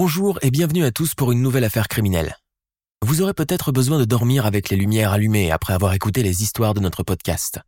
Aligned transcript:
Bonjour 0.00 0.38
et 0.42 0.52
bienvenue 0.52 0.84
à 0.84 0.92
tous 0.92 1.16
pour 1.16 1.32
une 1.32 1.42
nouvelle 1.42 1.64
affaire 1.64 1.88
criminelle. 1.88 2.36
Vous 3.04 3.20
aurez 3.20 3.34
peut-être 3.34 3.72
besoin 3.72 3.98
de 3.98 4.04
dormir 4.04 4.46
avec 4.46 4.68
les 4.68 4.76
lumières 4.76 5.10
allumées 5.10 5.50
après 5.50 5.72
avoir 5.72 5.92
écouté 5.92 6.22
les 6.22 6.44
histoires 6.44 6.72
de 6.72 6.78
notre 6.78 7.02
podcast. 7.02 7.58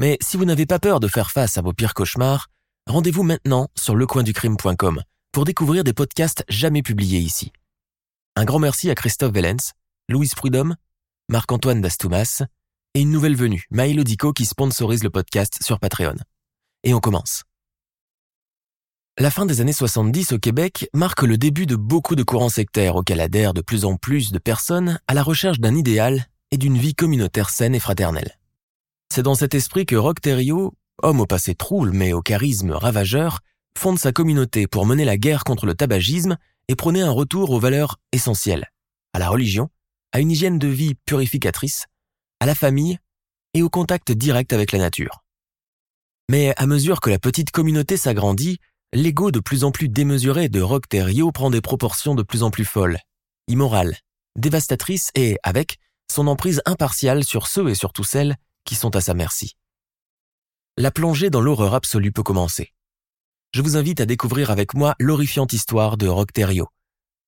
Mais 0.00 0.16
si 0.22 0.38
vous 0.38 0.46
n'avez 0.46 0.64
pas 0.64 0.78
peur 0.78 0.98
de 0.98 1.08
faire 1.08 1.30
face 1.30 1.58
à 1.58 1.60
vos 1.60 1.74
pires 1.74 1.92
cauchemars, 1.92 2.46
rendez-vous 2.86 3.22
maintenant 3.22 3.68
sur 3.76 3.96
lecoinducrime.com 3.96 5.02
pour 5.30 5.44
découvrir 5.44 5.84
des 5.84 5.92
podcasts 5.92 6.42
jamais 6.48 6.80
publiés 6.80 7.20
ici. 7.20 7.52
Un 8.34 8.46
grand 8.46 8.60
merci 8.60 8.88
à 8.88 8.94
Christophe 8.94 9.34
Vellens, 9.34 9.74
Louise 10.08 10.34
Prudhomme, 10.34 10.74
Marc-Antoine 11.28 11.82
Dastoumas 11.82 12.44
et 12.94 13.02
une 13.02 13.10
nouvelle 13.10 13.36
venue, 13.36 13.66
Maïlo 13.70 14.04
Dico 14.04 14.32
qui 14.32 14.46
sponsorise 14.46 15.04
le 15.04 15.10
podcast 15.10 15.58
sur 15.62 15.78
Patreon. 15.78 16.16
Et 16.82 16.94
on 16.94 17.00
commence. 17.00 17.44
La 19.20 19.32
fin 19.32 19.46
des 19.46 19.60
années 19.60 19.72
70 19.72 20.30
au 20.30 20.38
Québec 20.38 20.88
marque 20.94 21.22
le 21.22 21.36
début 21.36 21.66
de 21.66 21.74
beaucoup 21.74 22.14
de 22.14 22.22
courants 22.22 22.48
sectaires 22.48 22.94
auxquels 22.94 23.20
adhèrent 23.20 23.52
de 23.52 23.62
plus 23.62 23.84
en 23.84 23.96
plus 23.96 24.30
de 24.30 24.38
personnes 24.38 25.00
à 25.08 25.14
la 25.14 25.24
recherche 25.24 25.58
d'un 25.58 25.74
idéal 25.74 26.26
et 26.52 26.56
d'une 26.56 26.78
vie 26.78 26.94
communautaire 26.94 27.50
saine 27.50 27.74
et 27.74 27.80
fraternelle. 27.80 28.38
C'est 29.12 29.24
dans 29.24 29.34
cet 29.34 29.54
esprit 29.54 29.86
que 29.86 29.96
Rock 29.96 30.20
Thériault, 30.20 30.72
homme 31.02 31.18
au 31.18 31.26
passé 31.26 31.56
trouble 31.56 31.90
mais 31.90 32.12
au 32.12 32.22
charisme 32.22 32.70
ravageur, 32.70 33.40
fonde 33.76 33.98
sa 33.98 34.12
communauté 34.12 34.68
pour 34.68 34.86
mener 34.86 35.04
la 35.04 35.16
guerre 35.16 35.42
contre 35.42 35.66
le 35.66 35.74
tabagisme 35.74 36.36
et 36.68 36.76
prôner 36.76 37.02
un 37.02 37.10
retour 37.10 37.50
aux 37.50 37.58
valeurs 37.58 37.98
essentielles, 38.12 38.70
à 39.14 39.18
la 39.18 39.30
religion, 39.30 39.68
à 40.12 40.20
une 40.20 40.30
hygiène 40.30 40.60
de 40.60 40.68
vie 40.68 40.94
purificatrice, 41.06 41.86
à 42.38 42.46
la 42.46 42.54
famille 42.54 43.00
et 43.52 43.62
au 43.62 43.68
contact 43.68 44.12
direct 44.12 44.52
avec 44.52 44.70
la 44.70 44.78
nature. 44.78 45.24
Mais 46.30 46.54
à 46.56 46.66
mesure 46.66 47.00
que 47.00 47.10
la 47.10 47.18
petite 47.18 47.50
communauté 47.50 47.96
s'agrandit, 47.96 48.60
l'ego 48.92 49.30
de 49.30 49.40
plus 49.40 49.64
en 49.64 49.70
plus 49.70 49.88
démesuré 49.88 50.48
de 50.48 50.60
Rock 50.60 50.88
Thériault 50.88 51.32
prend 51.32 51.50
des 51.50 51.60
proportions 51.60 52.14
de 52.14 52.22
plus 52.22 52.42
en 52.42 52.50
plus 52.50 52.64
folles, 52.64 52.98
immorales, 53.46 53.96
dévastatrices 54.36 55.10
et, 55.14 55.38
avec, 55.42 55.78
son 56.10 56.26
emprise 56.26 56.62
impartiale 56.64 57.24
sur 57.24 57.46
ceux 57.46 57.68
et 57.68 57.74
surtout 57.74 58.04
celles 58.04 58.36
qui 58.64 58.74
sont 58.74 58.96
à 58.96 59.00
sa 59.00 59.14
merci. 59.14 59.56
La 60.76 60.90
plongée 60.90 61.28
dans 61.28 61.40
l'horreur 61.40 61.74
absolue 61.74 62.12
peut 62.12 62.22
commencer. 62.22 62.72
Je 63.52 63.62
vous 63.62 63.76
invite 63.76 64.00
à 64.00 64.06
découvrir 64.06 64.50
avec 64.50 64.74
moi 64.74 64.94
l'horrifiante 64.98 65.52
histoire 65.52 65.96
de 65.96 66.06
Rock 66.06 66.32
Thériault, 66.32 66.68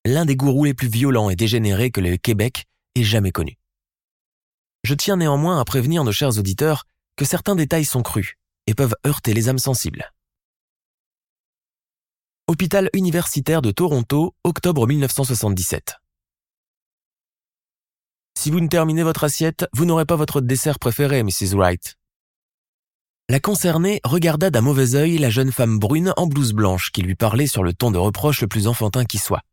l'un 0.05 0.25
des 0.25 0.35
gourous 0.35 0.65
les 0.65 0.73
plus 0.73 0.87
violents 0.87 1.29
et 1.29 1.35
dégénérés 1.35 1.91
que 1.91 2.01
le 2.01 2.17
Québec 2.17 2.65
ait 2.95 3.03
jamais 3.03 3.31
connu. 3.31 3.57
Je 4.83 4.95
tiens 4.95 5.17
néanmoins 5.17 5.59
à 5.59 5.65
prévenir 5.65 6.03
nos 6.03 6.11
chers 6.11 6.39
auditeurs 6.39 6.85
que 7.17 7.25
certains 7.25 7.55
détails 7.55 7.85
sont 7.85 8.01
crus 8.01 8.35
et 8.67 8.73
peuvent 8.73 8.95
heurter 9.05 9.33
les 9.33 9.49
âmes 9.49 9.59
sensibles. 9.59 10.11
Hôpital 12.47 12.89
universitaire 12.93 13.61
de 13.61 13.71
Toronto, 13.71 14.33
octobre 14.43 14.87
1977. 14.87 15.95
Si 18.37 18.49
vous 18.51 18.59
ne 18.59 18.67
terminez 18.67 19.03
votre 19.03 19.23
assiette, 19.23 19.67
vous 19.73 19.85
n'aurez 19.85 20.05
pas 20.05 20.15
votre 20.15 20.41
dessert 20.41 20.79
préféré, 20.79 21.23
Mrs. 21.23 21.53
Wright. 21.53 21.95
La 23.29 23.39
concernée 23.39 24.01
regarda 24.03 24.49
d'un 24.49 24.61
mauvais 24.61 24.95
œil 24.95 25.17
la 25.19 25.29
jeune 25.29 25.51
femme 25.51 25.79
brune 25.79 26.13
en 26.17 26.27
blouse 26.27 26.51
blanche 26.51 26.91
qui 26.91 27.03
lui 27.03 27.15
parlait 27.15 27.47
sur 27.47 27.63
le 27.63 27.73
ton 27.73 27.91
de 27.91 27.99
reproche 27.99 28.41
le 28.41 28.47
plus 28.47 28.67
enfantin 28.67 29.05
qui 29.05 29.19
soit. 29.19 29.43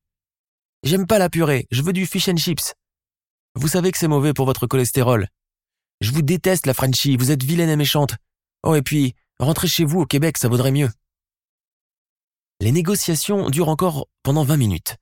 J'aime 0.82 1.06
pas 1.06 1.19
la 1.19 1.28
purée, 1.28 1.66
je 1.70 1.82
veux 1.82 1.93
du 1.93 2.06
fish 2.06 2.28
and 2.28 2.37
chips. 2.37 2.75
Vous 3.55 3.69
savez 3.69 3.93
que 3.93 3.99
c'est 3.99 4.09
mauvais 4.09 4.32
pour 4.32 4.47
votre 4.47 4.66
cholestérol. 4.66 5.28
Je 6.00 6.10
vous 6.10 6.22
déteste 6.22 6.66
la 6.66 6.75
Frenchie, 6.75 7.16
vous 7.16 7.31
êtes 7.31 7.44
vilaine 7.44 7.70
et 7.70 7.76
méchante. 7.76 8.16
Oh 8.65 8.75
et 8.75 8.82
puis, 8.82 9.15
rentrez 9.38 9.69
chez 9.69 9.84
vous 9.84 10.00
au 10.00 10.06
Québec, 10.06 10.38
ça 10.38 10.49
vaudrait 10.49 10.72
mieux. 10.72 10.88
Les 12.61 12.73
négociations 12.73 13.51
durent 13.51 13.69
encore 13.69 14.09
pendant 14.25 14.43
20 14.43 14.57
minutes, 14.57 14.97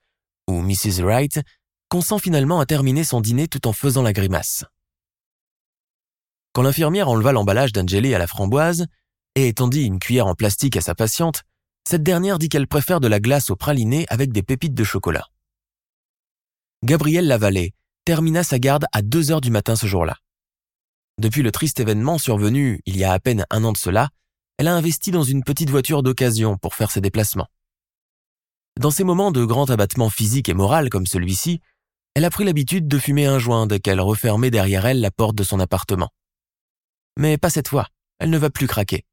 où 0.47 0.61
Mrs. 0.61 1.03
Wright 1.03 1.41
consent 1.89 2.19
finalement 2.19 2.61
à 2.61 2.67
terminer 2.67 3.03
son 3.03 3.23
dîner 3.23 3.49
tout 3.49 3.67
en 3.67 3.73
faisant 3.73 4.03
la 4.03 4.13
grimace. 4.13 4.65
Quand 6.53 6.63
l'infirmière 6.63 7.09
enleva 7.09 7.33
l'emballage 7.33 7.73
d'un 7.73 7.87
jelly 7.87 8.15
à 8.15 8.19
la 8.19 8.27
framboise 8.27 8.87
et 9.37 9.53
tendit 9.55 9.85
une 9.85 9.99
cuillère 9.99 10.27
en 10.27 10.35
plastique 10.35 10.77
à 10.77 10.83
sa 10.83 10.95
patiente, 10.95 11.45
cette 11.89 12.03
dernière 12.03 12.39
dit 12.39 12.49
qu'elle 12.51 12.67
préfère 12.67 13.01
de 13.01 13.09
la 13.09 13.21
glace 13.21 13.49
au 13.49 13.57
praliné 13.57 14.05
avec 14.11 14.33
des 14.33 14.43
pépites 14.43 14.75
de 14.75 14.85
chocolat. 14.85 15.27
Gabrielle 16.83 17.27
Lavallée 17.27 17.73
termina 18.05 18.45
sa 18.45 18.59
garde 18.59 18.87
à 18.93 19.01
2 19.01 19.31
heures 19.31 19.41
du 19.41 19.51
matin 19.51 19.77
ce 19.77 19.87
jour-là. 19.87 20.17
Depuis 21.19 21.43
le 21.43 21.53
triste 21.53 21.81
événement 21.81 22.19
survenu 22.19 22.83
il 22.85 22.99
y 22.99 23.05
a 23.05 23.13
à 23.13 23.19
peine 23.19 23.47
un 23.49 23.65
an 23.65 23.73
de 23.73 23.79
cela, 23.79 24.11
elle 24.59 24.69
a 24.69 24.75
investi 24.75 25.11
dans 25.11 25.23
une 25.23 25.45
petite 25.45 25.71
voiture 25.71 26.03
d'occasion 26.03 26.57
pour 26.57 26.75
faire 26.75 26.91
ses 26.91 27.01
déplacements. 27.01 27.49
Dans 28.81 28.91
ces 28.91 29.05
moments 29.05 29.33
de 29.33 29.45
grand 29.45 29.71
abattement 29.71 30.11
physique 30.11 30.49
et 30.49 30.55
moral 30.55 30.91
comme 30.91 31.07
celui-ci, 31.07 31.61
elle 32.15 32.25
a 32.25 32.31
pris 32.31 32.45
l'habitude 32.45 32.89
de 32.89 32.99
fumer 32.99 33.27
un 33.27 33.39
joint 33.39 33.67
dès 33.67 33.81
qu'elle 33.81 34.01
refermait 34.01 34.51
derrière 34.51 34.87
elle 34.87 35.01
la 35.01 35.11
porte 35.11 35.35
de 35.35 35.45
son 35.45 35.61
appartement. 35.61 36.11
Mais 37.19 37.39
pas 37.39 37.51
cette 37.51 37.69
fois, 37.69 37.89
elle 38.19 38.31
ne 38.31 38.39
va 38.39 38.51
plus 38.51 38.67
craquer. 38.67 39.05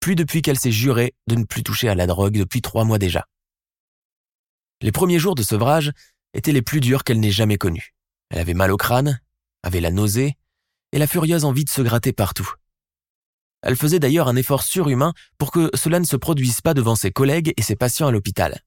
Plus 0.00 0.16
depuis 0.16 0.42
qu'elle 0.42 0.58
s'est 0.58 0.72
jurée 0.72 1.14
de 1.26 1.34
ne 1.36 1.44
plus 1.44 1.62
toucher 1.62 1.88
à 1.88 1.94
la 1.94 2.06
drogue 2.06 2.36
depuis 2.36 2.60
trois 2.60 2.84
mois 2.84 2.98
déjà. 2.98 3.26
Les 4.82 4.92
premiers 4.92 5.18
jours 5.18 5.34
de 5.34 5.42
sevrage 5.42 5.92
étaient 6.34 6.52
les 6.52 6.62
plus 6.62 6.80
durs 6.80 7.04
qu'elle 7.04 7.20
n'ait 7.20 7.30
jamais 7.30 7.56
connus. 7.56 7.94
Elle 8.28 8.40
avait 8.40 8.54
mal 8.54 8.70
au 8.70 8.76
crâne, 8.76 9.20
avait 9.62 9.80
la 9.80 9.90
nausée 9.90 10.36
et 10.92 10.98
la 10.98 11.06
furieuse 11.06 11.44
envie 11.44 11.64
de 11.64 11.70
se 11.70 11.80
gratter 11.80 12.12
partout. 12.12 12.50
Elle 13.64 13.76
faisait 13.76 13.98
d'ailleurs 13.98 14.28
un 14.28 14.36
effort 14.36 14.62
surhumain 14.62 15.14
pour 15.38 15.50
que 15.50 15.70
cela 15.72 15.98
ne 15.98 16.04
se 16.04 16.16
produise 16.16 16.60
pas 16.60 16.74
devant 16.74 16.96
ses 16.96 17.10
collègues 17.10 17.54
et 17.56 17.62
ses 17.62 17.76
patients 17.76 18.06
à 18.06 18.10
l'hôpital. 18.10 18.62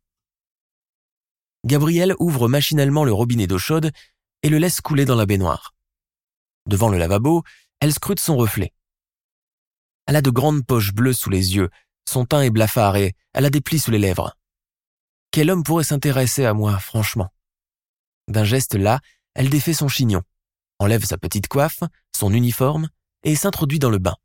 Gabrielle 1.66 2.16
ouvre 2.20 2.48
machinalement 2.48 3.06
le 3.06 3.14
robinet 3.14 3.46
d'eau 3.46 3.60
chaude 3.60 3.92
et 4.42 4.50
le 4.50 4.58
laisse 4.58 4.82
couler 4.82 5.06
dans 5.06 5.16
la 5.16 5.28
baignoire. 5.28 5.76
Devant 6.66 6.90
le 6.90 6.98
lavabo, 6.98 7.44
elle 7.80 7.94
scrute 7.94 8.20
son 8.20 8.38
reflet. 8.38 8.74
Elle 10.08 10.16
a 10.16 10.22
de 10.24 10.32
grandes 10.32 10.66
poches 10.66 10.94
bleues 10.94 11.14
sous 11.14 11.30
les 11.30 11.56
yeux, 11.56 11.70
son 12.10 12.26
teint 12.26 12.42
est 12.42 12.50
blafard 12.50 12.96
et 12.96 13.14
elle 13.34 13.46
a 13.46 13.52
des 13.52 13.62
plis 13.62 13.80
sous 13.80 13.92
les 13.92 14.00
lèvres. 14.00 14.36
Quel 15.30 15.52
homme 15.52 15.64
pourrait 15.64 15.84
s'intéresser 15.84 16.46
à 16.46 16.56
moi, 16.56 16.80
franchement? 16.80 17.32
D'un 18.28 18.46
geste 18.46 18.74
là, 18.74 19.00
elle 19.36 19.50
défait 19.52 19.74
son 19.74 19.90
chignon, 19.90 20.24
enlève 20.80 21.06
sa 21.06 21.20
petite 21.20 21.48
coiffe, 21.48 21.84
son 22.16 22.34
uniforme 22.34 22.90
et 23.22 23.36
s'introduit 23.36 23.78
dans 23.78 23.92
le 23.92 24.00
bain. 24.00 24.16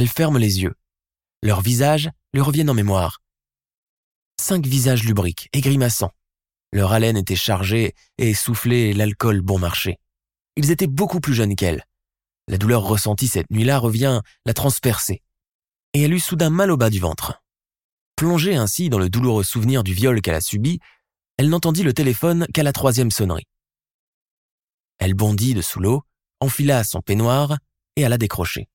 Elle 0.00 0.08
ferme 0.08 0.38
les 0.38 0.62
yeux. 0.62 0.72
Leurs 1.42 1.60
visages 1.60 2.08
lui 2.32 2.40
reviennent 2.40 2.70
en 2.70 2.74
mémoire. 2.74 3.20
Cinq 4.40 4.66
visages 4.66 5.04
lubriques 5.04 5.50
et 5.52 5.60
grimaçants. 5.60 6.14
Leur 6.72 6.94
haleine 6.94 7.18
était 7.18 7.36
chargée 7.36 7.94
et 8.16 8.32
soufflait 8.32 8.94
l'alcool 8.94 9.42
bon 9.42 9.58
marché. 9.58 9.98
Ils 10.56 10.70
étaient 10.70 10.86
beaucoup 10.86 11.20
plus 11.20 11.34
jeunes 11.34 11.54
qu'elle. 11.54 11.84
La 12.48 12.56
douleur 12.56 12.82
ressentie 12.82 13.28
cette 13.28 13.50
nuit-là 13.50 13.76
revient 13.78 14.22
la 14.46 14.54
transpercer. 14.54 15.20
Et 15.92 16.00
elle 16.00 16.14
eut 16.14 16.18
soudain 16.18 16.48
mal 16.48 16.70
au 16.70 16.78
bas 16.78 16.88
du 16.88 16.98
ventre. 16.98 17.42
Plongée 18.16 18.56
ainsi 18.56 18.88
dans 18.88 18.98
le 18.98 19.10
douloureux 19.10 19.44
souvenir 19.44 19.84
du 19.84 19.92
viol 19.92 20.22
qu'elle 20.22 20.34
a 20.34 20.40
subi, 20.40 20.80
elle 21.36 21.50
n'entendit 21.50 21.82
le 21.82 21.92
téléphone 21.92 22.46
qu'à 22.54 22.62
la 22.62 22.72
troisième 22.72 23.10
sonnerie. 23.10 23.48
Elle 24.96 25.12
bondit 25.12 25.52
de 25.52 25.60
sous 25.60 25.80
l'eau, 25.80 26.04
enfila 26.40 26.84
son 26.84 27.02
peignoir 27.02 27.58
et 27.96 28.06
alla 28.06 28.16
décrocher. 28.16 28.66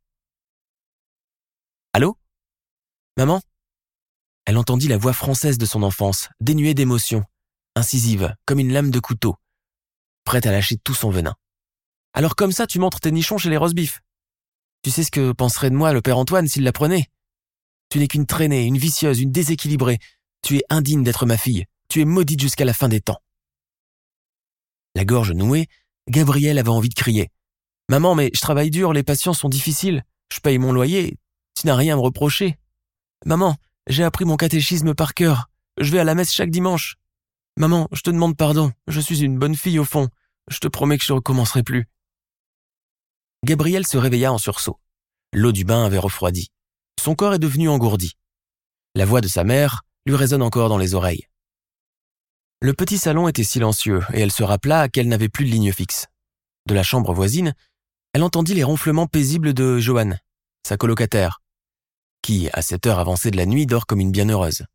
Allô? 1.96 2.18
Maman? 3.16 3.42
Elle 4.44 4.58
entendit 4.58 4.90
la 4.90 4.98
voix 4.98 5.14
française 5.14 5.58
de 5.58 5.66
son 5.66 5.82
enfance, 5.82 6.28
dénuée 6.42 6.74
d'émotion, 6.74 7.24
incisive, 7.74 8.36
comme 8.46 8.60
une 8.60 8.74
lame 8.74 8.92
de 8.92 9.00
couteau, 9.00 9.38
prête 10.26 10.46
à 10.46 10.52
lâcher 10.52 10.76
tout 10.76 10.94
son 10.94 11.10
venin. 11.10 11.36
Alors 12.12 12.36
comme 12.36 12.52
ça, 12.52 12.68
tu 12.68 12.80
montres 12.80 13.00
tes 13.00 13.14
nichons 13.14 13.38
chez 13.38 13.50
les 13.50 13.56
rosebifs. 13.56 14.02
Tu 14.84 14.92
sais 14.92 15.06
ce 15.06 15.10
que 15.10 15.32
penserait 15.32 15.70
de 15.70 15.76
moi 15.76 15.94
le 15.94 16.02
père 16.02 16.18
Antoine 16.18 16.50
s'il 16.50 16.66
l'apprenait? 16.66 17.10
Tu 17.88 18.00
n'es 18.00 18.10
qu'une 18.10 18.26
traînée, 18.26 18.66
une 18.66 18.78
vicieuse, 18.78 19.22
une 19.22 19.32
déséquilibrée. 19.32 20.00
Tu 20.42 20.58
es 20.58 20.64
indigne 20.70 21.02
d'être 21.02 21.26
ma 21.26 21.38
fille. 21.38 21.64
Tu 21.88 22.02
es 22.02 22.06
maudite 22.06 22.42
jusqu'à 22.42 22.66
la 22.66 22.74
fin 22.74 22.90
des 22.90 23.00
temps. 23.00 23.22
La 24.96 25.06
gorge 25.06 25.32
nouée, 25.32 25.70
Gabrielle 26.10 26.60
avait 26.60 26.68
envie 26.68 26.90
de 26.90 26.94
crier. 26.94 27.32
Maman, 27.88 28.16
mais 28.16 28.32
je 28.34 28.42
travaille 28.42 28.70
dur, 28.70 28.92
les 28.92 29.04
patients 29.04 29.34
sont 29.34 29.48
difficiles. 29.48 30.04
Je 30.30 30.42
paye 30.42 30.58
mon 30.58 30.74
loyer. 30.74 31.18
Tu 31.60 31.68
n'as 31.68 31.76
rien 31.76 31.94
à 31.94 31.98
me 31.98 32.02
reprocher. 32.02 32.58
Maman, 33.26 33.56
j'ai 33.88 34.04
appris 34.04 34.26
mon 34.26 34.38
catéchisme 34.38 34.94
par 34.94 35.14
cœur. 35.14 35.50
Je 35.80 35.92
vais 35.92 36.00
à 36.00 36.04
la 36.04 36.16
messe 36.16 36.34
chaque 36.34 36.52
dimanche. 36.52 36.98
Maman, 37.58 37.88
je 37.92 38.02
te 38.02 38.10
demande 38.10 38.36
pardon. 38.36 38.72
Je 38.88 39.00
suis 39.00 39.24
une 39.24 39.40
bonne 39.40 39.56
fille 39.56 39.80
au 39.80 39.86
fond. 39.86 40.10
Je 40.50 40.60
te 40.60 40.68
promets 40.68 40.98
que 40.98 41.04
je 41.06 41.14
ne 41.14 41.18
recommencerai 41.18 41.64
plus. 41.64 41.88
Gabrielle 43.44 43.88
se 43.88 43.98
réveilla 43.98 44.34
en 44.34 44.38
sursaut. 44.38 44.80
L'eau 45.34 45.52
du 45.52 45.64
bain 45.64 45.86
avait 45.86 45.98
refroidi. 45.98 46.52
Son 47.02 47.16
corps 47.16 47.34
est 47.36 47.40
devenu 47.40 47.70
engourdi. 47.70 48.14
La 48.96 49.06
voix 49.06 49.22
de 49.22 49.28
sa 49.28 49.44
mère 49.44 49.84
lui 50.06 50.16
résonne 50.16 50.42
encore 50.42 50.70
dans 50.70 50.78
les 50.78 50.94
oreilles. 50.94 51.28
Le 52.62 52.74
petit 52.74 52.98
salon 52.98 53.28
était 53.28 53.44
silencieux 53.44 54.02
et 54.14 54.22
elle 54.22 54.32
se 54.32 54.44
rappela 54.44 54.90
qu'elle 54.90 55.08
n'avait 55.08 55.30
plus 55.30 55.46
de 55.46 55.52
ligne 55.52 55.72
fixe. 55.72 56.08
De 56.68 56.74
la 56.74 56.84
chambre 56.84 57.14
voisine, 57.14 57.54
elle 58.14 58.24
entendit 58.24 58.54
les 58.54 58.64
ronflements 58.64 59.08
paisibles 59.08 59.54
de 59.54 59.78
Joanne, 59.78 60.20
sa 60.66 60.78
colocataire, 60.78 61.42
qui, 62.26 62.50
à 62.54 62.64
cette 62.64 62.88
heure 62.88 62.98
avancée 62.98 63.30
de 63.30 63.38
la 63.38 63.46
nuit, 63.46 63.68
dort 63.68 63.86
comme 63.86 64.00
une 64.00 64.10
bienheureuse. 64.10 64.66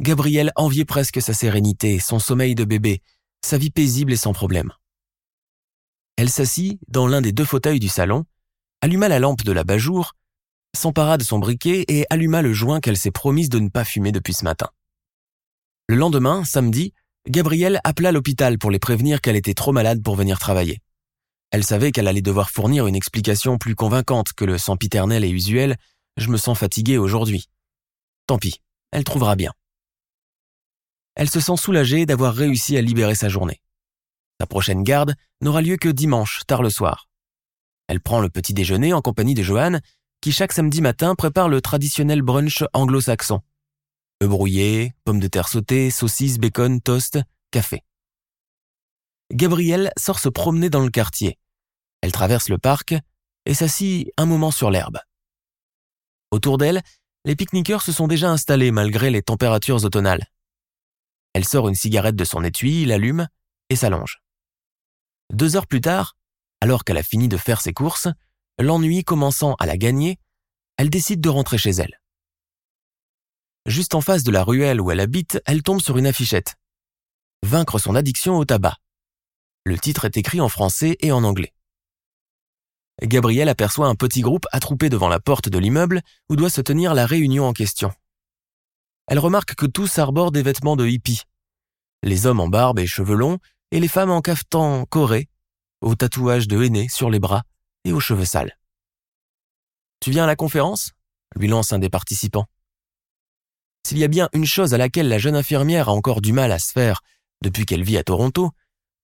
Gabrielle 0.00 0.52
enviait 0.54 0.84
presque 0.84 1.20
sa 1.20 1.34
sérénité, 1.34 1.98
son 1.98 2.20
sommeil 2.20 2.54
de 2.54 2.62
bébé, 2.62 3.02
sa 3.44 3.58
vie 3.58 3.72
paisible 3.72 4.12
et 4.12 4.16
sans 4.16 4.32
problème. 4.32 4.70
Elle 6.16 6.30
s'assit 6.30 6.78
dans 6.86 7.08
l'un 7.08 7.22
des 7.22 7.32
deux 7.32 7.44
fauteuils 7.44 7.80
du 7.80 7.88
salon, 7.88 8.24
alluma 8.82 9.08
la 9.08 9.18
lampe 9.18 9.42
de 9.42 9.50
la 9.50 9.64
bajour, 9.64 10.12
s'empara 10.76 11.18
de 11.18 11.24
son 11.24 11.40
briquet 11.40 11.84
et 11.88 12.06
alluma 12.08 12.40
le 12.40 12.52
joint 12.52 12.78
qu'elle 12.78 12.96
s'est 12.96 13.10
promise 13.10 13.48
de 13.48 13.58
ne 13.58 13.68
pas 13.68 13.84
fumer 13.84 14.12
depuis 14.12 14.34
ce 14.34 14.44
matin. 14.44 14.68
Le 15.88 15.96
lendemain, 15.96 16.44
samedi, 16.44 16.92
Gabrielle 17.28 17.80
appela 17.82 18.12
l'hôpital 18.12 18.58
pour 18.58 18.70
les 18.70 18.78
prévenir 18.78 19.20
qu'elle 19.20 19.34
était 19.34 19.54
trop 19.54 19.72
malade 19.72 20.04
pour 20.04 20.14
venir 20.14 20.38
travailler. 20.38 20.78
Elle 21.50 21.64
savait 21.64 21.90
qu'elle 21.90 22.06
allait 22.06 22.22
devoir 22.22 22.50
fournir 22.50 22.86
une 22.86 22.94
explication 22.94 23.58
plus 23.58 23.74
convaincante 23.74 24.34
que 24.34 24.44
le 24.44 24.56
sempiternel 24.56 25.24
et 25.24 25.30
usuel 25.30 25.76
je 26.16 26.30
me 26.30 26.36
sens 26.36 26.58
fatiguée 26.58 26.98
aujourd'hui. 26.98 27.48
Tant 28.26 28.38
pis, 28.38 28.60
elle 28.90 29.04
trouvera 29.04 29.36
bien. 29.36 29.52
Elle 31.14 31.30
se 31.30 31.40
sent 31.40 31.56
soulagée 31.56 32.06
d'avoir 32.06 32.34
réussi 32.34 32.76
à 32.76 32.80
libérer 32.80 33.14
sa 33.14 33.28
journée. 33.28 33.60
Sa 34.40 34.46
prochaine 34.46 34.82
garde 34.82 35.14
n'aura 35.40 35.62
lieu 35.62 35.76
que 35.76 35.88
dimanche, 35.88 36.42
tard 36.46 36.62
le 36.62 36.70
soir. 36.70 37.08
Elle 37.86 38.00
prend 38.00 38.20
le 38.20 38.30
petit 38.30 38.54
déjeuner 38.54 38.92
en 38.92 39.00
compagnie 39.00 39.34
de 39.34 39.42
Joanne, 39.42 39.80
qui 40.20 40.32
chaque 40.32 40.52
samedi 40.52 40.80
matin 40.80 41.14
prépare 41.14 41.48
le 41.48 41.60
traditionnel 41.60 42.22
brunch 42.22 42.64
anglo-saxon. 42.72 43.42
Œufs 44.22 44.30
brouillés, 44.30 44.94
pommes 45.04 45.20
de 45.20 45.28
terre 45.28 45.48
sautées, 45.48 45.90
saucisses, 45.90 46.38
bacon, 46.38 46.80
toast, 46.80 47.18
café. 47.50 47.82
Gabrielle 49.32 49.92
sort 49.98 50.18
se 50.18 50.28
promener 50.28 50.70
dans 50.70 50.82
le 50.82 50.90
quartier. 50.90 51.38
Elle 52.00 52.12
traverse 52.12 52.48
le 52.48 52.58
parc 52.58 52.94
et 53.46 53.54
s'assit 53.54 54.10
un 54.16 54.26
moment 54.26 54.50
sur 54.50 54.70
l'herbe. 54.70 54.98
Autour 56.34 56.58
d'elle, 56.58 56.82
les 57.24 57.36
pique-niqueurs 57.36 57.82
se 57.82 57.92
sont 57.92 58.08
déjà 58.08 58.28
installés 58.28 58.72
malgré 58.72 59.08
les 59.08 59.22
températures 59.22 59.84
automnales. 59.84 60.26
Elle 61.32 61.44
sort 61.44 61.68
une 61.68 61.76
cigarette 61.76 62.16
de 62.16 62.24
son 62.24 62.42
étui, 62.42 62.84
l'allume 62.84 63.28
et 63.68 63.76
s'allonge. 63.76 64.20
Deux 65.32 65.54
heures 65.54 65.68
plus 65.68 65.80
tard, 65.80 66.16
alors 66.60 66.82
qu'elle 66.82 66.98
a 66.98 67.04
fini 67.04 67.28
de 67.28 67.36
faire 67.36 67.60
ses 67.60 67.72
courses, 67.72 68.08
l'ennui 68.58 69.04
commençant 69.04 69.54
à 69.60 69.66
la 69.66 69.76
gagner, 69.76 70.18
elle 70.76 70.90
décide 70.90 71.20
de 71.20 71.28
rentrer 71.28 71.56
chez 71.56 71.70
elle. 71.70 72.00
Juste 73.66 73.94
en 73.94 74.00
face 74.00 74.24
de 74.24 74.32
la 74.32 74.42
ruelle 74.42 74.80
où 74.80 74.90
elle 74.90 74.98
habite, 74.98 75.40
elle 75.46 75.62
tombe 75.62 75.80
sur 75.80 75.98
une 75.98 76.06
affichette. 76.08 76.56
Vaincre 77.44 77.78
son 77.78 77.94
addiction 77.94 78.38
au 78.38 78.44
tabac. 78.44 78.76
Le 79.62 79.78
titre 79.78 80.04
est 80.04 80.16
écrit 80.16 80.40
en 80.40 80.48
français 80.48 80.96
et 80.98 81.12
en 81.12 81.22
anglais. 81.22 81.53
Gabrielle 83.02 83.48
aperçoit 83.48 83.88
un 83.88 83.94
petit 83.94 84.20
groupe 84.20 84.46
attroupé 84.52 84.88
devant 84.88 85.08
la 85.08 85.20
porte 85.20 85.48
de 85.48 85.58
l'immeuble 85.58 86.00
où 86.28 86.36
doit 86.36 86.50
se 86.50 86.60
tenir 86.60 86.94
la 86.94 87.06
réunion 87.06 87.46
en 87.46 87.52
question. 87.52 87.92
Elle 89.06 89.18
remarque 89.18 89.54
que 89.54 89.66
tous 89.66 89.98
arborent 89.98 90.30
des 90.30 90.42
vêtements 90.42 90.76
de 90.76 90.86
hippie. 90.86 91.22
Les 92.02 92.26
hommes 92.26 92.40
en 92.40 92.48
barbe 92.48 92.78
et 92.78 92.86
cheveux 92.86 93.16
longs 93.16 93.38
et 93.70 93.80
les 93.80 93.88
femmes 93.88 94.10
en 94.10 94.20
cafetan 94.20 94.84
coré, 94.86 95.28
aux 95.80 95.94
tatouages 95.94 96.48
de 96.48 96.62
henné 96.62 96.88
sur 96.88 97.10
les 97.10 97.18
bras 97.18 97.42
et 97.84 97.92
aux 97.92 98.00
cheveux 98.00 98.24
sales. 98.24 98.56
Tu 100.00 100.10
viens 100.10 100.24
à 100.24 100.28
la 100.28 100.36
conférence? 100.36 100.92
lui 101.36 101.48
lance 101.48 101.72
un 101.72 101.78
des 101.80 101.90
participants. 101.90 102.46
S'il 103.86 103.98
y 103.98 104.04
a 104.04 104.08
bien 104.08 104.28
une 104.32 104.46
chose 104.46 104.72
à 104.72 104.78
laquelle 104.78 105.08
la 105.08 105.18
jeune 105.18 105.34
infirmière 105.34 105.88
a 105.88 105.92
encore 105.92 106.20
du 106.20 106.32
mal 106.32 106.52
à 106.52 106.58
se 106.58 106.72
faire 106.72 107.02
depuis 107.42 107.66
qu'elle 107.66 107.82
vit 107.82 107.98
à 107.98 108.04
Toronto, 108.04 108.52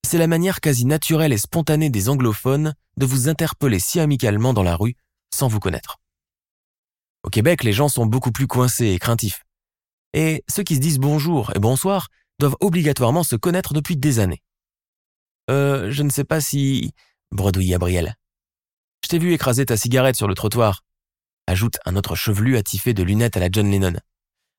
c'est 0.05 0.17
la 0.17 0.27
manière 0.27 0.59
quasi 0.61 0.85
naturelle 0.85 1.33
et 1.33 1.37
spontanée 1.37 1.89
des 1.89 2.09
anglophones 2.09 2.73
de 2.97 3.05
vous 3.05 3.29
interpeller 3.29 3.79
si 3.79 3.99
amicalement 3.99 4.53
dans 4.53 4.63
la 4.63 4.75
rue 4.75 4.95
sans 5.33 5.47
vous 5.47 5.59
connaître. 5.59 5.97
Au 7.23 7.29
Québec, 7.29 7.63
les 7.63 7.73
gens 7.73 7.87
sont 7.87 8.05
beaucoup 8.05 8.31
plus 8.31 8.47
coincés 8.47 8.87
et 8.87 8.99
craintifs. 8.99 9.45
Et 10.13 10.43
ceux 10.49 10.63
qui 10.63 10.75
se 10.75 10.81
disent 10.81 10.99
bonjour 10.99 11.51
et 11.55 11.59
bonsoir 11.59 12.07
doivent 12.39 12.57
obligatoirement 12.59 13.23
se 13.23 13.35
connaître 13.35 13.73
depuis 13.73 13.95
des 13.95 14.19
années. 14.19 14.41
Euh, 15.49 15.91
je 15.91 16.03
ne 16.03 16.09
sais 16.09 16.23
pas 16.23 16.41
si... 16.41 16.93
bredouille 17.31 17.69
Gabriel. 17.69 18.15
Je 19.03 19.09
t'ai 19.09 19.19
vu 19.19 19.33
écraser 19.33 19.65
ta 19.65 19.77
cigarette 19.77 20.15
sur 20.15 20.27
le 20.27 20.35
trottoir, 20.35 20.83
ajoute 21.47 21.77
un 21.85 21.95
autre 21.95 22.15
chevelu 22.15 22.57
attifé 22.57 22.93
de 22.93 23.03
lunettes 23.03 23.37
à 23.37 23.39
la 23.39 23.49
John 23.51 23.69
Lennon. 23.69 23.99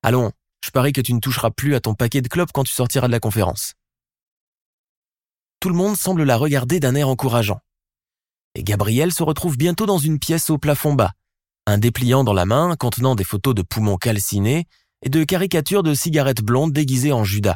Allons, 0.01 0.31
je 0.63 0.71
parie 0.71 0.93
que 0.93 1.01
tu 1.01 1.13
ne 1.13 1.19
toucheras 1.19 1.51
plus 1.51 1.75
à 1.75 1.81
ton 1.81 1.93
paquet 1.93 2.21
de 2.21 2.27
clopes 2.27 2.51
quand 2.53 2.63
tu 2.63 2.73
sortiras 2.73 3.07
de 3.07 3.11
la 3.11 3.19
conférence. 3.19 3.73
Tout 5.63 5.69
le 5.69 5.75
monde 5.75 5.95
semble 5.95 6.23
la 6.23 6.35
regarder 6.35 6.81
d'un 6.81 6.93
air 6.93 7.07
encourageant. 7.07 7.61
Et 8.53 8.63
Gabriel 8.63 9.13
se 9.13 9.23
retrouve 9.23 9.55
bientôt 9.55 9.85
dans 9.85 9.97
une 9.97 10.19
pièce 10.19 10.49
au 10.49 10.57
plafond 10.57 10.93
bas, 10.93 11.13
un 11.65 11.77
dépliant 11.77 12.25
dans 12.25 12.33
la 12.33 12.43
main 12.43 12.75
contenant 12.75 13.15
des 13.15 13.23
photos 13.23 13.55
de 13.55 13.61
poumons 13.61 13.95
calcinés 13.95 14.67
et 15.03 15.09
de 15.09 15.23
caricatures 15.23 15.81
de 15.81 15.93
cigarettes 15.93 16.41
blondes 16.41 16.73
déguisées 16.73 17.13
en 17.13 17.23
Judas, 17.23 17.55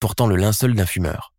portant 0.00 0.26
le 0.26 0.36
linceul 0.36 0.74
d'un 0.74 0.86
fumeur. 0.86 1.34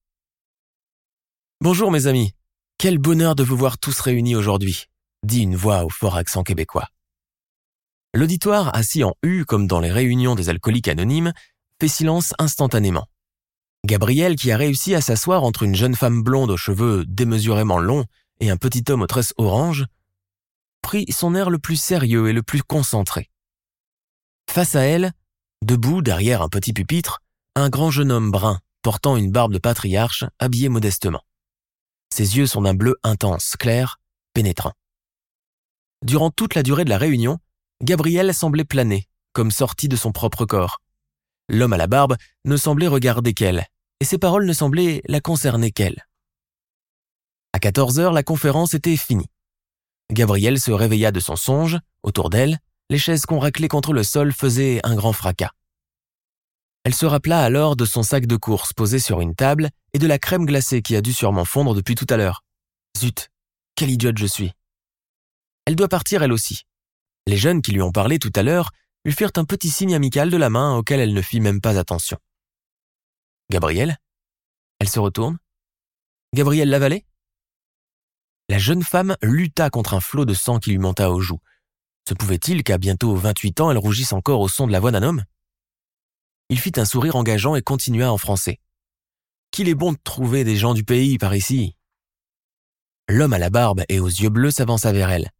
Bonjour 1.59 1.89
mes 1.89 2.05
amis, 2.05 2.35
quel 2.77 2.99
bonheur 2.99 3.33
de 3.33 3.41
vous 3.41 3.57
voir 3.57 3.79
tous 3.79 3.99
réunis 3.99 4.35
aujourd'hui, 4.35 4.85
dit 5.23 5.41
une 5.41 5.55
voix 5.55 5.85
au 5.85 5.89
fort 5.89 6.17
accent 6.17 6.43
québécois. 6.43 6.87
L'auditoire, 8.13 8.75
assis 8.75 9.03
en 9.03 9.15
U 9.23 9.43
comme 9.43 9.65
dans 9.65 9.79
les 9.79 9.91
réunions 9.91 10.35
des 10.35 10.49
alcooliques 10.49 10.87
anonymes, 10.87 11.33
fait 11.81 11.87
silence 11.87 12.35
instantanément. 12.37 13.07
Gabriel, 13.85 14.35
qui 14.35 14.51
a 14.51 14.57
réussi 14.57 14.95
à 14.95 15.01
s'asseoir 15.01 15.43
entre 15.43 15.63
une 15.63 15.75
jeune 15.75 15.95
femme 15.95 16.23
blonde 16.23 16.51
aux 16.51 16.57
cheveux 16.57 17.05
démesurément 17.05 17.77
longs 17.77 18.05
et 18.39 18.49
un 18.49 18.57
petit 18.57 18.83
homme 18.89 19.03
aux 19.03 19.07
tresses 19.07 19.33
orange, 19.37 19.85
prit 20.81 21.05
son 21.11 21.35
air 21.35 21.49
le 21.49 21.59
plus 21.59 21.77
sérieux 21.77 22.27
et 22.27 22.33
le 22.33 22.43
plus 22.43 22.63
concentré. 22.63 23.29
Face 24.49 24.75
à 24.75 24.81
elle, 24.81 25.11
debout 25.63 26.01
derrière 26.01 26.41
un 26.41 26.49
petit 26.49 26.73
pupitre, 26.73 27.21
un 27.55 27.69
grand 27.69 27.91
jeune 27.91 28.11
homme 28.11 28.31
brun, 28.31 28.59
portant 28.81 29.17
une 29.17 29.31
barbe 29.31 29.53
de 29.53 29.59
patriarche, 29.59 30.25
habillé 30.39 30.69
modestement. 30.69 31.21
Ses 32.13 32.37
yeux 32.37 32.47
sont 32.47 32.61
d'un 32.61 32.73
bleu 32.73 32.95
intense, 33.03 33.55
clair, 33.57 33.99
pénétrant. 34.33 34.73
Durant 36.03 36.29
toute 36.29 36.55
la 36.55 36.63
durée 36.63 36.85
de 36.85 36.89
la 36.89 36.97
réunion, 36.97 37.39
Gabriel 37.81 38.33
semblait 38.33 38.63
planer, 38.63 39.07
comme 39.33 39.51
sorti 39.51 39.87
de 39.87 39.95
son 39.95 40.11
propre 40.11 40.45
corps. 40.45 40.81
L'homme 41.49 41.73
à 41.73 41.77
la 41.77 41.87
barbe 41.87 42.15
ne 42.45 42.57
semblait 42.57 42.87
regarder 42.87 43.33
qu'elle, 43.33 43.67
et 43.99 44.05
ses 44.05 44.17
paroles 44.17 44.45
ne 44.45 44.53
semblaient 44.53 45.01
la 45.07 45.21
concerner 45.21 45.71
qu'elle. 45.71 46.05
À 47.53 47.59
14 47.59 47.99
heures, 47.99 48.13
la 48.13 48.23
conférence 48.23 48.73
était 48.73 48.97
finie. 48.97 49.29
Gabrielle 50.11 50.59
se 50.59 50.71
réveilla 50.71 51.11
de 51.11 51.19
son 51.19 51.35
songe, 51.35 51.79
autour 52.03 52.29
d'elle, 52.29 52.59
les 52.89 52.97
chaises 52.97 53.25
qu'on 53.25 53.39
raclait 53.39 53.67
contre 53.67 53.93
le 53.93 54.03
sol 54.03 54.33
faisaient 54.33 54.79
un 54.83 54.95
grand 54.95 55.13
fracas. 55.13 55.51
Elle 56.83 56.93
se 56.93 57.05
rappela 57.05 57.41
alors 57.41 57.75
de 57.75 57.85
son 57.85 58.03
sac 58.03 58.27
de 58.27 58.35
course 58.35 58.73
posé 58.73 58.99
sur 58.99 59.19
une 59.19 59.33
table 59.33 59.69
et 59.93 59.99
de 59.99 60.05
la 60.05 60.19
crème 60.19 60.45
glacée 60.45 60.83
qui 60.83 60.95
a 60.95 61.01
dû 61.01 61.13
sûrement 61.13 61.45
fondre 61.45 61.73
depuis 61.73 61.95
tout 61.95 62.05
à 62.09 62.17
l'heure. 62.17 62.43
Zut, 62.97 63.31
quelle 63.75 63.89
idiote 63.89 64.19
je 64.19 64.27
suis. 64.27 64.51
Elle 65.65 65.75
doit 65.75 65.87
partir 65.87 66.21
elle 66.21 66.31
aussi. 66.31 66.63
Les 67.25 67.37
jeunes 67.37 67.63
qui 67.63 67.71
lui 67.71 67.81
ont 67.81 67.91
parlé 67.91 68.19
tout 68.19 68.31
à 68.35 68.43
l'heure 68.43 68.69
lui 69.03 69.13
firent 69.13 69.31
un 69.37 69.45
petit 69.45 69.69
signe 69.69 69.95
amical 69.95 70.29
de 70.29 70.37
la 70.37 70.51
main 70.51 70.75
auquel 70.77 70.99
elle 70.99 71.13
ne 71.13 71.21
fit 71.21 71.39
même 71.39 71.59
pas 71.59 71.79
attention. 71.79 72.19
Gabrielle 73.51 73.97
Elle 74.79 74.89
se 74.89 74.99
retourne. 74.99 75.37
Gabrielle 76.33 76.69
Lavallée? 76.69 77.05
La 78.49 78.57
jeune 78.57 78.83
femme 78.83 79.15
lutta 79.21 79.69
contre 79.69 79.93
un 79.93 79.99
flot 79.99 80.25
de 80.25 80.33
sang 80.33 80.59
qui 80.59 80.71
lui 80.71 80.79
monta 80.79 81.11
aux 81.11 81.21
joues. 81.21 81.39
Se 82.07 82.15
pouvait-il 82.15 82.63
qu'à 82.63 82.77
bientôt 82.77 83.15
28 83.15 83.61
ans, 83.61 83.71
elle 83.71 83.77
rougisse 83.77 84.13
encore 84.13 84.41
au 84.41 84.47
son 84.47 84.65
de 84.65 84.71
la 84.71 84.79
voix 84.79 84.91
d'un 84.91 85.03
homme? 85.03 85.23
Il 86.49 86.59
fit 86.59 86.73
un 86.77 86.85
sourire 86.85 87.15
engageant 87.15 87.55
et 87.55 87.61
continua 87.61 88.11
en 88.11 88.17
français. 88.17 88.59
Qu'il 89.51 89.69
est 89.69 89.75
bon 89.75 89.93
de 89.93 89.97
trouver 90.03 90.43
des 90.43 90.57
gens 90.57 90.73
du 90.73 90.83
pays 90.83 91.17
par 91.17 91.35
ici? 91.35 91.75
L'homme 93.07 93.33
à 93.33 93.39
la 93.39 93.51
barbe 93.51 93.83
et 93.89 93.99
aux 93.99 94.07
yeux 94.07 94.29
bleus 94.29 94.51
s'avança 94.51 94.91
vers 94.91 95.11
elle, 95.11 95.31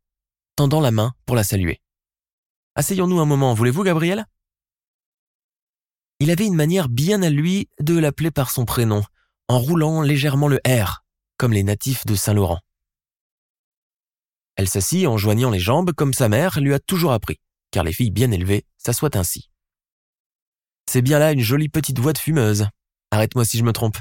tendant 0.56 0.80
la 0.80 0.92
main 0.92 1.14
pour 1.26 1.36
la 1.36 1.44
saluer. 1.44 1.82
Asseyons-nous 2.76 3.20
un 3.20 3.26
moment, 3.26 3.56
voulez-vous, 3.56 3.84
Gabrielle? 3.84 4.26
Il 6.19 6.31
avait 6.31 6.45
une 6.45 6.55
manière 6.55 6.89
bien 6.89 7.22
à 7.22 7.29
lui 7.29 7.69
de 7.79 7.98
l'appeler 7.98 8.31
par 8.31 8.50
son 8.50 8.65
prénom, 8.65 9.03
en 9.48 9.60
roulant 9.60 10.01
légèrement 10.01 10.48
le 10.48 10.60
R, 10.67 11.03
comme 11.38 11.53
les 11.53 11.63
natifs 11.63 12.05
de 12.05 12.15
Saint-Laurent. 12.15 12.60
Elle 14.55 14.69
s'assit 14.69 15.05
en 15.05 15.17
joignant 15.17 15.50
les 15.50 15.60
jambes 15.60 15.91
comme 15.91 16.13
sa 16.13 16.29
mère 16.29 16.60
lui 16.62 16.74
a 16.74 16.79
toujours 16.79 17.12
appris, 17.12 17.39
car 17.72 17.84
les 17.84 17.91
filles 17.91 18.12
bien 18.12 18.31
élevées 18.31 18.65
s'assoient 18.77 19.17
ainsi. 19.17 19.50
C'est 20.89 21.01
bien 21.01 21.19
là 21.19 21.31
une 21.31 21.41
jolie 21.41 21.69
petite 21.69 22.00
voix 22.00 22.13
de 22.13 22.17
fumeuse. 22.17 22.67
Arrête-moi 23.12 23.43
si 23.43 23.57
je 23.57 23.63
me 23.63 23.74
trompe. 23.74 23.98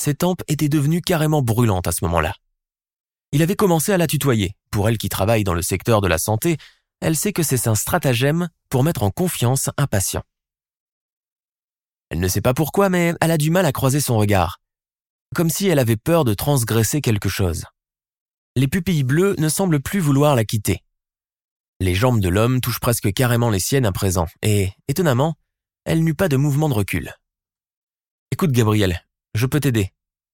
Ses 0.00 0.14
tempes 0.14 0.42
étaient 0.48 0.68
devenues 0.68 1.02
carrément 1.02 1.42
brûlantes 1.42 1.86
à 1.86 1.92
ce 1.92 2.04
moment-là. 2.04 2.34
Il 3.32 3.42
avait 3.42 3.56
commencé 3.56 3.92
à 3.92 3.98
la 3.98 4.06
tutoyer. 4.06 4.56
Pour 4.70 4.88
elle 4.88 4.98
qui 4.98 5.08
travaille 5.08 5.44
dans 5.44 5.54
le 5.54 5.62
secteur 5.62 6.00
de 6.00 6.08
la 6.08 6.18
santé, 6.18 6.56
elle 7.00 7.16
sait 7.16 7.32
que 7.32 7.42
c'est 7.42 7.68
un 7.68 7.74
stratagème 7.74 8.48
pour 8.68 8.84
mettre 8.84 9.02
en 9.02 9.10
confiance 9.10 9.70
un 9.76 9.86
patient. 9.86 10.22
Elle 12.10 12.20
ne 12.20 12.28
sait 12.28 12.40
pas 12.40 12.54
pourquoi, 12.54 12.88
mais 12.88 13.14
elle 13.20 13.30
a 13.30 13.38
du 13.38 13.50
mal 13.50 13.66
à 13.66 13.72
croiser 13.72 14.00
son 14.00 14.16
regard, 14.16 14.60
comme 15.34 15.50
si 15.50 15.68
elle 15.68 15.78
avait 15.78 15.96
peur 15.96 16.24
de 16.24 16.34
transgresser 16.34 17.00
quelque 17.00 17.28
chose. 17.28 17.64
Les 18.56 18.68
pupilles 18.68 19.04
bleues 19.04 19.34
ne 19.38 19.48
semblent 19.48 19.80
plus 19.80 20.00
vouloir 20.00 20.34
la 20.34 20.44
quitter. 20.44 20.82
Les 21.80 21.94
jambes 21.94 22.20
de 22.20 22.28
l'homme 22.28 22.60
touchent 22.60 22.80
presque 22.80 23.12
carrément 23.12 23.50
les 23.50 23.60
siennes 23.60 23.86
à 23.86 23.92
présent, 23.92 24.26
et, 24.42 24.72
étonnamment, 24.88 25.36
elle 25.84 26.02
n'eut 26.02 26.14
pas 26.14 26.28
de 26.28 26.36
mouvement 26.36 26.68
de 26.68 26.74
recul. 26.74 27.14
Écoute, 28.30 28.52
Gabriel, 28.52 29.04
je 29.34 29.46
peux 29.46 29.60
t'aider. 29.60 29.92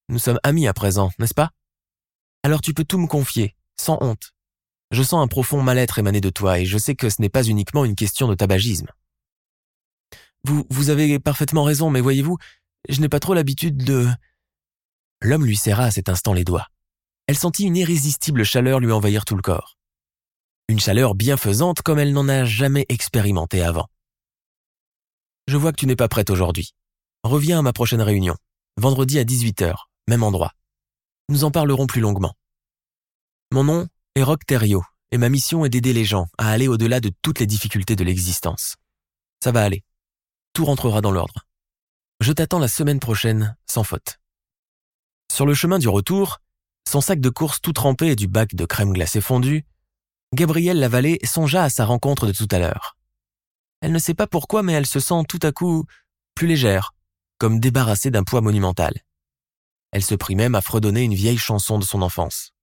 Nous 0.09 0.19
sommes 0.19 0.39
amis 0.43 0.67
à 0.67 0.73
présent, 0.73 1.11
n'est-ce 1.19 1.33
pas? 1.33 1.51
Alors 2.43 2.61
tu 2.61 2.73
peux 2.73 2.83
tout 2.83 2.99
me 2.99 3.07
confier, 3.07 3.55
sans 3.79 3.97
honte. 4.01 4.34
Je 4.91 5.03
sens 5.03 5.23
un 5.23 5.27
profond 5.27 5.61
mal-être 5.61 5.99
émaner 5.99 6.21
de 6.21 6.29
toi, 6.29 6.59
et 6.59 6.65
je 6.65 6.77
sais 6.77 6.95
que 6.95 7.09
ce 7.09 7.21
n'est 7.21 7.29
pas 7.29 7.43
uniquement 7.43 7.85
une 7.85 7.95
question 7.95 8.27
de 8.27 8.35
tabagisme. 8.35 8.87
Vous, 10.43 10.65
vous 10.69 10.89
avez 10.89 11.19
parfaitement 11.19 11.63
raison, 11.63 11.89
mais 11.89 12.01
voyez-vous, 12.01 12.37
je 12.89 13.01
n'ai 13.01 13.09
pas 13.09 13.19
trop 13.19 13.33
l'habitude 13.33 13.77
de... 13.77 14.07
L'homme 15.21 15.45
lui 15.45 15.57
serra 15.57 15.85
à 15.85 15.91
cet 15.91 16.09
instant 16.09 16.33
les 16.33 16.43
doigts. 16.43 16.67
Elle 17.27 17.37
sentit 17.37 17.63
une 17.63 17.77
irrésistible 17.77 18.43
chaleur 18.43 18.79
lui 18.79 18.91
envahir 18.91 19.25
tout 19.25 19.35
le 19.35 19.41
corps. 19.41 19.77
Une 20.67 20.79
chaleur 20.79 21.15
bienfaisante 21.15 21.81
comme 21.81 21.99
elle 21.99 22.13
n'en 22.13 22.29
a 22.29 22.45
jamais 22.45 22.85
expérimenté 22.89 23.63
avant. 23.63 23.87
Je 25.47 25.57
vois 25.57 25.71
que 25.71 25.77
tu 25.77 25.87
n'es 25.87 25.95
pas 25.95 26.07
prête 26.07 26.29
aujourd'hui. 26.29 26.73
Reviens 27.23 27.59
à 27.59 27.61
ma 27.63 27.73
prochaine 27.73 28.01
réunion, 28.01 28.35
vendredi 28.77 29.17
à 29.17 29.23
18h, 29.23 29.75
même 30.07 30.23
endroit. 30.23 30.51
Nous 31.29 31.43
en 31.43 31.51
parlerons 31.51 31.87
plus 31.87 32.01
longuement. 32.01 32.35
Mon 33.51 33.63
nom 33.63 33.87
est 34.15 34.23
Rock 34.23 34.45
Thériault, 34.45 34.85
et 35.11 35.17
ma 35.17 35.29
mission 35.29 35.65
est 35.65 35.69
d'aider 35.69 35.91
les 35.91 36.05
gens 36.05 36.27
à 36.37 36.49
aller 36.49 36.67
au-delà 36.67 37.01
de 37.01 37.11
toutes 37.21 37.39
les 37.39 37.45
difficultés 37.45 37.97
de 37.97 38.03
l'existence. 38.03 38.75
Ça 39.43 39.51
va 39.51 39.63
aller. 39.63 39.83
Tout 40.53 40.65
rentrera 40.65 41.01
dans 41.01 41.11
l'ordre. 41.11 41.45
Je 42.21 42.31
t'attends 42.31 42.59
la 42.59 42.69
semaine 42.69 43.01
prochaine, 43.01 43.57
sans 43.65 43.83
faute. 43.83 44.19
Sur 45.31 45.45
le 45.45 45.53
chemin 45.53 45.79
du 45.79 45.89
retour, 45.89 46.39
son 46.89 47.01
sac 47.01 47.19
de 47.19 47.29
course 47.29 47.59
tout 47.59 47.73
trempé 47.73 48.07
et 48.07 48.15
du 48.15 48.27
bac 48.27 48.55
de 48.55 48.65
crème 48.65 48.93
glacée 48.93 49.19
fondue, 49.19 49.65
Gabrielle 50.33 50.79
Lavallée 50.79 51.19
songea 51.23 51.63
à 51.63 51.69
sa 51.69 51.83
rencontre 51.85 52.25
de 52.25 52.31
tout 52.31 52.47
à 52.51 52.59
l'heure. 52.59 52.95
Elle 53.81 53.91
ne 53.91 53.99
sait 53.99 54.13
pas 54.13 54.27
pourquoi, 54.27 54.63
mais 54.63 54.73
elle 54.73 54.85
se 54.85 55.01
sent 55.01 55.23
tout 55.27 55.39
à 55.41 55.51
coup 55.51 55.85
plus 56.35 56.47
légère, 56.47 56.93
comme 57.37 57.59
débarrassée 57.59 58.11
d'un 58.11 58.23
poids 58.23 58.41
monumental. 58.41 58.93
Elle 59.91 60.03
se 60.03 60.15
prit 60.15 60.35
même 60.35 60.55
à 60.55 60.61
fredonner 60.61 61.03
une 61.03 61.13
vieille 61.13 61.37
chanson 61.37 61.79
de 61.79 61.85
son 61.85 62.01
enfance. 62.01 62.54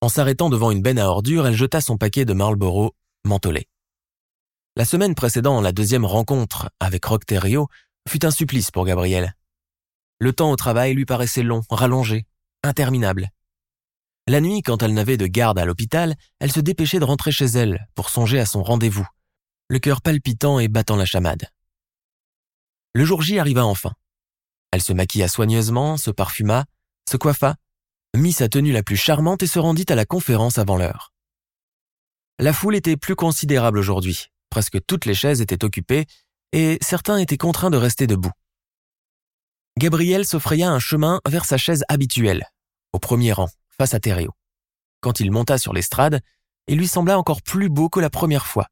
En 0.00 0.08
s'arrêtant 0.08 0.48
devant 0.48 0.70
une 0.70 0.82
benne 0.82 0.98
à 0.98 1.08
ordures, 1.08 1.46
elle 1.46 1.56
jeta 1.56 1.80
son 1.80 1.98
paquet 1.98 2.24
de 2.24 2.32
Marlboro 2.32 2.94
mentholé. 3.26 3.68
La 4.76 4.84
semaine 4.84 5.14
précédant 5.14 5.60
la 5.60 5.72
deuxième 5.72 6.06
rencontre 6.06 6.70
avec 6.80 7.04
Rock 7.04 7.24
fut 8.08 8.24
un 8.24 8.30
supplice 8.30 8.70
pour 8.70 8.86
Gabrielle. 8.86 9.34
Le 10.18 10.32
temps 10.32 10.50
au 10.50 10.56
travail 10.56 10.94
lui 10.94 11.04
paraissait 11.04 11.42
long, 11.42 11.62
rallongé, 11.70 12.26
interminable. 12.62 13.28
La 14.26 14.40
nuit, 14.40 14.62
quand 14.62 14.82
elle 14.82 14.94
n'avait 14.94 15.16
de 15.16 15.26
garde 15.26 15.58
à 15.58 15.64
l'hôpital, 15.64 16.14
elle 16.38 16.52
se 16.52 16.60
dépêchait 16.60 16.98
de 16.98 17.04
rentrer 17.04 17.32
chez 17.32 17.46
elle 17.46 17.88
pour 17.94 18.10
songer 18.10 18.38
à 18.38 18.46
son 18.46 18.62
rendez-vous, 18.62 19.06
le 19.68 19.78
cœur 19.78 20.00
palpitant 20.00 20.60
et 20.60 20.68
battant 20.68 20.96
la 20.96 21.04
chamade. 21.04 21.48
Le 22.94 23.04
jour 23.04 23.22
J 23.22 23.38
arriva 23.38 23.66
enfin. 23.66 23.92
Elle 24.70 24.82
se 24.82 24.92
maquilla 24.92 25.28
soigneusement, 25.28 25.96
se 25.96 26.10
parfuma, 26.10 26.64
se 27.08 27.16
coiffa, 27.16 27.56
mit 28.16 28.32
sa 28.32 28.48
tenue 28.48 28.72
la 28.72 28.82
plus 28.82 28.96
charmante 28.96 29.42
et 29.42 29.46
se 29.46 29.58
rendit 29.58 29.86
à 29.88 29.94
la 29.94 30.04
conférence 30.04 30.58
avant 30.58 30.76
l'heure. 30.76 31.12
La 32.38 32.52
foule 32.52 32.76
était 32.76 32.96
plus 32.96 33.16
considérable 33.16 33.78
aujourd'hui. 33.78 34.26
Presque 34.48 34.78
toutes 34.86 35.04
les 35.04 35.14
chaises 35.14 35.40
étaient 35.40 35.64
occupées 35.64 36.06
et 36.52 36.78
certains 36.80 37.18
étaient 37.18 37.36
contraints 37.36 37.70
de 37.70 37.76
rester 37.76 38.06
debout. 38.06 38.32
Gabriel 39.78 40.26
se 40.26 40.38
fraya 40.38 40.70
un 40.70 40.78
chemin 40.78 41.20
vers 41.28 41.44
sa 41.44 41.56
chaise 41.56 41.84
habituelle, 41.88 42.46
au 42.92 42.98
premier 42.98 43.32
rang, 43.32 43.48
face 43.78 43.94
à 43.94 44.00
Thériault. 44.00 44.34
Quand 45.00 45.20
il 45.20 45.30
monta 45.30 45.58
sur 45.58 45.72
l'estrade, 45.72 46.20
il 46.66 46.78
lui 46.78 46.88
sembla 46.88 47.18
encore 47.18 47.42
plus 47.42 47.68
beau 47.68 47.88
que 47.88 48.00
la 48.00 48.10
première 48.10 48.46
fois. 48.46 48.66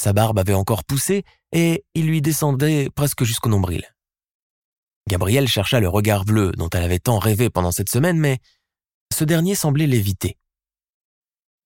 Sa 0.00 0.12
barbe 0.12 0.38
avait 0.38 0.54
encore 0.54 0.84
poussé 0.84 1.24
et 1.52 1.84
il 1.94 2.06
lui 2.06 2.22
descendait 2.22 2.88
presque 2.94 3.24
jusqu'au 3.24 3.48
nombril. 3.48 3.95
Gabrielle 5.08 5.48
chercha 5.48 5.80
le 5.80 5.88
regard 5.88 6.24
bleu 6.24 6.52
dont 6.52 6.68
elle 6.70 6.82
avait 6.82 6.98
tant 6.98 7.18
rêvé 7.18 7.48
pendant 7.48 7.70
cette 7.70 7.90
semaine, 7.90 8.18
mais 8.18 8.38
ce 9.14 9.24
dernier 9.24 9.54
semblait 9.54 9.86
l'éviter. 9.86 10.36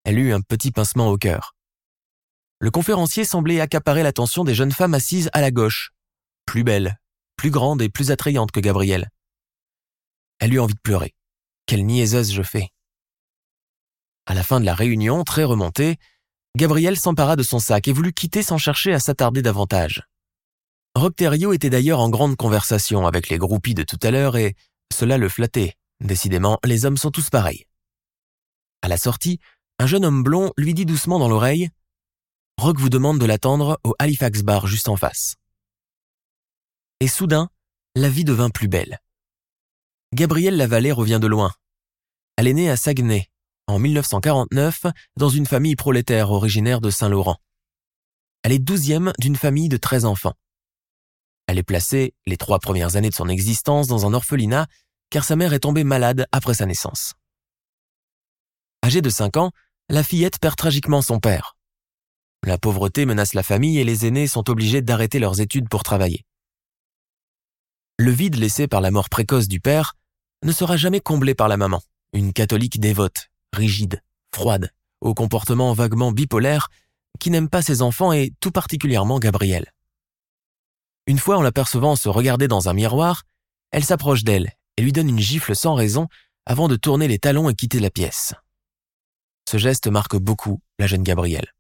Elle 0.05 0.19
eut 0.19 0.33
un 0.33 0.41
petit 0.41 0.71
pincement 0.71 1.09
au 1.09 1.17
cœur. 1.17 1.55
Le 2.59 2.71
conférencier 2.71 3.25
semblait 3.25 3.61
accaparer 3.61 4.03
l'attention 4.03 4.45
des 4.45 4.55
jeunes 4.55 4.73
femmes 4.73 4.95
assises 4.95 5.31
à 5.33 5.41
la 5.41 5.51
gauche, 5.51 5.93
plus 6.45 6.65
belles, 6.65 6.99
plus 7.37 7.51
grandes 7.51 7.81
et 7.81 7.89
plus 7.89 8.11
attrayantes 8.11 8.53
que 8.53 8.61
Gabrielle. 8.61 9.09
Elle 10.39 10.53
eut 10.53 10.61
envie 10.61 10.75
de 10.75 10.81
pleurer. 10.81 11.15
Quelle 11.65 11.87
niaiseuse 11.87 12.33
je 12.33 12.43
fais. 12.43 12.69
À 14.27 14.35
la 14.35 14.43
fin 14.43 14.61
de 14.61 14.67
la 14.67 14.75
réunion, 14.75 15.25
très 15.25 15.45
remontée, 15.45 15.97
Gabriel 16.57 16.99
s'empara 16.99 17.37
de 17.37 17.43
son 17.43 17.59
sac 17.59 17.89
et 17.89 17.93
voulut 17.93 18.13
quitter 18.13 18.43
sans 18.43 18.59
chercher 18.59 18.93
à 18.93 18.99
s'attarder 18.99 19.41
davantage. 19.41 20.03
Rocterio 20.95 21.53
était 21.53 21.71
d'ailleurs 21.71 22.01
en 22.01 22.09
grande 22.09 22.37
conversation 22.37 23.07
avec 23.07 23.29
les 23.29 23.39
groupies 23.39 23.75
de 23.75 23.85
tout 23.85 23.99
à 24.03 24.11
l'heure 24.11 24.37
et 24.37 24.57
cela 24.93 25.19
le 25.19 25.29
flattait. 25.29 25.75
Décidément, 26.01 26.59
les 26.65 26.85
hommes 26.85 26.97
sont 26.97 27.11
tous 27.11 27.31
pareils. 27.31 27.67
À 28.83 28.89
la 28.89 28.97
sortie, 28.97 29.39
un 29.79 29.87
jeune 29.87 30.05
homme 30.05 30.23
blond 30.23 30.53
lui 30.57 30.75
dit 30.75 30.87
doucement 30.87 31.19
dans 31.19 31.29
l'oreille 31.29 31.71
Rock 32.59 32.79
vous 32.79 32.91
demande 32.91 33.19
de 33.19 33.25
l'attendre 33.25 33.79
au 33.85 33.95
Halifax 33.99 34.43
Bar 34.43 34.67
juste 34.67 34.89
en 34.89 34.97
face. 34.97 35.37
Et 37.01 37.09
soudain, 37.09 37.49
la 37.95 38.09
vie 38.09 38.25
devint 38.25 38.51
plus 38.51 38.69
belle. 38.69 38.99
Gabrielle 40.13 40.57
Lavallée 40.57 40.93
revient 40.93 41.19
de 41.21 41.27
loin. 41.27 41.53
Elle 42.37 42.49
est 42.49 42.55
née 42.55 42.69
à 42.69 42.77
Saguenay, 42.77 43.29
en 43.67 43.79
1949, 43.79 44.87
dans 45.17 45.29
une 45.29 45.47
famille 45.47 45.77
prolétaire 45.77 46.31
originaire 46.31 46.81
de 46.81 46.91
Saint-Laurent. 46.91 47.39
Elle 48.43 48.53
est 48.53 48.59
douzième 48.59 49.13
d'une 49.19 49.37
famille 49.37 49.69
de 49.69 49.77
13 49.77 50.05
enfants. 50.05 50.35
Elle 51.51 51.59
est 51.59 51.65
placée, 51.65 52.15
les 52.27 52.37
trois 52.37 52.61
premières 52.61 52.95
années 52.95 53.11
de 53.11 53.15
son 53.15 53.29
existence, 53.29 53.89
dans 53.89 54.07
un 54.07 54.15
orphelinat, 54.15 54.69
car 55.11 55.25
sa 55.25 55.35
mère 55.35 55.53
est 55.53 55.59
tombée 55.59 55.83
malade 55.83 56.29
après 56.31 56.55
sa 56.55 56.65
naissance. 56.65 57.15
Âgée 58.85 59.03
de 59.03 59.11
5 59.11 59.37
ans, 59.37 59.51
la 59.89 60.05
fillette 60.05 60.39
perd 60.39 60.55
tragiquement 60.55 61.03
son 61.03 61.19
père. 61.19 61.57
La 62.47 62.57
pauvreté 62.57 63.05
menace 63.05 63.35
la 63.35 63.43
famille 63.43 63.81
et 63.81 63.85
les 63.85 64.07
aînés 64.07 64.29
sont 64.29 64.49
obligés 64.49 64.81
d'arrêter 64.81 65.19
leurs 65.19 65.41
études 65.41 65.69
pour 65.69 65.83
travailler. 65.83 66.25
Le 67.99 68.13
vide 68.13 68.37
laissé 68.37 68.69
par 68.69 68.81
la 68.81 68.93
mort 68.93 69.09
précoce 69.09 69.49
du 69.49 69.59
père 69.59 69.97
ne 70.45 70.53
sera 70.53 70.77
jamais 70.77 71.01
comblé 71.01 71.35
par 71.35 71.49
la 71.49 71.57
maman, 71.57 71.83
une 72.13 72.33
catholique 72.33 72.79
dévote, 72.79 73.29
rigide, 73.53 74.05
froide, 74.33 74.71
au 75.01 75.15
comportement 75.15 75.73
vaguement 75.73 76.13
bipolaire, 76.13 76.69
qui 77.19 77.33
n'aime 77.33 77.49
pas 77.49 77.61
ses 77.61 77.83
enfants 77.83 78.13
et 78.13 78.33
tout 78.39 78.53
particulièrement 78.53 79.19
Gabrielle. 79.19 79.73
Une 81.11 81.19
fois 81.19 81.39
en 81.39 81.43
l'apercevant 81.43 81.97
se 81.97 82.09
regarder 82.09 82.47
dans 82.47 82.69
un 82.69 82.73
miroir, 82.73 83.25
elle 83.73 83.85
s'approche 83.85 84.23
d'elle 84.23 84.53
et 84.77 84.83
lui 84.83 84.93
donne 84.93 85.09
une 85.09 85.19
gifle 85.19 85.57
sans 85.57 85.75
raison 85.75 86.07
avant 86.47 86.69
de 86.69 86.77
tourner 86.77 87.09
les 87.09 87.19
talons 87.19 87.49
et 87.51 87.55
quitter 87.57 87.81
la 87.81 87.91
pièce. 87.91 88.33
Ce 89.51 89.57
geste 89.57 89.89
marque 89.89 90.15
beaucoup 90.15 90.61
la 90.79 90.87
jeune 90.87 91.03
Gabrielle. 91.03 91.53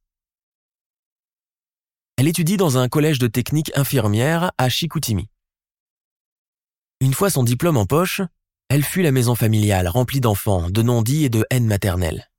Elle 2.16 2.28
étudie 2.28 2.58
dans 2.58 2.78
un 2.78 2.88
collège 2.88 3.18
de 3.18 3.26
technique 3.26 3.72
infirmière 3.74 4.52
à 4.56 4.68
Chicoutimi. 4.68 5.26
Une 7.00 7.12
fois 7.12 7.28
son 7.28 7.42
diplôme 7.42 7.76
en 7.76 7.86
poche, 7.86 8.20
elle 8.68 8.84
fuit 8.84 9.02
la 9.02 9.10
maison 9.10 9.34
familiale 9.34 9.88
remplie 9.88 10.20
d'enfants, 10.20 10.70
de 10.70 10.82
non-dits 10.82 11.24
et 11.24 11.28
de 11.28 11.44
haine 11.50 11.66
maternelle. 11.66 12.30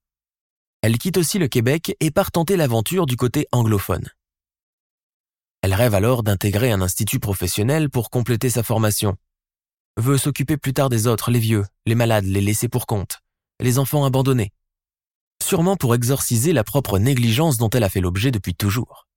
Elle 0.81 0.97
quitte 0.97 1.17
aussi 1.17 1.39
le 1.39 1.49
Québec 1.49 1.93
et 1.99 2.09
part 2.09 2.31
tenter 2.31 2.55
l'aventure 2.55 3.05
du 3.05 3.17
côté 3.17 3.49
anglophone. 3.51 4.09
Elle 5.61 5.73
rêve 5.75 5.93
alors 5.93 6.23
d'intégrer 6.23 6.71
un 6.71 6.81
institut 6.81 7.19
professionnel 7.19 7.89
pour 7.89 8.09
compléter 8.09 8.49
sa 8.49 8.63
formation. 8.63 9.15
Veut 9.97 10.17
s'occuper 10.17 10.57
plus 10.57 10.73
tard 10.73 10.89
des 10.89 11.05
autres, 11.05 11.29
les 11.29 11.39
vieux, 11.39 11.65
les 11.85 11.95
malades, 11.95 12.25
les 12.25 12.41
laissés 12.41 12.69
pour 12.69 12.87
compte, 12.87 13.19
les 13.59 13.77
enfants 13.77 14.05
abandonnés. 14.05 14.51
Sûrement 15.43 15.75
pour 15.75 15.93
exorciser 15.93 16.53
la 16.53 16.63
propre 16.63 16.97
négligence 16.97 17.57
dont 17.57 17.69
elle 17.69 17.83
a 17.83 17.89
fait 17.89 18.01
l'objet 18.01 18.31
depuis 18.31 18.55
toujours. 18.55 19.07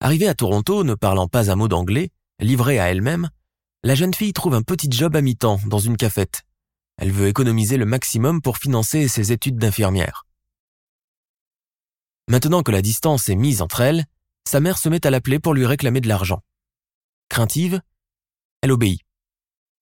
Arrivée 0.00 0.28
à 0.28 0.34
Toronto, 0.34 0.84
ne 0.84 0.94
parlant 0.94 1.28
pas 1.28 1.50
un 1.50 1.56
mot 1.56 1.68
d'anglais, 1.68 2.10
livrée 2.40 2.78
à 2.78 2.90
elle-même, 2.90 3.30
la 3.84 3.94
jeune 3.94 4.14
fille 4.14 4.32
trouve 4.32 4.54
un 4.54 4.62
petit 4.62 4.90
job 4.90 5.14
à 5.14 5.22
mi-temps 5.22 5.60
dans 5.66 5.78
une 5.78 5.96
cafette. 5.96 6.42
Elle 6.96 7.12
veut 7.12 7.28
économiser 7.28 7.76
le 7.76 7.86
maximum 7.86 8.42
pour 8.42 8.58
financer 8.58 9.06
ses 9.06 9.30
études 9.30 9.56
d'infirmière. 9.56 10.26
Maintenant 12.28 12.62
que 12.62 12.72
la 12.72 12.82
distance 12.82 13.28
est 13.28 13.36
mise 13.36 13.62
entre 13.62 13.80
elles, 13.80 14.04
sa 14.48 14.60
mère 14.60 14.78
se 14.78 14.88
met 14.88 15.06
à 15.06 15.10
l'appeler 15.10 15.38
pour 15.38 15.52
lui 15.52 15.66
réclamer 15.66 16.00
de 16.00 16.08
l'argent. 16.08 16.42
Craintive, 17.28 17.82
elle 18.62 18.72
obéit. 18.72 19.02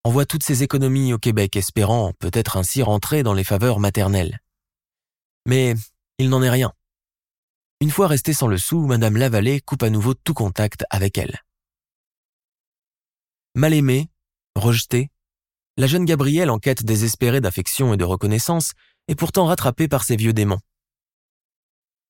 Envoie 0.03 0.27
toutes 0.27 0.43
ses 0.43 0.65
économies 0.65 1.13
au 1.13 1.19
Québec, 1.19 1.57
espérant 1.57 2.13
peut-être 2.19 2.57
ainsi 2.57 2.83
rentrer 2.83 3.23
dans 3.23 3.33
les 3.33 3.45
faveurs 3.45 3.79
maternelles. 3.79 4.41
Mais 5.47 5.75
il 6.19 6.29
n'en 6.29 6.43
est 6.43 6.51
rien. 6.51 6.73
Une 7.81 7.91
fois 7.91 8.09
restée 8.09 8.33
sans 8.33 8.49
le 8.49 8.59
sou, 8.59 8.87
Madame 8.87 9.17
Lavallée 9.17 9.61
coupe 9.61 9.85
à 9.85 9.91
nouveau 9.91 10.15
tout 10.15 10.35
contact 10.35 10.85
avec 10.91 11.17
elle. 11.17 11.39
Mal 13.55 13.73
aimée, 13.73 14.09
rejetée, 14.57 15.11
la 15.77 15.87
jeune 15.87 16.05
Gabrielle, 16.05 16.51
en 16.51 16.59
quête 16.59 16.85
désespérée 16.85 17.41
d'affection 17.41 17.95
et 17.95 17.97
de 17.97 18.05
reconnaissance, 18.05 18.73
est 19.07 19.15
pourtant 19.15 19.47
rattrapée 19.47 19.87
par 19.87 20.03
ses 20.03 20.17
vieux 20.17 20.33
démons. 20.33 20.61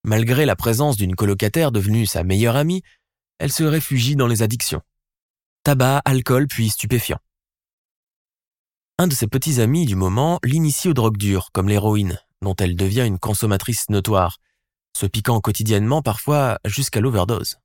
Malgré 0.06 0.46
la 0.46 0.54
présence 0.54 0.96
d'une 0.96 1.16
colocataire 1.16 1.72
devenue 1.72 2.06
sa 2.06 2.22
meilleure 2.22 2.54
amie, 2.54 2.82
elle 3.40 3.50
se 3.50 3.64
réfugie 3.64 4.14
dans 4.14 4.28
les 4.28 4.42
addictions. 4.42 4.80
Tabac, 5.64 6.00
alcool, 6.04 6.46
puis 6.46 6.70
stupéfiants. 6.70 7.18
Un 8.98 9.08
de 9.08 9.14
ses 9.14 9.26
petits 9.26 9.60
amis 9.60 9.84
du 9.84 9.96
moment 9.96 10.38
l'initie 10.44 10.88
aux 10.88 10.94
drogues 10.94 11.16
dures, 11.16 11.50
comme 11.50 11.68
l'héroïne, 11.68 12.20
dont 12.40 12.54
elle 12.54 12.76
devient 12.76 13.04
une 13.04 13.18
consommatrice 13.18 13.90
notoire, 13.90 14.38
se 14.96 15.06
piquant 15.06 15.40
quotidiennement 15.40 16.02
parfois 16.02 16.60
jusqu'à 16.64 17.00
l'overdose. 17.00 17.56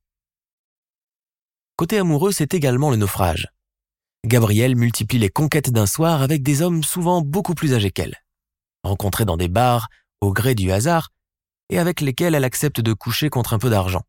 Côté 1.76 1.96
amoureux, 1.98 2.32
c'est 2.32 2.54
également 2.54 2.90
le 2.90 2.96
naufrage. 2.96 3.52
Gabrielle 4.26 4.74
multiplie 4.74 5.20
les 5.20 5.30
conquêtes 5.30 5.70
d'un 5.70 5.86
soir 5.86 6.22
avec 6.22 6.42
des 6.42 6.60
hommes 6.60 6.82
souvent 6.82 7.22
beaucoup 7.22 7.54
plus 7.54 7.72
âgés 7.72 7.92
qu'elle. 7.92 8.16
Rencontrés 8.82 9.26
dans 9.26 9.36
des 9.36 9.48
bars, 9.48 9.88
au 10.20 10.32
gré 10.32 10.56
du 10.56 10.72
hasard, 10.72 11.10
et 11.72 11.78
avec 11.78 12.02
lesquels 12.02 12.34
elle 12.34 12.44
accepte 12.44 12.82
de 12.82 12.92
coucher 12.92 13.30
contre 13.30 13.54
un 13.54 13.58
peu 13.58 13.70
d'argent. 13.70 14.02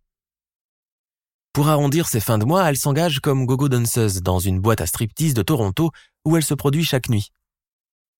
Pour 1.54 1.70
arrondir 1.70 2.10
ses 2.10 2.20
fins 2.20 2.38
de 2.38 2.44
mois, 2.44 2.68
elle 2.70 2.76
s'engage 2.76 3.22
comme 3.22 3.46
gogo 3.46 3.70
danseuse 3.70 4.22
dans 4.22 4.40
une 4.40 4.60
boîte 4.60 4.82
à 4.82 4.86
striptease 4.86 5.34
de 5.34 5.44
Toronto 5.44 5.92
où 6.26 6.36
elle 6.36 6.44
se 6.44 6.54
produit 6.54 6.84
chaque 6.84 7.08
nuit. 7.08 7.32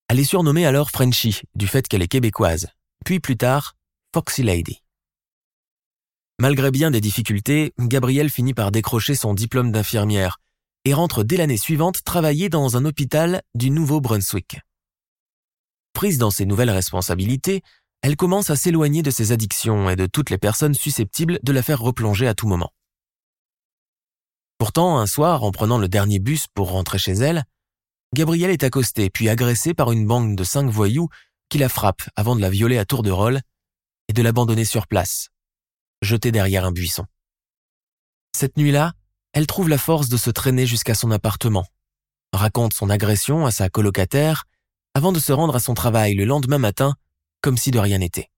Elle 0.08 0.18
est 0.18 0.24
surnommée 0.24 0.64
alors 0.64 0.90
Frenchie 0.90 1.42
du 1.54 1.66
fait 1.66 1.86
qu'elle 1.86 2.00
est 2.00 2.08
québécoise, 2.08 2.68
puis 3.04 3.20
plus 3.20 3.36
tard 3.36 3.74
Foxy 4.14 4.42
Lady. 4.42 4.80
Malgré 6.40 6.70
bien 6.70 6.90
des 6.90 7.02
difficultés, 7.02 7.74
Gabrielle 7.78 8.30
finit 8.30 8.54
par 8.54 8.70
décrocher 8.70 9.14
son 9.14 9.34
diplôme 9.34 9.72
d'infirmière 9.72 10.38
et 10.86 10.94
rentre 10.94 11.22
dès 11.22 11.36
l'année 11.36 11.58
suivante 11.58 12.02
travailler 12.02 12.48
dans 12.48 12.78
un 12.78 12.86
hôpital 12.86 13.42
du 13.54 13.70
Nouveau-Brunswick. 13.70 14.60
Prise 15.92 16.16
dans 16.16 16.30
ses 16.30 16.46
nouvelles 16.46 16.70
responsabilités, 16.70 17.62
elle 18.04 18.16
commence 18.16 18.50
à 18.50 18.56
s'éloigner 18.56 19.00
de 19.00 19.10
ses 19.10 19.32
addictions 19.32 19.88
et 19.88 19.96
de 19.96 20.04
toutes 20.04 20.28
les 20.28 20.36
personnes 20.36 20.74
susceptibles 20.74 21.38
de 21.42 21.52
la 21.52 21.62
faire 21.62 21.80
replonger 21.80 22.28
à 22.28 22.34
tout 22.34 22.46
moment. 22.46 22.70
Pourtant, 24.58 24.98
un 24.98 25.06
soir, 25.06 25.42
en 25.42 25.52
prenant 25.52 25.78
le 25.78 25.88
dernier 25.88 26.18
bus 26.18 26.46
pour 26.52 26.70
rentrer 26.70 26.98
chez 26.98 27.12
elle, 27.12 27.44
Gabrielle 28.14 28.50
est 28.50 28.62
accostée 28.62 29.08
puis 29.08 29.30
agressée 29.30 29.72
par 29.72 29.90
une 29.90 30.06
bande 30.06 30.36
de 30.36 30.44
cinq 30.44 30.68
voyous 30.68 31.08
qui 31.48 31.56
la 31.56 31.70
frappent 31.70 32.06
avant 32.14 32.36
de 32.36 32.42
la 32.42 32.50
violer 32.50 32.76
à 32.76 32.84
tour 32.84 33.02
de 33.02 33.10
rôle 33.10 33.40
et 34.08 34.12
de 34.12 34.20
l'abandonner 34.20 34.66
sur 34.66 34.86
place, 34.86 35.30
jetée 36.02 36.30
derrière 36.30 36.66
un 36.66 36.72
buisson. 36.72 37.06
Cette 38.36 38.58
nuit-là, 38.58 38.92
elle 39.32 39.46
trouve 39.46 39.70
la 39.70 39.78
force 39.78 40.10
de 40.10 40.18
se 40.18 40.28
traîner 40.28 40.66
jusqu'à 40.66 40.94
son 40.94 41.10
appartement, 41.10 41.64
raconte 42.34 42.74
son 42.74 42.90
agression 42.90 43.46
à 43.46 43.50
sa 43.50 43.70
colocataire, 43.70 44.44
avant 44.92 45.12
de 45.12 45.20
se 45.20 45.32
rendre 45.32 45.56
à 45.56 45.60
son 45.60 45.72
travail 45.72 46.12
le 46.12 46.26
lendemain 46.26 46.58
matin 46.58 46.96
comme 47.44 47.58
si 47.58 47.70
de 47.70 47.78
rien 47.78 47.98
n'était. 47.98 48.30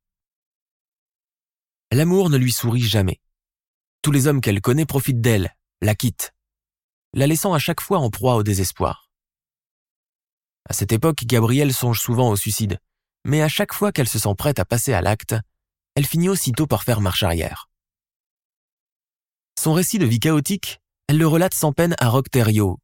L'amour 1.93 2.29
ne 2.29 2.37
lui 2.37 2.51
sourit 2.51 2.83
jamais. 2.83 3.21
Tous 4.03 4.11
les 4.11 4.27
hommes 4.27 4.41
qu'elle 4.41 4.61
connaît 4.61 4.85
profitent 4.85 5.21
d'elle, 5.21 5.55
la 5.81 5.95
quittent, 5.95 6.35
la 7.13 7.29
laissant 7.29 7.55
à 7.55 7.61
chaque 7.61 7.81
fois 7.81 8.01
en 8.01 8.11
proie 8.11 8.35
au 8.35 8.43
désespoir. 8.43 9.09
À 10.69 10.73
cette 10.73 10.91
époque, 10.91 11.23
Gabrielle 11.23 11.73
songe 11.73 12.01
souvent 12.01 12.31
au 12.31 12.35
suicide, 12.35 12.81
mais 13.25 13.43
à 13.43 13.49
chaque 13.49 13.73
fois 13.73 13.93
qu'elle 13.93 14.09
se 14.09 14.19
sent 14.19 14.35
prête 14.37 14.59
à 14.59 14.65
passer 14.65 14.93
à 14.93 15.03
l'acte, 15.03 15.37
elle 15.95 16.05
finit 16.05 16.29
aussitôt 16.29 16.67
par 16.67 16.83
faire 16.83 17.01
marche 17.01 17.23
arrière. 17.23 17.71
Son 19.57 19.73
récit 19.73 20.01
de 20.01 20.07
vie 20.07 20.19
chaotique 20.19 20.81
elle 21.07 21.19
le 21.19 21.29
relate 21.29 21.55
sans 21.55 21.73
peine 21.73 21.95
à 22.01 22.09
Rock 22.09 22.27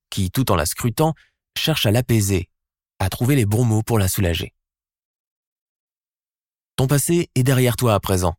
qui, 0.08 0.30
tout 0.30 0.52
en 0.52 0.54
la 0.54 0.66
scrutant, 0.66 1.14
cherche 1.58 1.84
à 1.84 1.90
l'apaiser, 1.90 2.48
à 3.00 3.08
trouver 3.08 3.34
les 3.34 3.46
bons 3.46 3.64
mots 3.64 3.82
pour 3.82 3.98
la 3.98 4.06
soulager. 4.06 4.54
Ton 6.76 6.86
passé 6.86 7.30
est 7.34 7.42
derrière 7.42 7.76
toi 7.76 7.94
à 7.94 8.00
présent. 8.00 8.34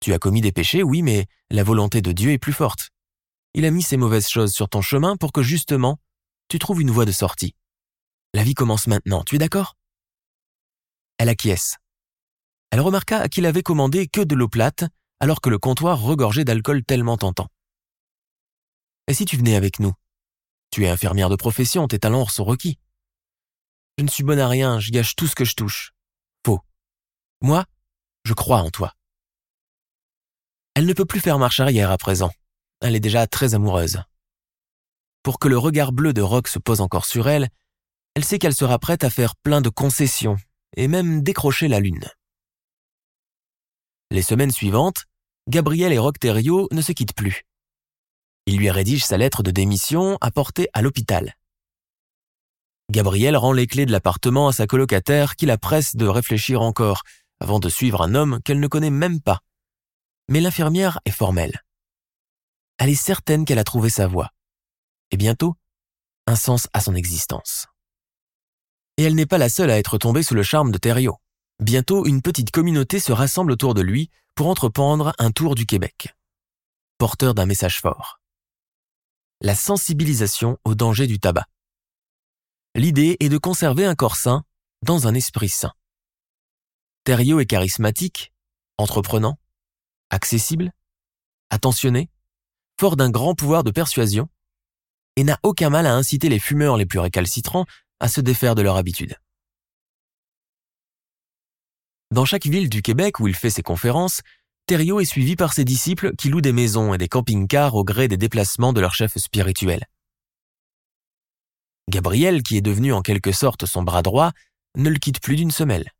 Tu 0.00 0.12
as 0.12 0.18
commis 0.18 0.40
des 0.40 0.52
péchés, 0.52 0.82
oui, 0.82 1.02
mais 1.02 1.26
la 1.50 1.62
volonté 1.62 2.00
de 2.00 2.12
Dieu 2.12 2.30
est 2.32 2.38
plus 2.38 2.52
forte. 2.52 2.90
Il 3.54 3.64
a 3.64 3.70
mis 3.70 3.82
ces 3.82 3.96
mauvaises 3.96 4.28
choses 4.28 4.52
sur 4.52 4.68
ton 4.68 4.80
chemin 4.80 5.16
pour 5.16 5.32
que 5.32 5.42
justement, 5.42 5.98
tu 6.48 6.58
trouves 6.58 6.80
une 6.80 6.90
voie 6.90 7.04
de 7.04 7.12
sortie. 7.12 7.54
La 8.32 8.44
vie 8.44 8.54
commence 8.54 8.86
maintenant, 8.86 9.24
tu 9.24 9.34
es 9.34 9.38
d'accord? 9.38 9.76
Elle 11.18 11.28
acquiesce. 11.28 11.76
Elle 12.70 12.80
remarqua 12.80 13.28
qu'il 13.28 13.44
avait 13.46 13.62
commandé 13.62 14.06
que 14.06 14.20
de 14.20 14.34
l'eau 14.36 14.48
plate, 14.48 14.84
alors 15.18 15.40
que 15.40 15.50
le 15.50 15.58
comptoir 15.58 16.00
regorgeait 16.00 16.44
d'alcool 16.44 16.84
tellement 16.84 17.16
tentant. 17.16 17.48
Et 19.08 19.14
si 19.14 19.24
tu 19.24 19.36
venais 19.36 19.56
avec 19.56 19.80
nous? 19.80 19.92
Tu 20.70 20.84
es 20.84 20.88
infirmière 20.88 21.28
de 21.28 21.36
profession, 21.36 21.88
tes 21.88 21.98
talents 21.98 22.26
sont 22.26 22.44
requis. 22.44 22.78
Je 23.98 24.04
ne 24.04 24.08
suis 24.08 24.22
bonne 24.22 24.38
à 24.38 24.48
rien, 24.48 24.78
je 24.78 24.92
gâche 24.92 25.16
tout 25.16 25.26
ce 25.26 25.34
que 25.34 25.44
je 25.44 25.54
touche. 25.54 25.92
Moi, 27.42 27.64
je 28.24 28.34
crois 28.34 28.58
en 28.58 28.70
toi. 28.70 28.94
Elle 30.74 30.86
ne 30.86 30.92
peut 30.92 31.04
plus 31.04 31.20
faire 31.20 31.38
marche 31.38 31.60
arrière 31.60 31.90
à 31.90 31.98
présent. 31.98 32.30
Elle 32.80 32.94
est 32.94 33.00
déjà 33.00 33.26
très 33.26 33.54
amoureuse. 33.54 34.02
Pour 35.22 35.38
que 35.38 35.48
le 35.48 35.58
regard 35.58 35.92
bleu 35.92 36.12
de 36.12 36.22
Rock 36.22 36.48
se 36.48 36.58
pose 36.58 36.80
encore 36.80 37.04
sur 37.04 37.28
elle, 37.28 37.48
elle 38.14 38.24
sait 38.24 38.38
qu'elle 38.38 38.54
sera 38.54 38.78
prête 38.78 39.04
à 39.04 39.10
faire 39.10 39.36
plein 39.36 39.60
de 39.60 39.68
concessions 39.68 40.36
et 40.76 40.88
même 40.88 41.22
décrocher 41.22 41.68
la 41.68 41.80
lune. 41.80 42.08
Les 44.10 44.22
semaines 44.22 44.50
suivantes, 44.50 45.06
Gabriel 45.48 45.92
et 45.92 45.98
Rock 45.98 46.16
ne 46.22 46.82
se 46.82 46.92
quittent 46.92 47.14
plus. 47.14 47.44
Il 48.46 48.56
lui 48.56 48.70
rédige 48.70 49.04
sa 49.04 49.16
lettre 49.16 49.42
de 49.42 49.50
démission 49.50 50.18
apportée 50.20 50.68
à 50.72 50.82
l'hôpital. 50.82 51.36
Gabrielle 52.90 53.36
rend 53.36 53.52
les 53.52 53.68
clés 53.68 53.86
de 53.86 53.92
l'appartement 53.92 54.48
à 54.48 54.52
sa 54.52 54.66
colocataire 54.66 55.36
qui 55.36 55.46
la 55.46 55.58
presse 55.58 55.94
de 55.94 56.06
réfléchir 56.06 56.60
encore 56.60 57.02
avant 57.40 57.58
de 57.58 57.68
suivre 57.68 58.02
un 58.02 58.14
homme 58.14 58.40
qu'elle 58.44 58.60
ne 58.60 58.68
connaît 58.68 58.90
même 58.90 59.20
pas. 59.20 59.40
Mais 60.28 60.40
l'infirmière 60.40 61.00
est 61.04 61.10
formelle. 61.10 61.64
Elle 62.78 62.90
est 62.90 62.94
certaine 62.94 63.44
qu'elle 63.44 63.58
a 63.58 63.64
trouvé 63.64 63.90
sa 63.90 64.06
voie. 64.06 64.30
Et 65.10 65.16
bientôt, 65.16 65.56
un 66.26 66.36
sens 66.36 66.68
à 66.72 66.80
son 66.80 66.94
existence. 66.94 67.66
Et 68.96 69.02
elle 69.02 69.14
n'est 69.14 69.26
pas 69.26 69.38
la 69.38 69.48
seule 69.48 69.70
à 69.70 69.78
être 69.78 69.98
tombée 69.98 70.22
sous 70.22 70.34
le 70.34 70.42
charme 70.42 70.70
de 70.70 70.78
Thériault. 70.78 71.18
Bientôt, 71.58 72.06
une 72.06 72.22
petite 72.22 72.50
communauté 72.50 73.00
se 73.00 73.12
rassemble 73.12 73.52
autour 73.52 73.74
de 73.74 73.82
lui 73.82 74.10
pour 74.34 74.46
entreprendre 74.46 75.12
un 75.18 75.30
tour 75.30 75.54
du 75.54 75.66
Québec. 75.66 76.14
Porteur 76.98 77.34
d'un 77.34 77.46
message 77.46 77.80
fort 77.80 78.20
la 79.42 79.54
sensibilisation 79.54 80.58
au 80.64 80.74
danger 80.74 81.06
du 81.06 81.18
tabac. 81.18 81.46
L'idée 82.74 83.16
est 83.20 83.28
de 83.28 83.38
conserver 83.38 83.86
un 83.86 83.94
corps 83.94 84.16
sain 84.16 84.44
dans 84.82 85.06
un 85.06 85.14
esprit 85.14 85.48
sain. 85.48 85.72
Thériault 87.04 87.40
est 87.40 87.46
charismatique, 87.46 88.32
entreprenant, 88.76 89.38
accessible, 90.10 90.72
attentionné, 91.50 92.10
fort 92.78 92.96
d'un 92.96 93.10
grand 93.10 93.34
pouvoir 93.34 93.64
de 93.64 93.70
persuasion, 93.70 94.28
et 95.16 95.24
n'a 95.24 95.38
aucun 95.42 95.70
mal 95.70 95.86
à 95.86 95.94
inciter 95.94 96.28
les 96.28 96.38
fumeurs 96.38 96.76
les 96.76 96.86
plus 96.86 96.98
récalcitrants 96.98 97.66
à 98.00 98.08
se 98.08 98.20
défaire 98.20 98.54
de 98.54 98.62
leur 98.62 98.76
habitude. 98.76 99.16
Dans 102.10 102.24
chaque 102.24 102.46
ville 102.46 102.68
du 102.68 102.82
Québec 102.82 103.20
où 103.20 103.28
il 103.28 103.34
fait 103.34 103.50
ses 103.50 103.62
conférences, 103.62 104.20
Thériault 104.66 105.00
est 105.00 105.04
suivi 105.04 105.36
par 105.36 105.52
ses 105.52 105.64
disciples 105.64 106.14
qui 106.16 106.28
louent 106.28 106.40
des 106.40 106.52
maisons 106.52 106.94
et 106.94 106.98
des 106.98 107.08
camping-cars 107.08 107.74
au 107.74 107.84
gré 107.84 108.08
des 108.08 108.16
déplacements 108.16 108.72
de 108.72 108.80
leur 108.80 108.94
chef 108.94 109.16
spirituel. 109.16 109.86
Gabriel, 111.88 112.42
qui 112.42 112.56
est 112.56 112.62
devenu 112.62 112.92
en 112.92 113.02
quelque 113.02 113.32
sorte 113.32 113.66
son 113.66 113.82
bras 113.82 114.02
droit, 114.02 114.32
ne 114.76 114.90
le 114.90 114.98
quitte 114.98 115.20
plus 115.20 115.36
d'une 115.36 115.50
semelle. 115.50 115.90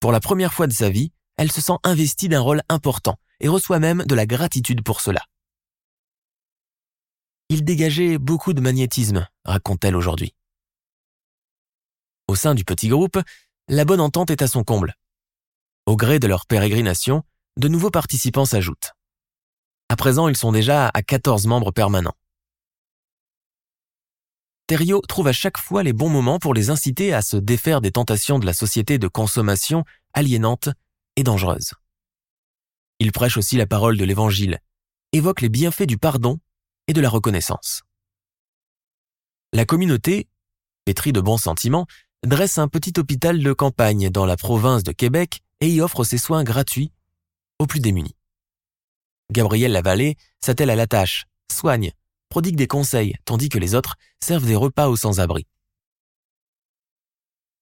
Pour 0.00 0.12
la 0.12 0.20
première 0.20 0.52
fois 0.52 0.66
de 0.66 0.72
sa 0.72 0.90
vie, 0.90 1.12
elle 1.36 1.52
se 1.52 1.60
sent 1.60 1.76
investie 1.82 2.28
d'un 2.28 2.40
rôle 2.40 2.62
important 2.68 3.18
et 3.40 3.48
reçoit 3.48 3.78
même 3.78 4.04
de 4.04 4.14
la 4.14 4.26
gratitude 4.26 4.82
pour 4.82 5.00
cela. 5.00 5.22
Il 7.48 7.64
dégageait 7.64 8.18
beaucoup 8.18 8.52
de 8.52 8.60
magnétisme, 8.60 9.26
raconte-t-elle 9.44 9.96
aujourd'hui. 9.96 10.34
Au 12.28 12.34
sein 12.34 12.54
du 12.54 12.64
petit 12.64 12.88
groupe, 12.88 13.18
la 13.68 13.84
bonne 13.84 14.00
entente 14.00 14.30
est 14.30 14.42
à 14.42 14.48
son 14.48 14.64
comble. 14.64 14.94
Au 15.86 15.96
gré 15.96 16.18
de 16.18 16.26
leur 16.26 16.46
pérégrination, 16.46 17.22
de 17.56 17.68
nouveaux 17.68 17.90
participants 17.90 18.44
s'ajoutent. 18.44 18.92
À 19.88 19.96
présent, 19.96 20.28
ils 20.28 20.36
sont 20.36 20.50
déjà 20.50 20.88
à 20.88 21.02
14 21.02 21.46
membres 21.46 21.70
permanents. 21.70 22.16
Thériault 24.66 25.02
trouve 25.06 25.28
à 25.28 25.32
chaque 25.32 25.58
fois 25.58 25.84
les 25.84 25.92
bons 25.92 26.08
moments 26.08 26.40
pour 26.40 26.52
les 26.52 26.70
inciter 26.70 27.14
à 27.14 27.22
se 27.22 27.36
défaire 27.36 27.80
des 27.80 27.92
tentations 27.92 28.40
de 28.40 28.46
la 28.46 28.52
société 28.52 28.98
de 28.98 29.06
consommation 29.06 29.84
aliénante 30.12 30.68
et 31.14 31.22
dangereuse. 31.22 31.74
Il 32.98 33.12
prêche 33.12 33.36
aussi 33.36 33.56
la 33.56 33.66
parole 33.66 33.96
de 33.96 34.04
l'Évangile, 34.04 34.58
évoque 35.12 35.40
les 35.40 35.48
bienfaits 35.48 35.86
du 35.86 35.98
pardon 35.98 36.40
et 36.88 36.92
de 36.92 37.00
la 37.00 37.08
reconnaissance. 37.08 37.82
La 39.52 39.64
communauté, 39.64 40.28
pétrie 40.84 41.12
de 41.12 41.20
bons 41.20 41.38
sentiments, 41.38 41.86
dresse 42.24 42.58
un 42.58 42.66
petit 42.66 42.98
hôpital 42.98 43.40
de 43.40 43.52
campagne 43.52 44.10
dans 44.10 44.26
la 44.26 44.36
province 44.36 44.82
de 44.82 44.92
Québec 44.92 45.42
et 45.60 45.70
y 45.70 45.80
offre 45.80 46.02
ses 46.02 46.18
soins 46.18 46.42
gratuits 46.42 46.90
aux 47.60 47.66
plus 47.66 47.80
démunis. 47.80 48.16
Gabriel 49.30 49.72
Lavallée 49.72 50.16
s'attelle 50.44 50.70
à 50.70 50.76
la 50.76 50.86
tâche, 50.86 51.26
soigne, 51.52 51.92
prodigue 52.28 52.56
des 52.56 52.66
conseils, 52.66 53.14
tandis 53.24 53.48
que 53.48 53.58
les 53.58 53.74
autres 53.74 53.96
servent 54.22 54.46
des 54.46 54.56
repas 54.56 54.88
aux 54.88 54.96
sans-abri. 54.96 55.46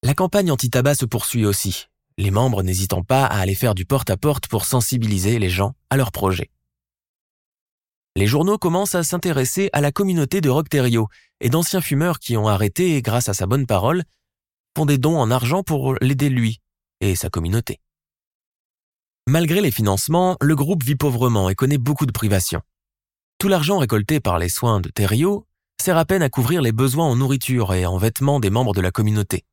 La 0.02 0.14
campagne 0.14 0.50
anti-tabac 0.50 0.96
se 0.96 1.06
poursuit 1.06 1.46
aussi, 1.46 1.86
les 2.18 2.30
membres 2.30 2.62
n'hésitant 2.62 3.02
pas 3.02 3.24
à 3.24 3.38
aller 3.38 3.54
faire 3.54 3.74
du 3.74 3.84
porte-à-porte 3.84 4.48
pour 4.48 4.64
sensibiliser 4.64 5.38
les 5.38 5.48
gens 5.48 5.74
à 5.90 5.96
leur 5.96 6.12
projet. 6.12 6.50
Les 8.16 8.26
journaux 8.26 8.58
commencent 8.58 8.94
à 8.94 9.02
s'intéresser 9.02 9.70
à 9.72 9.80
la 9.80 9.90
communauté 9.90 10.40
de 10.40 10.48
Rocterio 10.48 11.08
et 11.40 11.48
d'anciens 11.48 11.80
fumeurs 11.80 12.20
qui 12.20 12.36
ont 12.36 12.46
arrêté, 12.46 13.02
grâce 13.02 13.28
à 13.28 13.34
sa 13.34 13.46
bonne 13.46 13.66
parole, 13.66 14.04
font 14.76 14.86
des 14.86 14.98
dons 14.98 15.18
en 15.18 15.30
argent 15.30 15.64
pour 15.64 15.96
l'aider 16.00 16.28
lui 16.28 16.60
et 17.00 17.16
sa 17.16 17.28
communauté. 17.28 17.80
Malgré 19.26 19.60
les 19.60 19.72
financements, 19.72 20.36
le 20.40 20.54
groupe 20.54 20.84
vit 20.84 20.96
pauvrement 20.96 21.48
et 21.48 21.54
connaît 21.54 21.78
beaucoup 21.78 22.06
de 22.06 22.12
privations. 22.12 22.60
Tout 23.44 23.48
l'argent 23.48 23.76
récolté 23.76 24.20
par 24.20 24.38
les 24.38 24.48
soins 24.48 24.80
de 24.80 24.88
Thériault 24.88 25.46
sert 25.78 25.98
à 25.98 26.06
peine 26.06 26.22
à 26.22 26.30
couvrir 26.30 26.62
les 26.62 26.72
besoins 26.72 27.04
en 27.04 27.14
nourriture 27.14 27.74
et 27.74 27.84
en 27.84 27.98
vêtements 27.98 28.40
des 28.40 28.48
membres 28.48 28.72
de 28.72 28.80
la 28.80 28.90
communauté. 28.90 29.44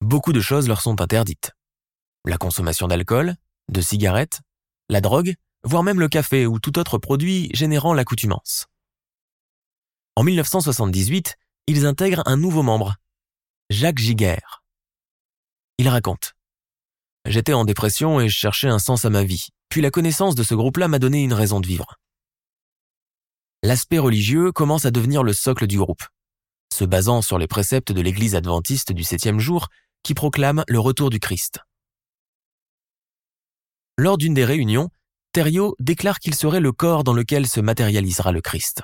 Beaucoup 0.00 0.32
de 0.32 0.40
choses 0.40 0.66
leur 0.66 0.80
sont 0.80 1.02
interdites. 1.02 1.52
La 2.24 2.38
consommation 2.38 2.88
d'alcool, 2.88 3.36
de 3.70 3.82
cigarettes, 3.82 4.40
la 4.88 5.02
drogue, 5.02 5.34
voire 5.62 5.82
même 5.82 6.00
le 6.00 6.08
café 6.08 6.46
ou 6.46 6.58
tout 6.58 6.78
autre 6.78 6.96
produit 6.96 7.50
générant 7.52 7.92
l'accoutumance. 7.92 8.64
En 10.16 10.22
1978, 10.22 11.36
ils 11.66 11.84
intègrent 11.84 12.22
un 12.24 12.38
nouveau 12.38 12.62
membre, 12.62 12.94
Jacques 13.68 13.98
Giguère. 13.98 14.64
Il 15.76 15.90
raconte 15.90 16.34
J'étais 17.26 17.52
en 17.52 17.66
dépression 17.66 18.22
et 18.22 18.30
je 18.30 18.38
cherchais 18.38 18.68
un 18.68 18.78
sens 18.78 19.04
à 19.04 19.10
ma 19.10 19.22
vie, 19.22 19.48
puis 19.68 19.82
la 19.82 19.90
connaissance 19.90 20.34
de 20.34 20.42
ce 20.42 20.54
groupe-là 20.54 20.88
m'a 20.88 20.98
donné 20.98 21.24
une 21.24 21.34
raison 21.34 21.60
de 21.60 21.66
vivre. 21.66 21.98
L'aspect 23.64 23.98
religieux 23.98 24.52
commence 24.52 24.84
à 24.84 24.90
devenir 24.90 25.22
le 25.22 25.32
socle 25.32 25.66
du 25.66 25.78
groupe. 25.78 26.04
Se 26.70 26.84
basant 26.84 27.22
sur 27.22 27.38
les 27.38 27.46
préceptes 27.46 27.92
de 27.92 28.02
l'Église 28.02 28.34
adventiste 28.34 28.92
du 28.92 29.04
septième 29.04 29.40
jour, 29.40 29.68
qui 30.02 30.12
proclame 30.12 30.64
le 30.68 30.78
retour 30.78 31.08
du 31.08 31.18
Christ. 31.18 31.60
Lors 33.96 34.18
d'une 34.18 34.34
des 34.34 34.44
réunions, 34.44 34.90
Thériault 35.32 35.76
déclare 35.78 36.18
qu'il 36.18 36.34
serait 36.34 36.60
le 36.60 36.72
corps 36.72 37.04
dans 37.04 37.14
lequel 37.14 37.46
se 37.46 37.58
matérialisera 37.58 38.32
le 38.32 38.42
Christ. 38.42 38.82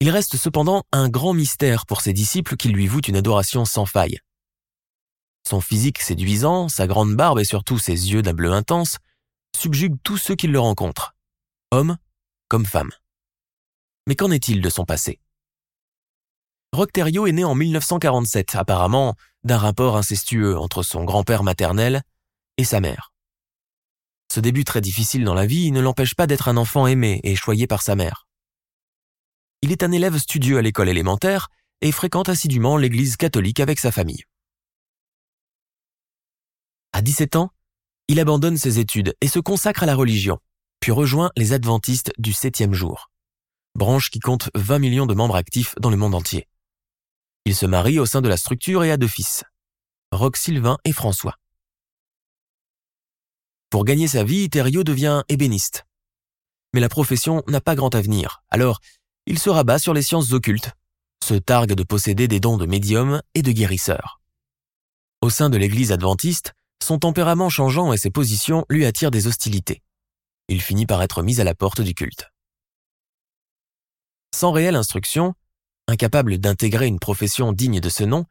Il 0.00 0.08
reste 0.08 0.38
cependant 0.38 0.84
un 0.90 1.10
grand 1.10 1.34
mystère 1.34 1.84
pour 1.84 2.00
ses 2.00 2.14
disciples 2.14 2.56
qui 2.56 2.70
lui 2.70 2.86
vouent 2.86 3.06
une 3.06 3.16
adoration 3.16 3.66
sans 3.66 3.84
faille. 3.84 4.18
Son 5.46 5.60
physique 5.60 6.00
séduisant, 6.00 6.70
sa 6.70 6.86
grande 6.86 7.14
barbe 7.14 7.38
et 7.38 7.44
surtout 7.44 7.78
ses 7.78 8.12
yeux 8.12 8.22
d'un 8.22 8.32
bleu 8.32 8.50
intense 8.50 8.96
subjuguent 9.54 9.98
tous 10.02 10.16
ceux 10.16 10.36
qui 10.36 10.46
le 10.46 10.58
rencontrent, 10.58 11.14
hommes 11.70 11.98
comme 12.48 12.66
femmes. 12.66 12.92
Mais 14.06 14.16
qu'en 14.16 14.30
est-il 14.30 14.60
de 14.60 14.70
son 14.70 14.84
passé? 14.84 15.20
Roch 16.72 16.90
est 16.96 17.32
né 17.32 17.44
en 17.44 17.54
1947, 17.54 18.56
apparemment 18.56 19.14
d'un 19.44 19.58
rapport 19.58 19.96
incestueux 19.96 20.58
entre 20.58 20.82
son 20.82 21.04
grand-père 21.04 21.42
maternel 21.42 22.02
et 22.56 22.64
sa 22.64 22.80
mère. 22.80 23.12
Ce 24.30 24.40
début 24.40 24.64
très 24.64 24.80
difficile 24.80 25.24
dans 25.24 25.34
la 25.34 25.46
vie 25.46 25.70
ne 25.72 25.80
l'empêche 25.80 26.14
pas 26.14 26.26
d'être 26.26 26.48
un 26.48 26.56
enfant 26.58 26.86
aimé 26.86 27.20
et 27.24 27.36
choyé 27.36 27.66
par 27.66 27.82
sa 27.82 27.96
mère. 27.96 28.26
Il 29.62 29.72
est 29.72 29.82
un 29.82 29.92
élève 29.92 30.18
studieux 30.18 30.58
à 30.58 30.62
l'école 30.62 30.88
élémentaire 30.88 31.48
et 31.80 31.92
fréquente 31.92 32.28
assidûment 32.28 32.76
l'église 32.76 33.16
catholique 33.16 33.60
avec 33.60 33.78
sa 33.78 33.90
famille. 33.90 34.24
À 36.92 37.00
17 37.00 37.36
ans, 37.36 37.50
il 38.08 38.20
abandonne 38.20 38.56
ses 38.56 38.78
études 38.78 39.14
et 39.20 39.28
se 39.28 39.38
consacre 39.38 39.82
à 39.82 39.86
la 39.86 39.94
religion, 39.94 40.38
puis 40.80 40.92
rejoint 40.92 41.30
les 41.36 41.52
adventistes 41.52 42.12
du 42.18 42.32
septième 42.32 42.74
jour, 42.74 43.10
branche 43.74 44.10
qui 44.10 44.20
compte 44.20 44.50
20 44.54 44.78
millions 44.78 45.06
de 45.06 45.14
membres 45.14 45.36
actifs 45.36 45.74
dans 45.80 45.90
le 45.90 45.96
monde 45.96 46.14
entier. 46.14 46.46
Il 47.44 47.54
se 47.54 47.66
marie 47.66 47.98
au 47.98 48.06
sein 48.06 48.20
de 48.20 48.28
la 48.28 48.36
structure 48.36 48.84
et 48.84 48.90
a 48.90 48.96
deux 48.96 49.08
fils, 49.08 49.44
Roch 50.12 50.36
Sylvain 50.36 50.78
et 50.84 50.92
François. 50.92 51.36
Pour 53.70 53.84
gagner 53.84 54.08
sa 54.08 54.24
vie, 54.24 54.48
Thériault 54.48 54.84
devient 54.84 55.22
ébéniste. 55.28 55.84
Mais 56.72 56.80
la 56.80 56.88
profession 56.88 57.42
n'a 57.46 57.60
pas 57.60 57.74
grand 57.74 57.94
avenir, 57.94 58.42
alors 58.50 58.80
il 59.26 59.38
se 59.38 59.50
rabat 59.50 59.78
sur 59.78 59.94
les 59.94 60.02
sciences 60.02 60.32
occultes, 60.32 60.72
se 61.22 61.34
targue 61.34 61.74
de 61.74 61.82
posséder 61.82 62.28
des 62.28 62.40
dons 62.40 62.56
de 62.56 62.66
médium 62.66 63.22
et 63.34 63.42
de 63.42 63.52
guérisseur. 63.52 64.20
Au 65.20 65.30
sein 65.30 65.50
de 65.50 65.58
l'église 65.58 65.92
adventiste, 65.92 66.54
son 66.82 66.98
tempérament 66.98 67.50
changeant 67.50 67.92
et 67.92 67.98
ses 67.98 68.10
positions 68.10 68.64
lui 68.70 68.86
attirent 68.86 69.10
des 69.10 69.26
hostilités. 69.26 69.82
Il 70.48 70.62
finit 70.62 70.86
par 70.86 71.02
être 71.02 71.22
mis 71.22 71.40
à 71.40 71.44
la 71.44 71.54
porte 71.54 71.80
du 71.80 71.94
culte. 71.94 72.30
Sans 74.34 74.52
réelle 74.52 74.76
instruction, 74.76 75.34
Incapable 75.90 76.36
d'intégrer 76.36 76.86
une 76.86 76.98
profession 76.98 77.54
digne 77.54 77.80
de 77.80 77.88
ce 77.88 78.04
nom, 78.04 78.26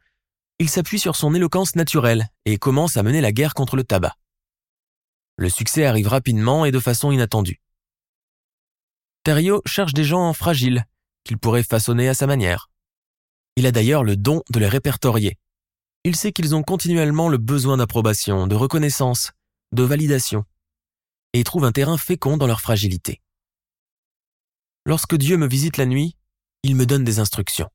il 0.60 0.70
s'appuie 0.70 1.00
sur 1.00 1.16
son 1.16 1.34
éloquence 1.34 1.74
naturelle 1.74 2.28
et 2.44 2.56
commence 2.56 2.96
à 2.96 3.02
mener 3.02 3.20
la 3.20 3.32
guerre 3.32 3.52
contre 3.52 3.74
le 3.74 3.82
tabac. 3.82 4.14
Le 5.36 5.48
succès 5.48 5.84
arrive 5.84 6.06
rapidement 6.06 6.64
et 6.64 6.70
de 6.70 6.78
façon 6.78 7.10
inattendue. 7.10 7.60
Thériault 9.24 9.60
cherche 9.66 9.92
des 9.92 10.04
gens 10.04 10.32
fragiles 10.32 10.84
qu'il 11.24 11.36
pourrait 11.36 11.64
façonner 11.64 12.08
à 12.08 12.14
sa 12.14 12.28
manière. 12.28 12.70
Il 13.56 13.66
a 13.66 13.72
d'ailleurs 13.72 14.04
le 14.04 14.16
don 14.16 14.42
de 14.50 14.60
les 14.60 14.68
répertorier. 14.68 15.36
Il 16.04 16.14
sait 16.14 16.30
qu'ils 16.30 16.54
ont 16.54 16.62
continuellement 16.62 17.28
le 17.28 17.38
besoin 17.38 17.76
d'approbation, 17.76 18.46
de 18.46 18.54
reconnaissance, 18.54 19.32
de 19.72 19.82
validation, 19.82 20.44
et 21.32 21.44
trouve 21.44 21.64
un 21.64 21.72
terrain 21.72 21.98
fécond 21.98 22.36
dans 22.36 22.46
leur 22.46 22.60
fragilité. 22.60 23.20
Lorsque 24.84 25.16
Dieu 25.16 25.36
me 25.36 25.46
visite 25.48 25.76
la 25.76 25.86
nuit, 25.86 26.16
il 26.62 26.74
me 26.74 26.86
donne 26.86 27.04
des 27.04 27.18
instructions. 27.18 27.68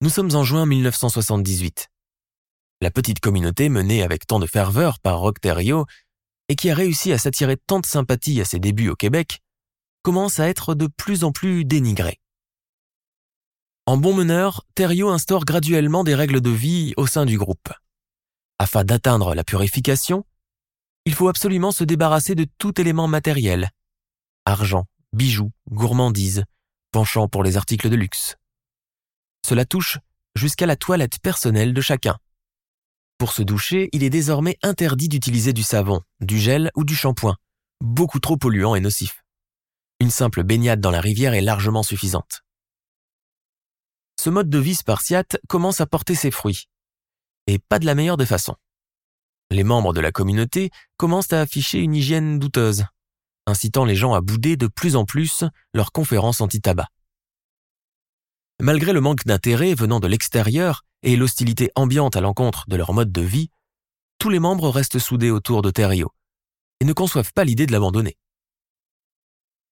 Nous 0.00 0.10
sommes 0.10 0.34
en 0.34 0.44
juin 0.44 0.66
1978. 0.66 1.88
La 2.80 2.90
petite 2.90 3.20
communauté 3.20 3.68
menée 3.68 4.02
avec 4.02 4.26
tant 4.26 4.38
de 4.38 4.46
ferveur 4.46 5.00
par 5.00 5.20
Rock 5.20 5.38
et 6.48 6.56
qui 6.56 6.70
a 6.70 6.74
réussi 6.74 7.12
à 7.12 7.18
s'attirer 7.18 7.56
tant 7.56 7.80
de 7.80 7.86
sympathie 7.86 8.40
à 8.40 8.44
ses 8.44 8.58
débuts 8.58 8.90
au 8.90 8.96
Québec 8.96 9.40
commence 10.02 10.38
à 10.38 10.48
être 10.48 10.74
de 10.74 10.86
plus 10.86 11.24
en 11.24 11.32
plus 11.32 11.64
dénigrée. 11.64 12.20
En 13.86 13.96
bon 13.96 14.14
meneur, 14.14 14.66
Thériault 14.74 15.10
instaure 15.10 15.44
graduellement 15.44 16.04
des 16.04 16.14
règles 16.14 16.40
de 16.40 16.50
vie 16.50 16.92
au 16.96 17.06
sein 17.06 17.24
du 17.24 17.38
groupe. 17.38 17.72
Afin 18.58 18.84
d'atteindre 18.84 19.34
la 19.34 19.44
purification, 19.44 20.24
il 21.06 21.14
faut 21.14 21.28
absolument 21.28 21.70
se 21.70 21.84
débarrasser 21.84 22.34
de 22.34 22.46
tout 22.58 22.80
élément 22.80 23.08
matériel. 23.08 23.70
Argent, 24.44 24.86
bijoux, 25.12 25.52
gourmandises, 25.70 26.44
penchant 26.92 27.28
pour 27.28 27.42
les 27.42 27.56
articles 27.56 27.90
de 27.90 27.96
luxe. 27.96 28.36
Cela 29.46 29.64
touche 29.64 29.98
jusqu'à 30.34 30.66
la 30.66 30.76
toilette 30.76 31.18
personnelle 31.20 31.74
de 31.74 31.80
chacun. 31.80 32.18
Pour 33.18 33.32
se 33.32 33.42
doucher, 33.42 33.90
il 33.92 34.02
est 34.02 34.10
désormais 34.10 34.58
interdit 34.62 35.08
d'utiliser 35.08 35.52
du 35.52 35.62
savon, 35.62 36.00
du 36.20 36.38
gel 36.38 36.70
ou 36.74 36.84
du 36.84 36.96
shampoing, 36.96 37.36
beaucoup 37.80 38.18
trop 38.18 38.36
polluant 38.36 38.74
et 38.74 38.80
nocif. 38.80 39.22
Une 40.00 40.10
simple 40.10 40.42
baignade 40.42 40.80
dans 40.80 40.90
la 40.90 41.00
rivière 41.00 41.34
est 41.34 41.40
largement 41.40 41.82
suffisante. 41.82 42.42
Ce 44.20 44.30
mode 44.30 44.50
de 44.50 44.58
vie 44.58 44.74
spartiate 44.74 45.36
commence 45.48 45.80
à 45.80 45.86
porter 45.86 46.14
ses 46.14 46.30
fruits, 46.30 46.68
et 47.46 47.58
pas 47.58 47.78
de 47.78 47.86
la 47.86 47.94
meilleure 47.94 48.16
des 48.16 48.26
façons. 48.26 48.56
Les 49.54 49.62
membres 49.62 49.92
de 49.92 50.00
la 50.00 50.10
communauté 50.10 50.70
commencent 50.96 51.32
à 51.32 51.40
afficher 51.40 51.78
une 51.78 51.94
hygiène 51.94 52.40
douteuse, 52.40 52.86
incitant 53.46 53.84
les 53.84 53.94
gens 53.94 54.12
à 54.12 54.20
bouder 54.20 54.56
de 54.56 54.66
plus 54.66 54.96
en 54.96 55.04
plus 55.04 55.44
leurs 55.72 55.92
conférences 55.92 56.40
anti-tabac. 56.40 56.88
Malgré 58.60 58.92
le 58.92 59.00
manque 59.00 59.24
d'intérêt 59.26 59.74
venant 59.74 60.00
de 60.00 60.08
l'extérieur 60.08 60.82
et 61.04 61.14
l'hostilité 61.14 61.70
ambiante 61.76 62.16
à 62.16 62.20
l'encontre 62.20 62.64
de 62.66 62.74
leur 62.74 62.92
mode 62.92 63.12
de 63.12 63.20
vie, 63.20 63.50
tous 64.18 64.28
les 64.28 64.40
membres 64.40 64.70
restent 64.70 64.98
soudés 64.98 65.30
autour 65.30 65.62
de 65.62 65.70
Thériault 65.70 66.10
et 66.80 66.84
ne 66.84 66.92
conçoivent 66.92 67.32
pas 67.32 67.44
l'idée 67.44 67.66
de 67.66 67.72
l'abandonner. 67.72 68.16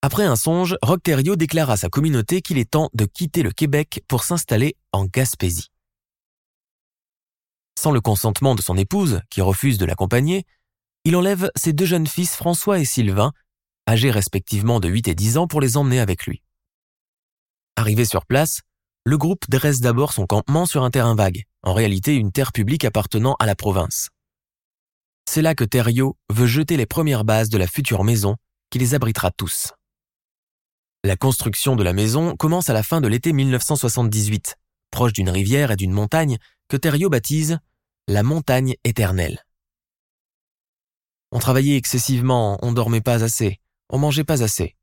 Après 0.00 0.26
un 0.26 0.36
songe, 0.36 0.76
Roch 0.80 1.02
Thériault 1.02 1.34
déclare 1.34 1.70
à 1.70 1.76
sa 1.76 1.88
communauté 1.88 2.40
qu'il 2.40 2.58
est 2.58 2.70
temps 2.70 2.88
de 2.94 3.04
quitter 3.04 3.42
le 3.42 3.50
Québec 3.50 4.04
pour 4.06 4.22
s'installer 4.22 4.76
en 4.92 5.06
Gaspésie. 5.06 5.71
Sans 7.82 7.90
le 7.90 8.00
consentement 8.00 8.54
de 8.54 8.62
son 8.62 8.76
épouse, 8.76 9.22
qui 9.28 9.40
refuse 9.40 9.76
de 9.76 9.84
l'accompagner, 9.84 10.44
il 11.02 11.16
enlève 11.16 11.50
ses 11.56 11.72
deux 11.72 11.84
jeunes 11.84 12.06
fils 12.06 12.36
François 12.36 12.78
et 12.78 12.84
Sylvain 12.84 13.32
âgés 13.88 14.12
respectivement 14.12 14.78
de 14.78 14.86
8 14.88 15.08
et 15.08 15.16
10 15.16 15.36
ans, 15.36 15.48
pour 15.48 15.60
les 15.60 15.76
emmener 15.76 15.98
avec 15.98 16.26
lui. 16.26 16.44
Arrivé 17.74 18.04
sur 18.04 18.24
place, 18.24 18.60
le 19.04 19.18
groupe 19.18 19.50
dresse 19.50 19.80
d'abord 19.80 20.12
son 20.12 20.26
campement 20.26 20.64
sur 20.64 20.84
un 20.84 20.92
terrain 20.92 21.16
vague, 21.16 21.42
en 21.64 21.74
réalité 21.74 22.14
une 22.14 22.30
terre 22.30 22.52
publique 22.52 22.84
appartenant 22.84 23.34
à 23.40 23.46
la 23.46 23.56
province. 23.56 24.10
C'est 25.28 25.42
là 25.42 25.56
que 25.56 25.64
Thériault 25.64 26.16
veut 26.30 26.46
jeter 26.46 26.76
les 26.76 26.86
premières 26.86 27.24
bases 27.24 27.48
de 27.48 27.58
la 27.58 27.66
future 27.66 28.04
maison 28.04 28.36
qui 28.70 28.78
les 28.78 28.94
abritera 28.94 29.32
tous. 29.32 29.72
La 31.02 31.16
construction 31.16 31.74
de 31.74 31.82
la 31.82 31.94
maison 31.94 32.36
commence 32.36 32.70
à 32.70 32.74
la 32.74 32.84
fin 32.84 33.00
de 33.00 33.08
l'été 33.08 33.32
1978, 33.32 34.54
proche 34.92 35.14
d'une 35.14 35.30
rivière 35.30 35.72
et 35.72 35.76
d'une 35.76 35.90
montagne 35.90 36.38
que 36.68 36.76
Thériault 36.76 37.10
baptise 37.10 37.58
la 38.08 38.22
montagne 38.22 38.74
éternelle. 38.84 39.44
On 41.30 41.38
travaillait 41.38 41.76
excessivement, 41.76 42.58
on 42.62 42.72
dormait 42.72 43.00
pas 43.00 43.24
assez, 43.24 43.60
on 43.88 43.98
mangeait 43.98 44.24
pas 44.24 44.42
assez. 44.42 44.76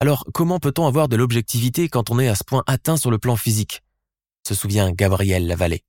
Alors 0.00 0.24
comment 0.32 0.58
peut-on 0.58 0.86
avoir 0.86 1.08
de 1.08 1.16
l'objectivité 1.16 1.88
quand 1.88 2.10
on 2.10 2.18
est 2.18 2.28
à 2.28 2.34
ce 2.34 2.44
point 2.44 2.62
atteint 2.66 2.96
sur 2.96 3.10
le 3.10 3.18
plan 3.18 3.36
physique? 3.36 3.82
Se 4.46 4.54
souvient 4.54 4.92
Gabriel 4.92 5.46
Lavallée. 5.46 5.84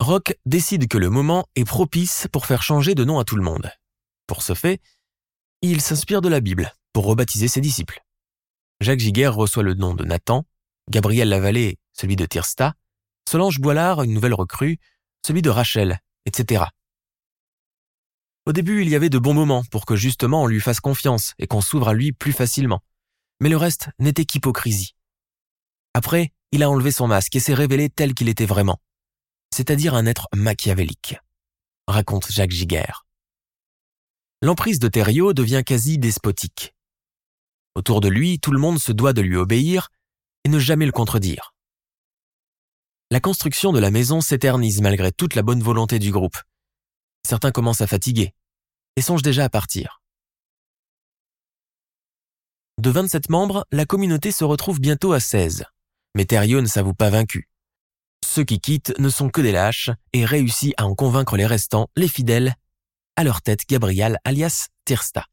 Rock 0.00 0.34
décide 0.46 0.88
que 0.88 0.98
le 0.98 1.10
moment 1.10 1.46
est 1.56 1.64
propice 1.64 2.28
pour 2.32 2.46
faire 2.46 2.62
changer 2.62 2.94
de 2.94 3.04
nom 3.04 3.18
à 3.18 3.24
tout 3.24 3.36
le 3.36 3.42
monde. 3.42 3.70
Pour 4.26 4.42
ce 4.42 4.54
fait, 4.54 4.80
il 5.62 5.80
s'inspire 5.80 6.20
de 6.20 6.28
la 6.28 6.40
Bible 6.40 6.72
pour 6.92 7.06
rebaptiser 7.06 7.48
ses 7.48 7.60
disciples. 7.60 8.04
Jacques 8.80 9.00
Giguère 9.00 9.34
reçoit 9.34 9.62
le 9.62 9.74
nom 9.74 9.94
de 9.94 10.04
Nathan, 10.04 10.44
Gabriel 10.90 11.28
Lavallée 11.28 11.78
celui 11.94 12.16
de 12.16 12.26
Tirsta, 12.26 12.74
Solange 13.28 13.60
Boilard 13.60 14.02
une 14.02 14.12
nouvelle 14.12 14.34
recrue, 14.34 14.78
celui 15.24 15.42
de 15.42 15.50
Rachel, 15.50 16.00
etc. 16.26 16.64
Au 18.46 18.52
début, 18.52 18.82
il 18.82 18.88
y 18.90 18.94
avait 18.94 19.08
de 19.08 19.18
bons 19.18 19.32
moments 19.32 19.64
pour 19.70 19.86
que 19.86 19.96
justement 19.96 20.42
on 20.42 20.46
lui 20.46 20.60
fasse 20.60 20.80
confiance 20.80 21.32
et 21.38 21.46
qu'on 21.46 21.62
s'ouvre 21.62 21.88
à 21.88 21.94
lui 21.94 22.12
plus 22.12 22.32
facilement. 22.32 22.80
Mais 23.40 23.48
le 23.48 23.56
reste 23.56 23.88
n'était 23.98 24.26
qu'hypocrisie. 24.26 24.94
Après, 25.94 26.32
il 26.52 26.62
a 26.62 26.68
enlevé 26.68 26.92
son 26.92 27.06
masque 27.06 27.34
et 27.36 27.40
s'est 27.40 27.54
révélé 27.54 27.88
tel 27.88 28.14
qu'il 28.14 28.28
était 28.28 28.46
vraiment, 28.46 28.80
c'est-à-dire 29.52 29.94
un 29.94 30.06
être 30.06 30.28
machiavélique, 30.34 31.16
raconte 31.86 32.30
Jacques 32.30 32.50
Giguère. 32.50 33.06
L'emprise 34.42 34.78
de 34.78 34.88
Thériault 34.88 35.32
devient 35.32 35.62
quasi 35.64 35.98
despotique. 35.98 36.74
Autour 37.74 38.00
de 38.00 38.08
lui, 38.08 38.40
tout 38.40 38.50
le 38.52 38.58
monde 38.58 38.78
se 38.78 38.92
doit 38.92 39.14
de 39.14 39.22
lui 39.22 39.36
obéir 39.36 39.88
et 40.44 40.48
ne 40.50 40.58
jamais 40.58 40.86
le 40.86 40.92
contredire. 40.92 41.53
La 43.14 43.20
construction 43.20 43.70
de 43.70 43.78
la 43.78 43.92
maison 43.92 44.20
s'éternise 44.20 44.80
malgré 44.80 45.12
toute 45.12 45.36
la 45.36 45.42
bonne 45.42 45.62
volonté 45.62 46.00
du 46.00 46.10
groupe. 46.10 46.36
Certains 47.24 47.52
commencent 47.52 47.80
à 47.80 47.86
fatiguer 47.86 48.34
et 48.96 49.02
songent 49.02 49.22
déjà 49.22 49.44
à 49.44 49.48
partir. 49.48 50.02
De 52.78 52.90
27 52.90 53.28
membres, 53.28 53.68
la 53.70 53.86
communauté 53.86 54.32
se 54.32 54.42
retrouve 54.42 54.80
bientôt 54.80 55.12
à 55.12 55.20
16. 55.20 55.64
Mais 56.16 56.24
Thériault 56.24 56.60
ne 56.60 56.66
s'avoue 56.66 56.92
pas 56.92 57.08
vaincu. 57.08 57.48
Ceux 58.24 58.42
qui 58.42 58.58
quittent 58.58 58.98
ne 58.98 59.08
sont 59.08 59.28
que 59.28 59.40
des 59.40 59.52
lâches 59.52 59.90
et 60.12 60.24
réussit 60.24 60.74
à 60.76 60.84
en 60.84 60.96
convaincre 60.96 61.36
les 61.36 61.46
restants, 61.46 61.90
les 61.94 62.08
fidèles, 62.08 62.56
à 63.14 63.22
leur 63.22 63.42
tête 63.42 63.60
Gabriel 63.68 64.18
alias 64.24 64.70
Tirsta. 64.86 65.24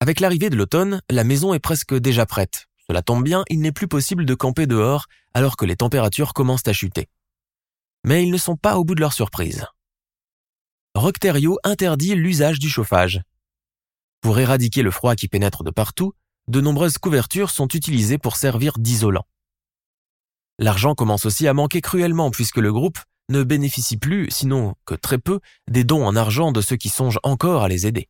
Avec 0.00 0.20
l'arrivée 0.20 0.48
de 0.48 0.56
l'automne, 0.56 1.02
la 1.10 1.24
maison 1.24 1.52
est 1.52 1.58
presque 1.58 1.92
déjà 1.94 2.24
prête. 2.24 2.69
Cela 2.90 3.02
tombe 3.02 3.22
bien, 3.22 3.44
il 3.48 3.60
n'est 3.60 3.70
plus 3.70 3.86
possible 3.86 4.26
de 4.26 4.34
camper 4.34 4.66
dehors 4.66 5.06
alors 5.32 5.56
que 5.56 5.64
les 5.64 5.76
températures 5.76 6.34
commencent 6.34 6.66
à 6.66 6.72
chuter. 6.72 7.08
Mais 8.02 8.24
ils 8.24 8.32
ne 8.32 8.36
sont 8.36 8.56
pas 8.56 8.78
au 8.78 8.84
bout 8.84 8.96
de 8.96 9.00
leur 9.00 9.12
surprise. 9.12 9.64
Rocterio 10.96 11.56
interdit 11.62 12.16
l'usage 12.16 12.58
du 12.58 12.68
chauffage. 12.68 13.22
Pour 14.20 14.40
éradiquer 14.40 14.82
le 14.82 14.90
froid 14.90 15.14
qui 15.14 15.28
pénètre 15.28 15.62
de 15.62 15.70
partout, 15.70 16.14
de 16.48 16.60
nombreuses 16.60 16.98
couvertures 16.98 17.50
sont 17.50 17.68
utilisées 17.68 18.18
pour 18.18 18.34
servir 18.34 18.72
d'isolant. 18.76 19.24
L'argent 20.58 20.96
commence 20.96 21.26
aussi 21.26 21.46
à 21.46 21.54
manquer 21.54 21.82
cruellement 21.82 22.32
puisque 22.32 22.56
le 22.56 22.72
groupe 22.72 22.98
ne 23.28 23.44
bénéficie 23.44 23.98
plus, 23.98 24.28
sinon 24.32 24.74
que 24.84 24.96
très 24.96 25.18
peu, 25.18 25.38
des 25.68 25.84
dons 25.84 26.04
en 26.04 26.16
argent 26.16 26.50
de 26.50 26.60
ceux 26.60 26.76
qui 26.76 26.88
songent 26.88 27.20
encore 27.22 27.62
à 27.62 27.68
les 27.68 27.86
aider. 27.86 28.08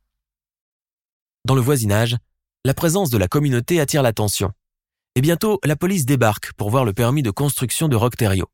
Dans 1.45 1.55
le 1.55 1.61
voisinage, 1.61 2.17
la 2.65 2.73
présence 2.73 3.11
de 3.11 3.19
la 3.19 3.29
communauté 3.29 3.79
attire 3.79 4.03
l'attention. 4.03 4.55
Et 5.15 5.21
bientôt, 5.21 5.59
la 5.65 5.77
police 5.77 6.07
débarque 6.07 6.53
pour 6.55 6.71
voir 6.71 6.85
le 6.85 6.93
permis 6.93 7.23
de 7.23 7.31
construction 7.31 7.89
de 7.89 7.97
Rocterio. 7.97 8.47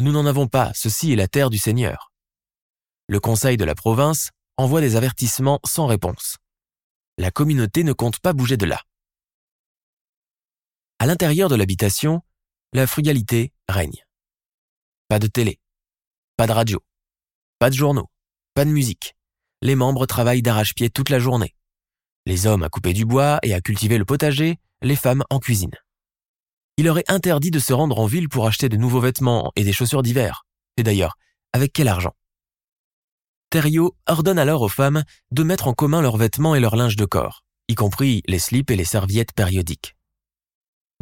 Nous 0.00 0.12
n'en 0.12 0.26
avons 0.26 0.46
pas, 0.46 0.72
ceci 0.74 1.12
est 1.12 1.16
la 1.16 1.28
terre 1.28 1.50
du 1.50 1.58
Seigneur 1.58 2.10
le 3.10 3.18
conseil 3.18 3.56
de 3.56 3.64
la 3.64 3.74
province 3.74 4.30
envoie 4.56 4.80
des 4.80 4.94
avertissements 4.94 5.58
sans 5.66 5.86
réponse. 5.88 6.36
La 7.18 7.32
communauté 7.32 7.82
ne 7.82 7.92
compte 7.92 8.20
pas 8.20 8.32
bouger 8.32 8.56
de 8.56 8.66
là. 8.66 8.80
À 11.00 11.06
l'intérieur 11.06 11.48
de 11.48 11.56
l'habitation, 11.56 12.22
la 12.72 12.86
frugalité 12.86 13.52
règne. 13.68 14.04
Pas 15.08 15.18
de 15.18 15.26
télé, 15.26 15.58
pas 16.36 16.46
de 16.46 16.52
radio, 16.52 16.84
pas 17.58 17.68
de 17.68 17.74
journaux, 17.74 18.08
pas 18.54 18.64
de 18.64 18.70
musique. 18.70 19.16
Les 19.60 19.74
membres 19.74 20.06
travaillent 20.06 20.42
d'arrache-pied 20.42 20.88
toute 20.88 21.10
la 21.10 21.18
journée. 21.18 21.56
Les 22.26 22.46
hommes 22.46 22.62
à 22.62 22.68
couper 22.68 22.92
du 22.92 23.04
bois 23.04 23.40
et 23.42 23.54
à 23.54 23.60
cultiver 23.60 23.98
le 23.98 24.04
potager, 24.04 24.60
les 24.82 24.96
femmes 24.96 25.24
en 25.30 25.38
cuisine. 25.38 25.74
Il 26.76 26.86
leur 26.86 26.98
est 26.98 27.10
interdit 27.10 27.50
de 27.50 27.58
se 27.58 27.72
rendre 27.72 27.98
en 27.98 28.06
ville 28.06 28.28
pour 28.28 28.46
acheter 28.46 28.68
de 28.68 28.76
nouveaux 28.76 29.00
vêtements 29.00 29.52
et 29.56 29.64
des 29.64 29.72
chaussures 29.72 30.02
d'hiver. 30.02 30.46
Et 30.76 30.82
d'ailleurs, 30.82 31.18
avec 31.52 31.72
quel 31.72 31.88
argent? 31.88 32.14
Thériault 33.50 33.96
ordonne 34.06 34.38
alors 34.38 34.62
aux 34.62 34.68
femmes 34.68 35.04
de 35.32 35.42
mettre 35.42 35.68
en 35.68 35.74
commun 35.74 36.00
leurs 36.00 36.16
vêtements 36.16 36.54
et 36.54 36.60
leur 36.60 36.76
linge 36.76 36.96
de 36.96 37.04
corps, 37.04 37.44
y 37.68 37.74
compris 37.74 38.22
les 38.26 38.38
slips 38.38 38.70
et 38.70 38.76
les 38.76 38.84
serviettes 38.84 39.32
périodiques. 39.32 39.96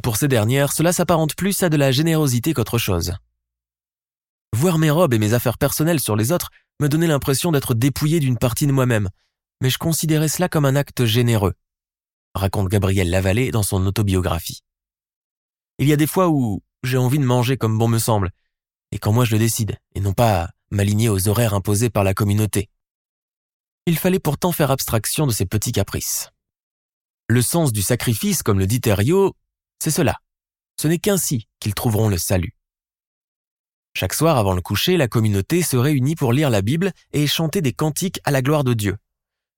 Pour 0.03 0.17
ces 0.17 0.29
dernières, 0.29 0.73
cela 0.73 0.93
s'apparente 0.93 1.37
plus 1.37 1.63
à 1.63 1.69
de 1.69 1.77
la 1.77 1.93
générosité 1.93 2.55
qu'autre 2.55 2.79
chose. 2.79 3.15
Voir 4.57 4.79
mes 4.79 4.91
robes 4.91 5.13
et 5.13 5.19
mes 5.19 5.35
affaires 5.35 5.59
personnelles 5.59 6.01
sur 6.01 6.17
les 6.17 6.33
autres 6.33 6.51
me 6.81 6.89
donnait 6.89 7.07
l'impression 7.07 7.53
d'être 7.53 7.75
dépouillé 7.75 8.19
d'une 8.19 8.39
partie 8.39 8.67
de 8.67 8.73
moi-même, 8.73 9.11
mais 9.61 9.71
je 9.71 9.79
considérais 9.79 10.29
cela 10.29 10.49
comme 10.49 10.65
un 10.65 10.77
acte 10.77 11.05
généreux, 11.05 11.55
raconte 12.35 12.69
Gabriel 12.69 13.11
Lavallée 13.11 13.51
dans 13.51 13.63
son 13.63 13.85
autobiographie. 13.87 14.63
Il 15.79 15.89
y 15.89 15.93
a 15.93 15.97
des 15.97 16.07
fois 16.07 16.29
où 16.29 16.63
j'ai 16.83 16.97
envie 16.97 17.19
de 17.19 17.25
manger 17.25 17.57
comme 17.57 17.79
bon 17.79 17.89
me 17.89 17.99
semble, 17.99 18.31
et 18.93 18.99
quand 18.99 19.13
moi 19.13 19.25
je 19.25 19.33
le 19.33 19.39
décide, 19.39 19.79
et 19.95 20.01
non 20.01 20.13
pas 20.13 20.51
m'aligner 20.71 21.09
aux 21.09 21.29
horaires 21.29 21.55
imposés 21.55 21.91
par 21.91 22.05
la 22.05 22.15
communauté. 22.15 22.69
Il 23.87 23.99
fallait 23.99 24.19
pourtant 24.19 24.53
faire 24.53 24.71
abstraction 24.71 25.27
de 25.27 25.33
ces 25.33 25.47
petits 25.47 25.73
caprices. 25.73 26.31
Le 27.29 27.43
sens 27.43 27.73
du 27.73 27.83
sacrifice, 27.83 28.43
comme 28.43 28.59
le 28.59 28.67
dit 28.67 28.81
Thériault, 28.81 29.35
c'est 29.79 29.91
cela. 29.91 30.17
Ce 30.81 30.89
n'est 30.89 30.99
qu'ainsi 30.99 31.49
qu'ils 31.61 31.75
trouveront 31.75 32.09
le 32.09 32.19
salut. 32.19 32.55
Chaque 33.95 34.15
soir 34.15 34.39
avant 34.39 34.55
le 34.55 34.61
coucher, 34.61 34.97
la 34.97 35.09
communauté 35.09 35.63
se 35.63 35.77
réunit 35.77 36.15
pour 36.15 36.33
lire 36.33 36.51
la 36.51 36.63
Bible 36.63 36.93
et 37.13 37.27
chanter 37.27 37.61
des 37.61 37.73
cantiques 37.73 38.21
à 38.25 38.31
la 38.31 38.43
gloire 38.43 38.65
de 38.65 38.75
Dieu. 38.75 38.97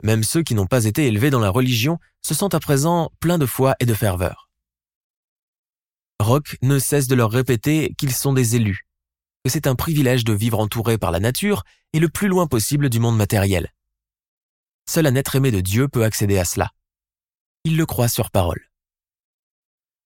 Même 0.03 0.23
ceux 0.23 0.43
qui 0.43 0.55
n'ont 0.55 0.67
pas 0.67 0.85
été 0.85 1.07
élevés 1.07 1.31
dans 1.31 1.41
la 1.41 1.51
religion 1.51 1.99
se 2.23 2.35
sentent 2.35 2.55
à 2.55 2.61
présent 2.61 3.11
pleins 3.21 3.39
de 3.39 3.47
foi 3.47 3.75
et 3.81 3.87
de 3.87 3.95
ferveur. 3.95 4.49
Rock 6.21 6.57
ne 6.63 6.79
cesse 6.79 7.07
de 7.07 7.15
leur 7.15 7.31
répéter 7.31 7.95
qu'ils 7.97 8.13
sont 8.13 8.33
des 8.33 8.57
élus, 8.57 8.87
que 9.45 9.51
c'est 9.51 9.67
un 9.67 9.75
privilège 9.75 10.25
de 10.25 10.33
vivre 10.33 10.59
entouré 10.59 10.99
par 10.99 11.11
la 11.11 11.21
nature 11.21 11.65
et 11.93 11.99
le 11.99 12.09
plus 12.09 12.29
loin 12.29 12.47
possible 12.47 12.91
du 12.91 13.01
monde 13.01 13.17
matériel. 13.17 13.73
Seul 14.89 15.07
un 15.07 15.15
être 15.15 15.37
aimé 15.37 15.51
de 15.51 15.61
Dieu 15.61 15.89
peut 15.89 16.05
accéder 16.05 16.39
à 16.39 16.45
cela. 16.45 16.71
Il 17.65 17.77
le 17.77 17.87
croit 17.87 18.09
sur 18.09 18.31
parole. 18.31 18.71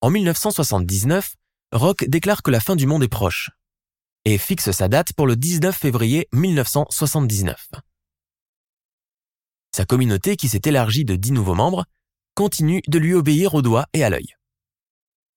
En 0.01 0.11
1979, 0.11 1.35
Rock 1.73 2.05
déclare 2.07 2.43
que 2.43 2.51
la 2.51 2.61
fin 2.61 2.77
du 2.77 2.87
monde 2.87 3.03
est 3.03 3.09
proche 3.09 3.51
et 4.25 4.39
fixe 4.39 4.71
sa 4.71 4.89
date 4.89 5.13
pour 5.13 5.27
le 5.27 5.37
19 5.37 5.77
février 5.77 6.29
1979. 6.33 7.71
Sa 9.75 9.85
communauté, 9.85 10.37
qui 10.37 10.49
s'est 10.49 10.61
élargie 10.67 11.05
de 11.05 11.17
dix 11.17 11.33
nouveaux 11.33 11.57
membres, 11.57 11.85
continue 12.37 12.81
de 12.87 12.97
lui 12.97 13.13
obéir 13.13 13.55
au 13.55 13.61
doigt 13.61 13.87
et 13.93 14.05
à 14.05 14.09
l'œil. 14.09 14.37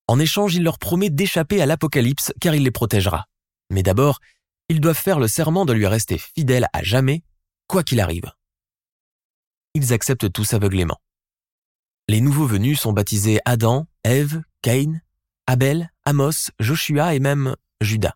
En 0.06 0.20
échange, 0.20 0.54
il 0.54 0.62
leur 0.62 0.78
promet 0.78 1.10
d'échapper 1.10 1.60
à 1.60 1.66
l'apocalypse 1.66 2.32
car 2.40 2.54
il 2.54 2.62
les 2.62 2.70
protégera. 2.70 3.26
Mais 3.72 3.82
d'abord, 3.82 4.20
ils 4.70 4.80
doivent 4.80 4.96
faire 4.96 5.18
le 5.18 5.28
serment 5.28 5.66
de 5.66 5.74
lui 5.74 5.88
rester 5.88 6.20
fidèles 6.20 6.68
à 6.72 6.84
jamais, 6.84 7.24
quoi 7.66 7.82
qu'il 7.82 8.00
arrive. 8.00 8.32
Ils 9.74 9.92
acceptent 9.92 10.32
tous 10.32 10.54
aveuglément. 10.54 11.02
Les 12.08 12.22
nouveaux 12.22 12.46
venus 12.46 12.80
sont 12.80 12.94
baptisés 12.94 13.40
Adam, 13.44 13.88
Ève, 14.04 14.44
Caïn, 14.62 15.02
Abel, 15.48 15.92
Amos, 16.06 16.52
Joshua 16.60 17.16
et 17.16 17.20
même 17.20 17.56
Judas. 17.82 18.14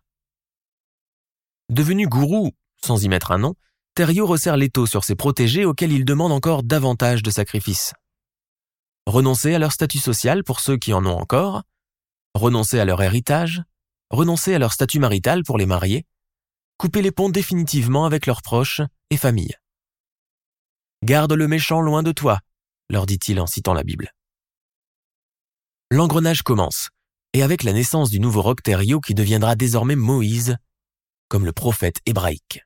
Devenu 1.68 2.06
gourou, 2.06 2.52
sans 2.80 3.02
y 3.02 3.08
mettre 3.08 3.32
un 3.32 3.38
nom, 3.38 3.56
Thériault 3.94 4.26
resserre 4.26 4.56
l'étau 4.56 4.86
sur 4.86 5.04
ses 5.04 5.14
protégés 5.14 5.66
auxquels 5.66 5.92
il 5.92 6.06
demande 6.06 6.32
encore 6.32 6.62
davantage 6.62 7.22
de 7.22 7.30
sacrifices. 7.30 7.92
Renoncer 9.06 9.54
à 9.54 9.58
leur 9.58 9.72
statut 9.72 9.98
social 9.98 10.44
pour 10.44 10.60
ceux 10.60 10.78
qui 10.78 10.94
en 10.94 11.04
ont 11.04 11.18
encore, 11.18 11.62
renoncer 12.34 12.80
à 12.80 12.86
leur 12.86 13.02
héritage, 13.02 13.62
renoncer 14.08 14.54
à 14.54 14.58
leur 14.58 14.72
statut 14.72 14.98
marital 14.98 15.42
pour 15.42 15.58
les 15.58 15.66
mariés, 15.66 16.06
couper 16.78 17.02
les 17.02 17.12
ponts 17.12 17.28
définitivement 17.28 18.06
avec 18.06 18.24
leurs 18.24 18.40
proches 18.40 18.80
et 19.10 19.18
familles. 19.18 19.56
Garde 21.04 21.32
le 21.32 21.46
méchant 21.46 21.82
loin 21.82 22.02
de 22.02 22.12
toi, 22.12 22.40
leur 22.88 23.04
dit-il 23.04 23.40
en 23.40 23.46
citant 23.46 23.74
la 23.74 23.82
Bible. 23.82 24.10
L'engrenage 25.90 26.42
commence, 26.42 26.88
et 27.34 27.42
avec 27.42 27.62
la 27.62 27.74
naissance 27.74 28.08
du 28.08 28.20
nouveau 28.20 28.40
Rocterio 28.40 29.00
qui 29.00 29.12
deviendra 29.12 29.54
désormais 29.54 29.96
Moïse, 29.96 30.56
comme 31.28 31.44
le 31.44 31.52
prophète 31.52 31.96
hébraïque. 32.06 32.62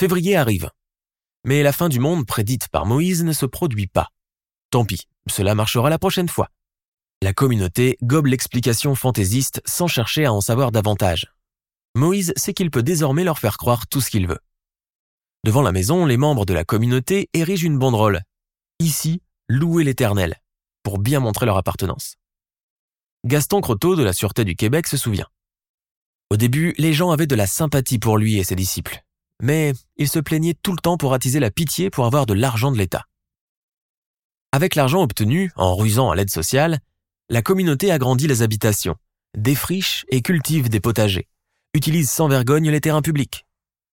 Février 0.00 0.34
arrive. 0.34 0.70
Mais 1.44 1.62
la 1.62 1.74
fin 1.74 1.90
du 1.90 2.00
monde 2.00 2.24
prédite 2.24 2.68
par 2.68 2.86
Moïse 2.86 3.22
ne 3.22 3.34
se 3.34 3.44
produit 3.44 3.86
pas. 3.86 4.08
Tant 4.70 4.86
pis, 4.86 5.06
cela 5.28 5.54
marchera 5.54 5.90
la 5.90 5.98
prochaine 5.98 6.30
fois. 6.30 6.48
La 7.20 7.34
communauté 7.34 7.98
gobe 8.02 8.24
l'explication 8.24 8.94
fantaisiste 8.94 9.60
sans 9.66 9.88
chercher 9.88 10.24
à 10.24 10.32
en 10.32 10.40
savoir 10.40 10.72
davantage. 10.72 11.30
Moïse 11.94 12.32
sait 12.36 12.54
qu'il 12.54 12.70
peut 12.70 12.82
désormais 12.82 13.24
leur 13.24 13.38
faire 13.38 13.58
croire 13.58 13.86
tout 13.88 14.00
ce 14.00 14.08
qu'il 14.08 14.26
veut. 14.26 14.38
Devant 15.44 15.60
la 15.60 15.70
maison, 15.70 16.06
les 16.06 16.16
membres 16.16 16.46
de 16.46 16.54
la 16.54 16.64
communauté 16.64 17.28
érigent 17.34 17.66
une 17.66 17.78
banderole. 17.78 18.22
Ici, 18.78 19.20
louer 19.50 19.84
l'Éternel, 19.84 20.36
pour 20.82 20.98
bien 20.98 21.20
montrer 21.20 21.44
leur 21.44 21.58
appartenance. 21.58 22.16
Gaston 23.26 23.60
Croteau 23.60 23.96
de 23.96 24.02
la 24.02 24.14
Sûreté 24.14 24.46
du 24.46 24.56
Québec 24.56 24.86
se 24.86 24.96
souvient. 24.96 25.28
Au 26.30 26.38
début, 26.38 26.72
les 26.78 26.94
gens 26.94 27.10
avaient 27.10 27.26
de 27.26 27.36
la 27.36 27.46
sympathie 27.46 27.98
pour 27.98 28.16
lui 28.16 28.38
et 28.38 28.44
ses 28.44 28.56
disciples, 28.56 29.04
mais 29.40 29.72
il 29.96 30.08
se 30.08 30.18
plaignait 30.18 30.54
tout 30.62 30.72
le 30.72 30.78
temps 30.78 30.96
pour 30.96 31.14
attiser 31.14 31.40
la 31.40 31.50
pitié 31.50 31.90
pour 31.90 32.06
avoir 32.06 32.26
de 32.26 32.34
l'argent 32.34 32.72
de 32.72 32.78
l'État. 32.78 33.06
Avec 34.52 34.74
l'argent 34.74 35.02
obtenu, 35.02 35.52
en 35.56 35.76
rusant 35.76 36.10
à 36.10 36.16
l'aide 36.16 36.30
sociale, 36.30 36.80
la 37.28 37.42
communauté 37.42 37.92
agrandit 37.92 38.26
les 38.26 38.42
habitations, 38.42 38.96
défriche 39.36 40.04
et 40.08 40.22
cultive 40.22 40.68
des 40.68 40.80
potagers, 40.80 41.28
utilise 41.74 42.10
sans 42.10 42.28
vergogne 42.28 42.70
les 42.70 42.80
terrains 42.80 43.02
publics. 43.02 43.46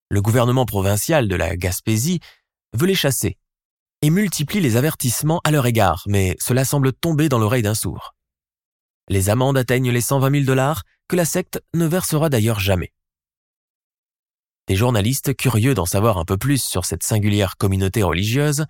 Le 0.10 0.22
gouvernement 0.22 0.66
provincial 0.66 1.28
de 1.28 1.36
la 1.36 1.56
Gaspésie 1.56 2.20
veut 2.74 2.88
les 2.88 2.96
chasser 2.96 3.38
et 4.02 4.10
multiplie 4.10 4.62
les 4.62 4.76
avertissements 4.78 5.42
à 5.44 5.52
leur 5.52 5.66
égard, 5.66 6.04
mais 6.08 6.36
cela 6.40 6.66
semble 6.66 6.94
tomber 6.94 7.30
dans 7.30 7.40
l'oreille 7.40 7.64
d'un 7.64 7.76
sourd. 7.76 8.16
Les 9.10 9.30
amendes 9.30 9.58
atteignent 9.58 9.92
les 9.92 10.02
120 10.02 10.32
000 10.32 10.44
dollars 10.46 10.84
que 11.08 11.16
la 11.16 11.26
secte 11.26 11.62
ne 11.74 11.86
versera 11.86 12.30
d'ailleurs 12.30 12.60
jamais. 12.60 12.92
Des 14.68 14.76
journalistes 14.76 15.36
curieux 15.36 15.74
d'en 15.74 15.86
savoir 15.86 16.18
un 16.18 16.26
peu 16.26 16.38
plus 16.38 16.62
sur 16.62 16.86
cette 16.86 17.04
singulière 17.04 17.56
communauté 17.58 18.04
religieuse 18.04 18.66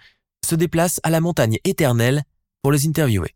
se 0.45 0.55
déplacent 0.55 0.99
à 1.03 1.09
la 1.09 1.21
montagne 1.21 1.57
éternelle 1.63 2.23
pour 2.61 2.71
les 2.71 2.87
interviewer. 2.87 3.35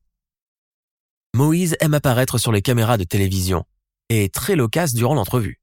Moïse 1.34 1.76
aime 1.80 1.96
apparaître 1.96 2.38
sur 2.38 2.52
les 2.52 2.62
caméras 2.62 2.98
de 2.98 3.04
télévision 3.04 3.66
et 4.10 4.26
est 4.26 4.34
très 4.34 4.56
loquace 4.56 4.94
durant 4.94 5.16
l'entrevue. 5.16 5.60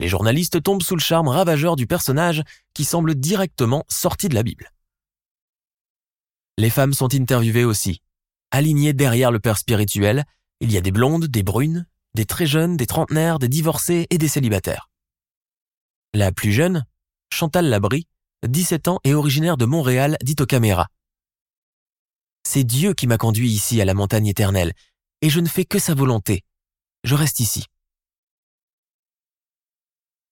Les 0.00 0.08
journalistes 0.08 0.62
tombent 0.62 0.82
sous 0.82 0.94
le 0.94 1.00
charme 1.00 1.28
ravageur 1.28 1.74
du 1.74 1.88
personnage 1.88 2.44
qui 2.72 2.84
semble 2.84 3.16
directement 3.16 3.84
sorti 3.88 4.28
de 4.28 4.34
la 4.34 4.44
Bible. 4.44 4.70
Les 6.56 6.70
femmes 6.70 6.92
sont 6.92 7.12
interviewées 7.14 7.64
aussi. 7.64 8.02
Alignées 8.52 8.92
derrière 8.92 9.32
le 9.32 9.40
père 9.40 9.58
spirituel, 9.58 10.24
il 10.60 10.70
y 10.70 10.76
a 10.76 10.80
des 10.80 10.92
blondes, 10.92 11.26
des 11.26 11.42
brunes, 11.42 11.86
des 12.14 12.26
très 12.26 12.46
jeunes, 12.46 12.76
des 12.76 12.86
trentenaires, 12.86 13.38
des 13.38 13.48
divorcés 13.48 14.06
et 14.10 14.18
des 14.18 14.28
célibataires. 14.28 14.87
La 16.14 16.32
plus 16.32 16.52
jeune, 16.52 16.86
Chantal 17.30 17.66
Labrie, 17.66 18.06
17 18.46 18.88
ans 18.88 18.98
et 19.04 19.12
originaire 19.12 19.58
de 19.58 19.66
Montréal, 19.66 20.16
dit 20.22 20.36
aux 20.40 20.46
caméras. 20.46 20.88
C'est 22.44 22.64
Dieu 22.64 22.94
qui 22.94 23.06
m'a 23.06 23.18
conduit 23.18 23.50
ici 23.50 23.80
à 23.82 23.84
la 23.84 23.92
montagne 23.92 24.26
éternelle, 24.26 24.72
et 25.20 25.28
je 25.28 25.40
ne 25.40 25.48
fais 25.48 25.66
que 25.66 25.78
sa 25.78 25.94
volonté. 25.94 26.44
Je 27.04 27.14
reste 27.14 27.40
ici. 27.40 27.66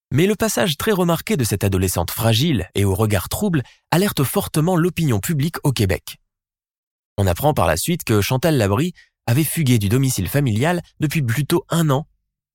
Mais 0.09 0.25
le 0.25 0.35
passage 0.35 0.77
très 0.77 0.93
remarqué 0.93 1.37
de 1.37 1.43
cette 1.43 1.63
adolescente 1.63 2.09
fragile 2.09 2.69
et 2.73 2.83
au 2.83 2.95
regard 2.95 3.29
trouble 3.29 3.61
alerte 3.91 4.23
fortement 4.23 4.77
l'opinion 4.77 5.19
publique 5.19 5.57
au 5.63 5.71
Québec. 5.71 6.17
On 7.17 7.27
apprend 7.27 7.53
par 7.53 7.67
la 7.67 7.77
suite 7.77 8.03
que 8.03 8.21
Chantal 8.21 8.57
Labrie 8.57 8.93
avait 9.27 9.43
fugué 9.43 9.77
du 9.77 9.89
domicile 9.89 10.27
familial 10.29 10.81
depuis 10.99 11.21
plutôt 11.21 11.65
un 11.69 11.91
an 11.91 12.07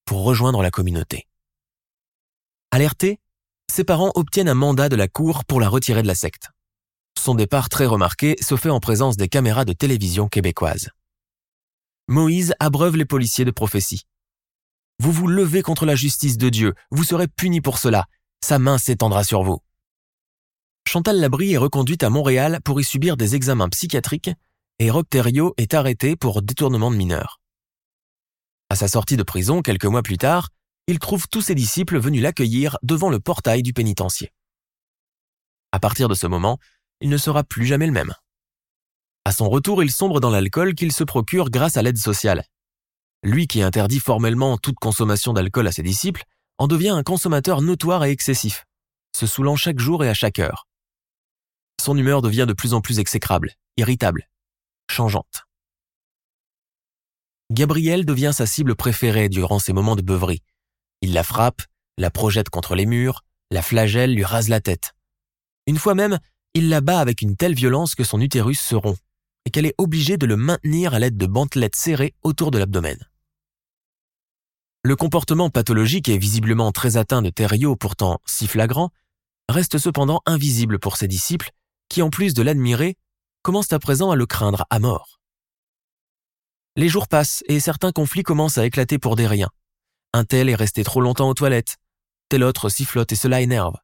pour 0.07 0.25
rejoindre 0.25 0.63
la 0.63 0.71
communauté. 0.71 1.29
Alertés, 2.75 3.21
ses 3.71 3.85
parents 3.85 4.13
obtiennent 4.15 4.49
un 4.49 4.55
mandat 4.55 4.89
de 4.89 4.97
la 4.97 5.07
cour 5.07 5.45
pour 5.45 5.61
la 5.61 5.69
retirer 5.69 6.01
de 6.01 6.07
la 6.07 6.15
secte. 6.15 6.49
Son 7.19 7.35
départ 7.35 7.69
très 7.69 7.85
remarqué 7.85 8.35
se 8.41 8.57
fait 8.57 8.71
en 8.71 8.81
présence 8.81 9.19
des 9.19 9.29
caméras 9.29 9.67
de 9.67 9.75
télévision 9.75 10.27
québécoises. 10.27 10.89
Moïse 12.09 12.55
abreuve 12.61 12.97
les 12.97 13.05
policiers 13.05 13.45
de 13.45 13.51
prophétie. 13.51 14.07
Vous 14.99 15.13
vous 15.13 15.27
levez 15.27 15.61
contre 15.61 15.85
la 15.85 15.95
justice 15.95 16.39
de 16.39 16.49
Dieu, 16.49 16.73
vous 16.91 17.05
serez 17.05 17.29
punis 17.29 17.61
pour 17.61 17.77
cela, 17.77 18.07
sa 18.43 18.59
main 18.59 18.79
s'étendra 18.79 19.23
sur 19.23 19.43
vous. 19.43 19.61
Chantal 20.89 21.21
Labrie 21.21 21.53
est 21.53 21.59
reconduite 21.59 22.03
à 22.03 22.09
Montréal 22.09 22.61
pour 22.65 22.81
y 22.81 22.85
subir 22.85 23.19
des 23.19 23.35
examens 23.35 23.69
psychiatriques 23.69 24.31
et 24.79 24.91
Rocterio 24.91 25.53
est 25.59 25.75
arrêté 25.75 26.17
pour 26.17 26.41
détournement 26.41 26.91
de 26.91 26.97
mineurs. 26.97 27.39
À 28.71 28.77
sa 28.77 28.89
sortie 28.89 29.19
de 29.19 29.23
prison 29.23 29.61
quelques 29.61 29.85
mois 29.85 30.03
plus 30.03 30.17
tard, 30.17 30.49
il 30.87 30.99
trouve 30.99 31.29
tous 31.29 31.43
ses 31.43 31.55
disciples 31.55 31.99
venus 31.99 32.23
l'accueillir 32.23 32.79
devant 32.83 33.11
le 33.11 33.21
portail 33.21 33.63
du 33.63 33.73
pénitencier. 33.73 34.33
À 35.73 35.79
partir 35.79 36.09
de 36.09 36.15
ce 36.15 36.27
moment, 36.27 36.59
il 37.01 37.09
ne 37.09 37.17
sera 37.17 37.45
plus 37.45 37.67
jamais 37.67 37.87
le 37.87 37.93
même. 37.93 38.15
À 39.25 39.33
son 39.33 39.49
retour, 39.49 39.83
il 39.83 39.91
sombre 39.91 40.21
dans 40.21 40.31
l'alcool 40.31 40.75
qu'il 40.75 40.93
se 40.93 41.05
procure 41.05 41.51
grâce 41.51 41.77
à 41.77 41.83
l'aide 41.83 41.99
sociale. 41.99 42.45
Lui 43.23 43.47
qui 43.47 43.63
interdit 43.63 44.01
formellement 44.01 44.59
toute 44.59 44.77
consommation 44.77 45.33
d'alcool 45.33 45.69
à 45.69 45.73
ses 45.73 45.83
disciples, 45.83 46.25
en 46.59 46.67
devient 46.67 46.91
un 46.91 47.03
consommateur 47.03 47.63
notoire 47.63 48.05
et 48.05 48.11
excessif, 48.11 48.67
se 49.17 49.27
saoulant 49.27 49.57
chaque 49.57 49.79
jour 49.79 50.05
et 50.05 50.09
à 50.09 50.15
chaque 50.15 50.39
heure. 50.39 50.67
Son 51.81 51.97
humeur 51.97 52.23
devient 52.23 52.47
de 52.47 52.53
plus 52.53 52.75
en 52.75 52.81
plus 52.81 52.99
exécrable, 52.99 53.55
irritable, 53.77 54.29
changeante. 54.91 55.47
Gabrielle 57.51 58.05
devient 58.05 58.33
sa 58.35 58.47
cible 58.47 58.75
préférée 58.75 59.29
durant 59.29 59.59
ses 59.59 59.73
moments 59.73 59.97
de 59.97 60.03
beuverie. 60.03 60.43
Il 61.03 61.13
la 61.13 61.25
frappe, 61.25 61.63
la 61.99 62.11
projette 62.11 62.49
contre 62.49 62.75
les 62.75 62.87
murs, 62.87 63.25
la 63.51 63.61
flagelle, 63.61 64.15
lui 64.15 64.25
rase 64.25 64.49
la 64.49 64.61
tête. 64.61 64.95
Une 65.67 65.79
fois 65.79 65.95
même, 65.95 66.19
il 66.55 66.69
la 66.69 66.81
bat 66.81 67.01
avec 67.01 67.23
une 67.23 67.37
telle 67.37 67.55
violence 67.55 67.95
que 67.95 68.05
son 68.05 68.21
utérus 68.21 68.61
se 68.61 68.75
rompt 68.75 68.99
et 69.45 69.51
qu'elle 69.51 69.67
est 69.67 69.75
obligée 69.79 70.17
de 70.17 70.27
le 70.27 70.37
maintenir 70.37 70.95
à 70.95 70.99
l'aide 70.99 71.17
de 71.17 71.27
bandelettes 71.27 71.77
serrées 71.77 72.15
autour 72.23 72.51
de 72.51 72.59
l'abdomen. 72.59 72.99
Le 74.85 74.97
comportement 74.97 75.51
pathologique 75.51 76.09
et 76.09 76.19
visiblement 76.19 76.73
très 76.73 76.97
atteint 76.97 77.23
de 77.23 77.31
Thériault, 77.31 77.77
pourtant 77.77 78.21
si 78.27 78.47
flagrant, 78.47 78.91
reste 79.49 79.79
cependant 79.79 80.23
invisible 80.27 80.79
pour 80.79 80.97
ses 80.97 81.09
disciples 81.09 81.51
qui, 81.89 82.03
en 82.03 82.11
plus 82.11 82.35
de 82.35 82.43
l'admirer, 82.43 82.97
commencent 83.43 83.73
à 83.73 83.79
présent 83.79 84.11
à 84.11 84.17
le 84.17 84.27
craindre 84.27 84.67
à 84.71 84.79
mort. 84.79 85.21
Les 86.77 86.89
jours 86.89 87.09
passent 87.09 87.43
et 87.47 87.61
certains 87.61 87.93
conflits 87.93 88.23
commencent 88.23 88.59
à 88.59 88.65
éclater 88.65 88.99
pour 88.99 89.15
des 89.17 89.27
riens. 89.27 89.51
Un 90.13 90.25
tel 90.25 90.49
est 90.49 90.55
resté 90.55 90.85
trop 90.85 91.01
longtemps 91.01 91.29
aux 91.29 91.35
toilettes, 91.35 91.77
tel 92.29 92.45
autre 92.45 92.69
sifflote 92.69 93.13
et 93.13 93.17
cela 93.17 93.41
énerve. 93.41 93.77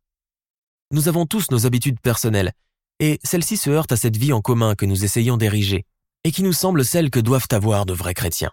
Nous 0.90 1.08
avons 1.08 1.26
tous 1.26 1.50
nos 1.50 1.66
habitudes 1.66 2.00
personnelles, 2.00 2.52
et 3.00 3.18
celles-ci 3.22 3.56
se 3.56 3.70
heurtent 3.70 3.92
à 3.92 3.96
cette 3.96 4.16
vie 4.16 4.32
en 4.32 4.40
commun 4.40 4.74
que 4.74 4.86
nous 4.86 5.04
essayons 5.04 5.36
d'ériger, 5.36 5.86
et 6.24 6.32
qui 6.32 6.42
nous 6.42 6.52
semble 6.52 6.84
celle 6.84 7.10
que 7.10 7.20
doivent 7.20 7.48
avoir 7.50 7.86
de 7.86 7.92
vrais 7.92 8.14
chrétiens. 8.14 8.52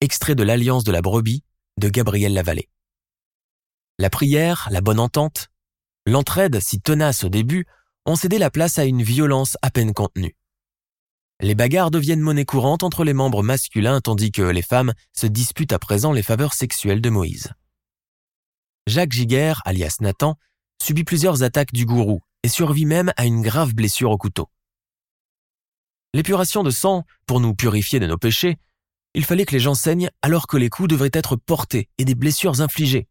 Extrait 0.00 0.34
de 0.34 0.42
l'Alliance 0.42 0.84
de 0.84 0.92
la 0.92 1.02
brebis 1.02 1.44
de 1.78 1.88
Gabriel 1.88 2.34
Lavallée. 2.34 2.68
La 3.98 4.10
prière, 4.10 4.68
la 4.70 4.80
bonne 4.80 4.98
entente, 4.98 5.48
l'entraide 6.06 6.60
si 6.60 6.80
tenace 6.80 7.24
au 7.24 7.28
début 7.28 7.66
ont 8.06 8.16
cédé 8.16 8.38
la 8.38 8.50
place 8.50 8.78
à 8.78 8.84
une 8.84 9.02
violence 9.02 9.56
à 9.62 9.70
peine 9.70 9.92
contenue. 9.92 10.34
Les 11.42 11.54
bagarres 11.54 11.90
deviennent 11.90 12.20
monnaie 12.20 12.44
courante 12.44 12.82
entre 12.82 13.04
les 13.04 13.12
membres 13.12 13.42
masculins 13.42 14.00
tandis 14.00 14.30
que 14.30 14.42
les 14.42 14.62
femmes 14.62 14.94
se 15.12 15.26
disputent 15.26 15.72
à 15.72 15.78
présent 15.78 16.12
les 16.12 16.22
faveurs 16.22 16.54
sexuelles 16.54 17.00
de 17.00 17.10
Moïse. 17.10 17.52
Jacques 18.86 19.12
Giguère, 19.12 19.60
alias 19.64 19.96
Nathan, 20.00 20.36
subit 20.80 21.04
plusieurs 21.04 21.42
attaques 21.42 21.72
du 21.72 21.84
gourou 21.84 22.20
et 22.42 22.48
survit 22.48 22.86
même 22.86 23.12
à 23.16 23.26
une 23.26 23.42
grave 23.42 23.74
blessure 23.74 24.10
au 24.10 24.18
couteau. 24.18 24.48
L'épuration 26.14 26.62
de 26.62 26.70
sang, 26.70 27.04
pour 27.26 27.40
nous 27.40 27.54
purifier 27.54 28.00
de 28.00 28.06
nos 28.06 28.18
péchés, 28.18 28.58
il 29.14 29.24
fallait 29.24 29.44
que 29.44 29.52
les 29.52 29.60
gens 29.60 29.74
saignent 29.74 30.10
alors 30.22 30.46
que 30.46 30.56
les 30.56 30.70
coups 30.70 30.88
devraient 30.88 31.10
être 31.12 31.36
portés 31.36 31.88
et 31.98 32.04
des 32.04 32.14
blessures 32.14 32.60
infligées, 32.60 33.08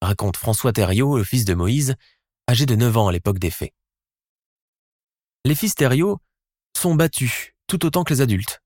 raconte 0.00 0.36
François 0.36 0.72
Thériault, 0.72 1.18
le 1.18 1.24
fils 1.24 1.44
de 1.44 1.54
Moïse, 1.54 1.94
âgé 2.48 2.64
de 2.64 2.74
9 2.74 2.96
ans 2.96 3.08
à 3.08 3.12
l'époque 3.12 3.38
des 3.38 3.50
faits 3.50 3.72
les 5.46 5.54
fils 5.54 5.74
sont 6.76 6.94
battus 6.96 7.52
tout 7.66 7.84
autant 7.84 8.04
que 8.04 8.14
les 8.14 8.20
adultes, 8.20 8.60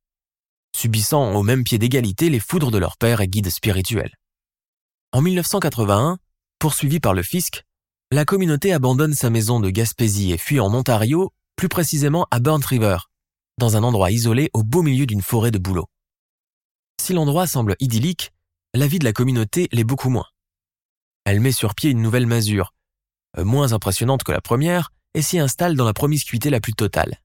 subissant 0.76 1.34
au 1.34 1.42
même 1.42 1.64
pied 1.64 1.78
d'égalité 1.78 2.30
les 2.30 2.40
foudres 2.40 2.70
de 2.70 2.78
leur 2.78 2.96
père 2.96 3.20
et 3.20 3.28
guide 3.28 3.50
spirituel. 3.50 4.14
En 5.12 5.22
1981, 5.22 6.18
poursuivi 6.58 7.00
par 7.00 7.14
le 7.14 7.22
fisc, 7.22 7.64
la 8.12 8.24
communauté 8.24 8.72
abandonne 8.72 9.14
sa 9.14 9.30
maison 9.30 9.60
de 9.60 9.70
Gaspésie 9.70 10.32
et 10.32 10.38
fuit 10.38 10.60
en 10.60 10.72
Ontario, 10.74 11.32
plus 11.56 11.68
précisément 11.68 12.26
à 12.30 12.40
Burnt 12.40 12.64
River, 12.64 12.98
dans 13.58 13.76
un 13.76 13.82
endroit 13.82 14.10
isolé 14.10 14.50
au 14.52 14.62
beau 14.62 14.82
milieu 14.82 15.06
d'une 15.06 15.22
forêt 15.22 15.50
de 15.50 15.58
bouleaux. 15.58 15.88
Si 17.00 17.12
l'endroit 17.12 17.46
semble 17.46 17.76
idyllique, 17.80 18.32
la 18.74 18.86
vie 18.86 18.98
de 18.98 19.04
la 19.04 19.12
communauté 19.12 19.68
l'est 19.72 19.84
beaucoup 19.84 20.10
moins. 20.10 20.26
Elle 21.24 21.40
met 21.40 21.52
sur 21.52 21.74
pied 21.74 21.90
une 21.90 22.02
nouvelle 22.02 22.26
masure, 22.26 22.74
euh, 23.38 23.44
moins 23.44 23.72
impressionnante 23.72 24.22
que 24.22 24.32
la 24.32 24.40
première, 24.40 24.90
et 25.14 25.22
s'y 25.22 25.38
installe 25.38 25.76
dans 25.76 25.84
la 25.84 25.92
promiscuité 25.92 26.50
la 26.50 26.60
plus 26.60 26.74
totale. 26.74 27.20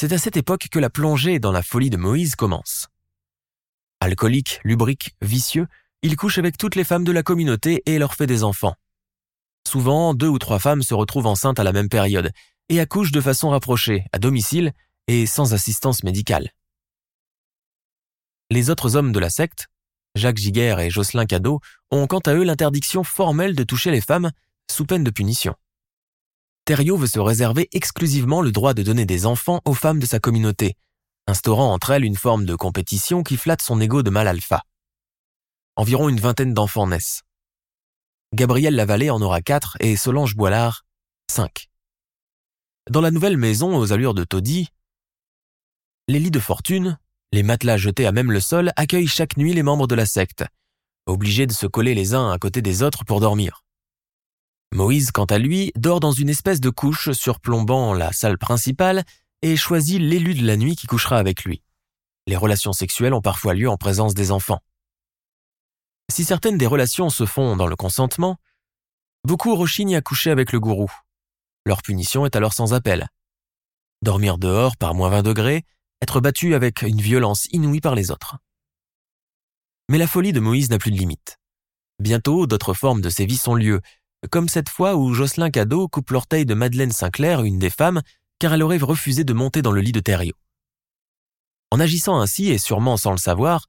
C'est 0.00 0.12
à 0.12 0.18
cette 0.18 0.36
époque 0.36 0.68
que 0.70 0.78
la 0.78 0.90
plongée 0.90 1.40
dans 1.40 1.50
la 1.50 1.60
folie 1.60 1.90
de 1.90 1.96
Moïse 1.96 2.36
commence. 2.36 2.86
Alcoolique, 3.98 4.60
lubrique, 4.62 5.16
vicieux, 5.20 5.66
il 6.02 6.14
couche 6.14 6.38
avec 6.38 6.56
toutes 6.56 6.76
les 6.76 6.84
femmes 6.84 7.02
de 7.02 7.10
la 7.10 7.24
communauté 7.24 7.82
et 7.84 7.98
leur 7.98 8.14
fait 8.14 8.28
des 8.28 8.44
enfants. 8.44 8.76
Souvent, 9.66 10.14
deux 10.14 10.28
ou 10.28 10.38
trois 10.38 10.60
femmes 10.60 10.84
se 10.84 10.94
retrouvent 10.94 11.26
enceintes 11.26 11.58
à 11.58 11.64
la 11.64 11.72
même 11.72 11.88
période 11.88 12.30
et 12.68 12.78
accouchent 12.78 13.10
de 13.10 13.20
façon 13.20 13.50
rapprochée, 13.50 14.04
à 14.12 14.20
domicile 14.20 14.72
et 15.08 15.26
sans 15.26 15.52
assistance 15.52 16.04
médicale. 16.04 16.52
Les 18.50 18.70
autres 18.70 18.94
hommes 18.94 19.10
de 19.10 19.18
la 19.18 19.30
secte, 19.30 19.66
Jacques 20.14 20.38
Giguère 20.38 20.78
et 20.78 20.90
Jocelyn 20.90 21.26
Cadeau, 21.26 21.58
ont 21.90 22.06
quant 22.06 22.20
à 22.20 22.34
eux 22.34 22.44
l'interdiction 22.44 23.02
formelle 23.02 23.56
de 23.56 23.64
toucher 23.64 23.90
les 23.90 24.00
femmes 24.00 24.30
sous 24.70 24.86
peine 24.86 25.02
de 25.02 25.10
punition. 25.10 25.56
Thériault 26.68 26.98
veut 26.98 27.06
se 27.06 27.18
réserver 27.18 27.66
exclusivement 27.72 28.42
le 28.42 28.52
droit 28.52 28.74
de 28.74 28.82
donner 28.82 29.06
des 29.06 29.24
enfants 29.24 29.62
aux 29.64 29.72
femmes 29.72 30.00
de 30.00 30.04
sa 30.04 30.20
communauté, 30.20 30.76
instaurant 31.26 31.72
entre 31.72 31.92
elles 31.92 32.04
une 32.04 32.14
forme 32.14 32.44
de 32.44 32.54
compétition 32.54 33.22
qui 33.22 33.38
flatte 33.38 33.62
son 33.62 33.80
ego 33.80 34.02
de 34.02 34.10
mal 34.10 34.28
alpha. 34.28 34.62
Environ 35.76 36.10
une 36.10 36.20
vingtaine 36.20 36.52
d'enfants 36.52 36.86
naissent. 36.86 37.22
Gabriel 38.34 38.74
Lavallée 38.74 39.08
en 39.08 39.22
aura 39.22 39.40
quatre 39.40 39.78
et 39.80 39.96
Solange 39.96 40.36
Boilard, 40.36 40.84
cinq. 41.30 41.70
Dans 42.90 43.00
la 43.00 43.12
nouvelle 43.12 43.38
maison 43.38 43.74
aux 43.74 43.94
allures 43.94 44.12
de 44.12 44.24
taudis, 44.24 44.68
les 46.06 46.18
lits 46.18 46.30
de 46.30 46.38
fortune, 46.38 46.98
les 47.32 47.44
matelas 47.44 47.78
jetés 47.78 48.04
à 48.04 48.12
même 48.12 48.30
le 48.30 48.40
sol 48.40 48.72
accueillent 48.76 49.06
chaque 49.06 49.38
nuit 49.38 49.54
les 49.54 49.62
membres 49.62 49.86
de 49.86 49.94
la 49.94 50.04
secte, 50.04 50.44
obligés 51.06 51.46
de 51.46 51.54
se 51.54 51.66
coller 51.66 51.94
les 51.94 52.12
uns 52.12 52.30
à 52.30 52.38
côté 52.38 52.60
des 52.60 52.82
autres 52.82 53.06
pour 53.06 53.20
dormir. 53.20 53.64
Moïse, 54.74 55.10
quant 55.10 55.24
à 55.24 55.38
lui, 55.38 55.72
dort 55.76 56.00
dans 56.00 56.12
une 56.12 56.28
espèce 56.28 56.60
de 56.60 56.70
couche 56.70 57.12
surplombant 57.12 57.94
la 57.94 58.12
salle 58.12 58.38
principale 58.38 59.04
et 59.42 59.56
choisit 59.56 60.00
l'élu 60.00 60.34
de 60.34 60.46
la 60.46 60.56
nuit 60.56 60.76
qui 60.76 60.86
couchera 60.86 61.18
avec 61.18 61.44
lui. 61.44 61.62
Les 62.26 62.36
relations 62.36 62.72
sexuelles 62.72 63.14
ont 63.14 63.22
parfois 63.22 63.54
lieu 63.54 63.68
en 63.68 63.76
présence 63.76 64.14
des 64.14 64.30
enfants. 64.30 64.60
Si 66.10 66.24
certaines 66.24 66.58
des 66.58 66.66
relations 66.66 67.10
se 67.10 67.24
font 67.24 67.56
dans 67.56 67.66
le 67.66 67.76
consentement, 67.76 68.36
beaucoup 69.24 69.54
rechignent 69.56 69.96
à 69.96 70.02
coucher 70.02 70.30
avec 70.30 70.52
le 70.52 70.60
gourou. 70.60 70.90
Leur 71.64 71.82
punition 71.82 72.26
est 72.26 72.36
alors 72.36 72.52
sans 72.52 72.74
appel. 72.74 73.08
Dormir 74.02 74.38
dehors 74.38 74.76
par 74.76 74.94
moins 74.94 75.10
20 75.10 75.22
degrés, 75.22 75.64
être 76.02 76.20
battu 76.20 76.54
avec 76.54 76.82
une 76.82 77.00
violence 77.00 77.46
inouïe 77.52 77.80
par 77.80 77.94
les 77.94 78.10
autres. 78.10 78.36
Mais 79.88 79.98
la 79.98 80.06
folie 80.06 80.32
de 80.32 80.40
Moïse 80.40 80.70
n'a 80.70 80.78
plus 80.78 80.90
de 80.90 80.98
limite. 80.98 81.38
Bientôt, 81.98 82.46
d'autres 82.46 82.74
formes 82.74 83.00
de 83.00 83.10
sévices 83.10 83.48
ont 83.48 83.54
lieu, 83.54 83.80
comme 84.30 84.48
cette 84.48 84.68
fois 84.68 84.96
où 84.96 85.14
Jocelyn 85.14 85.50
Cadeau 85.50 85.88
coupe 85.88 86.10
l'orteil 86.10 86.44
de 86.44 86.54
Madeleine 86.54 86.92
Sinclair, 86.92 87.42
une 87.42 87.58
des 87.58 87.70
femmes, 87.70 88.02
car 88.38 88.52
elle 88.52 88.62
aurait 88.62 88.78
refusé 88.78 89.24
de 89.24 89.32
monter 89.32 89.62
dans 89.62 89.72
le 89.72 89.80
lit 89.80 89.92
de 89.92 90.00
Thériault. 90.00 90.36
En 91.70 91.80
agissant 91.80 92.18
ainsi, 92.20 92.48
et 92.48 92.58
sûrement 92.58 92.96
sans 92.96 93.12
le 93.12 93.18
savoir, 93.18 93.66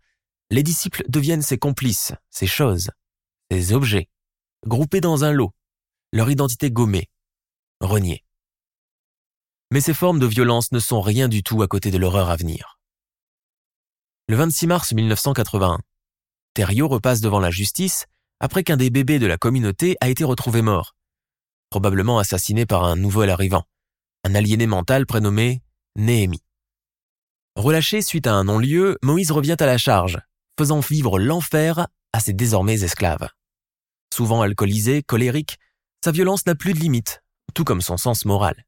les 0.50 0.64
disciples 0.64 1.04
deviennent 1.08 1.42
ses 1.42 1.58
complices, 1.58 2.14
ses 2.30 2.48
choses, 2.48 2.90
ses 3.52 3.74
objets, 3.74 4.10
groupés 4.66 5.02
dans 5.02 5.24
un 5.24 5.32
lot, 5.32 5.52
leur 6.12 6.30
identité 6.30 6.72
gommée, 6.72 7.10
reniée. 7.82 8.24
Mais 9.72 9.82
ces 9.82 9.94
formes 9.94 10.20
de 10.20 10.26
violence 10.26 10.72
ne 10.72 10.80
sont 10.80 11.02
rien 11.02 11.28
du 11.28 11.44
tout 11.44 11.62
à 11.62 11.68
côté 11.68 11.92
de 11.92 11.98
l'horreur 11.98 12.30
à 12.30 12.36
venir. 12.36 12.80
Le 14.28 14.36
26 14.36 14.68
mars 14.68 14.92
1981, 14.94 15.80
Thériault 16.54 16.88
repasse 16.88 17.22
devant 17.22 17.40
la 17.40 17.52
justice 17.52 18.06
après 18.40 18.64
qu'un 18.64 18.78
des 18.78 18.90
bébés 18.90 19.20
de 19.20 19.28
la 19.28 19.38
communauté 19.38 19.98
a 20.02 20.10
été 20.10 20.24
retrouvé 20.24 20.62
mort, 20.62 20.96
probablement 21.70 22.20
assassiné 22.20 22.66
par 22.66 22.84
un 22.84 22.96
nouvel 22.96 23.30
arrivant, 23.30 23.64
un 24.24 24.36
aliéné 24.36 24.68
mental 24.68 25.06
prénommé 25.06 25.62
Néhémie. 25.96 26.44
Relâché 27.56 28.02
suite 28.02 28.28
à 28.28 28.34
un 28.34 28.46
non-lieu, 28.46 28.98
Moïse 29.02 29.32
revient 29.32 29.58
à 29.60 29.66
la 29.66 29.78
charge, 29.78 30.20
faisant 30.58 30.80
vivre 30.80 31.20
l'enfer 31.20 31.88
à 32.14 32.20
ses 32.20 32.34
désormais 32.34 32.84
esclaves. 32.84 33.30
Souvent 34.14 34.42
alcoolisé, 34.42 35.04
colérique, 35.04 35.58
sa 36.04 36.12
violence 36.12 36.46
n'a 36.46 36.56
plus 36.56 36.74
de 36.74 36.80
limite, 36.80 37.22
tout 37.54 37.64
comme 37.64 37.82
son 37.82 37.98
sens 37.98 38.26
moral. 38.26 38.66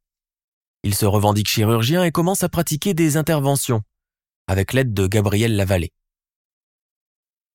Il 0.84 0.96
se 0.96 1.06
revendique 1.06 1.48
chirurgien 1.48 2.04
et 2.04 2.12
commence 2.12 2.44
à 2.44 2.50
pratiquer 2.50 2.94
des 2.94 3.18
interventions, 3.18 3.82
avec 4.48 4.74
l'aide 4.74 4.94
de 4.94 5.08
Gabriel 5.08 5.56
Lavallée. 5.56 5.94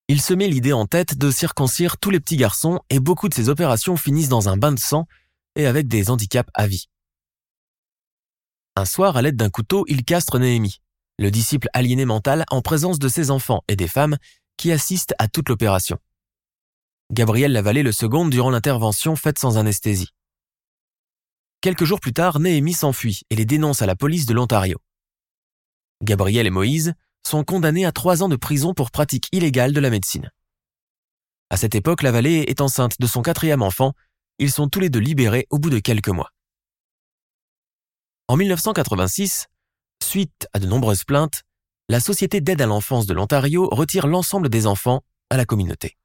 Il 0.09 0.21
se 0.21 0.35
met 0.35 0.47
l'idée 0.47 0.73
en 0.73 0.87
tête 0.87 1.19
de 1.19 1.31
circoncire 1.33 1.99
tous 1.99 2.11
les 2.11 2.21
petits 2.21 2.37
garçons 2.37 2.81
et 2.91 3.01
beaucoup 3.01 3.29
de 3.29 3.35
ses 3.35 3.49
opérations 3.49 3.97
finissent 3.97 4.29
dans 4.29 4.49
un 4.49 4.57
bain 4.57 4.73
de 4.73 4.79
sang 4.79 5.07
et 5.57 5.67
avec 5.67 5.89
des 5.89 6.11
handicaps 6.11 6.51
à 6.55 6.69
vie. 6.69 6.87
Un 8.77 8.85
soir, 8.85 9.17
à 9.17 9.23
l'aide 9.23 9.37
d'un 9.37 9.51
couteau, 9.51 9.85
il 9.89 10.05
castre 10.05 10.39
Néhémie, 10.39 10.81
le 11.19 11.31
disciple 11.31 11.69
aliéné 11.73 12.05
mental 12.05 12.45
en 12.51 12.63
présence 12.63 12.99
de 12.99 13.09
ses 13.09 13.31
enfants 13.31 13.65
et 13.67 13.75
des 13.75 13.89
femmes 13.89 14.17
qui 14.57 14.71
assistent 14.71 15.15
à 15.19 15.27
toute 15.27 15.49
l'opération. 15.49 15.99
Gabriel 17.13 17.53
Lavallée 17.53 17.83
le 17.83 17.93
seconde 17.93 18.31
durant 18.31 18.51
l'intervention 18.51 19.17
faite 19.17 19.39
sans 19.39 19.59
anesthésie. 19.59 20.13
Quelques 21.63 21.85
jours 21.85 22.01
plus 22.01 22.13
tard, 22.13 22.39
Néhémie 22.39 22.75
s'enfuit 22.75 23.23
et 23.31 23.37
les 23.37 23.45
dénonce 23.45 23.83
à 23.83 23.87
la 23.87 23.97
police 23.97 24.27
de 24.27 24.35
l'Ontario. 24.35 24.79
Gabriel 26.03 26.47
et 26.47 26.51
Moïse 26.51 26.95
sont 27.27 27.45
condamnés 27.45 27.85
à 27.85 27.93
trois 27.93 28.23
ans 28.23 28.29
de 28.29 28.37
prison 28.37 28.73
pour 28.73 28.91
pratique 28.91 29.29
illégale 29.33 29.73
de 29.73 29.81
la 29.81 29.91
médecine. 29.91 30.31
À 31.51 31.57
cette 31.57 31.75
époque, 31.75 32.03
la 32.03 32.13
vallée 32.13 32.45
est 32.47 32.61
enceinte 32.61 33.01
de 33.01 33.07
son 33.07 33.23
quatrième 33.23 33.63
enfant. 33.63 33.93
Ils 34.39 34.51
sont 34.51 34.69
tous 34.69 34.81
les 34.81 34.91
deux 34.91 35.01
libérés 35.01 35.47
au 35.51 35.59
bout 35.59 35.71
de 35.71 35.79
quelques 35.79 36.09
mois. 36.09 36.31
En 38.29 38.37
1986, 38.37 39.47
suite 40.03 40.49
à 40.53 40.59
de 40.59 40.67
nombreuses 40.67 41.05
plaintes, 41.05 41.43
la 41.89 42.01
Société 42.01 42.41
d'aide 42.41 42.63
à 42.63 42.67
l'enfance 42.67 43.07
de 43.07 43.15
l'Ontario 43.15 43.69
retire 43.71 44.07
l'ensemble 44.07 44.49
des 44.49 44.67
enfants 44.67 45.03
à 45.31 45.37
la 45.37 45.45
communauté. 45.45 45.97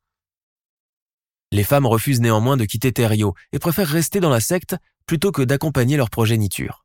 Les 1.51 1.63
femmes 1.63 1.86
refusent 1.86 2.22
néanmoins 2.22 2.57
de 2.57 2.65
quitter 2.65 2.93
Thériault 2.93 3.36
et 3.51 3.59
préfèrent 3.59 3.88
rester 3.88 4.19
dans 4.19 4.30
la 4.30 4.39
secte 4.39 4.76
plutôt 5.05 5.32
que 5.32 5.41
d'accompagner 5.41 5.97
leur 5.97 6.09
progéniture. 6.09 6.80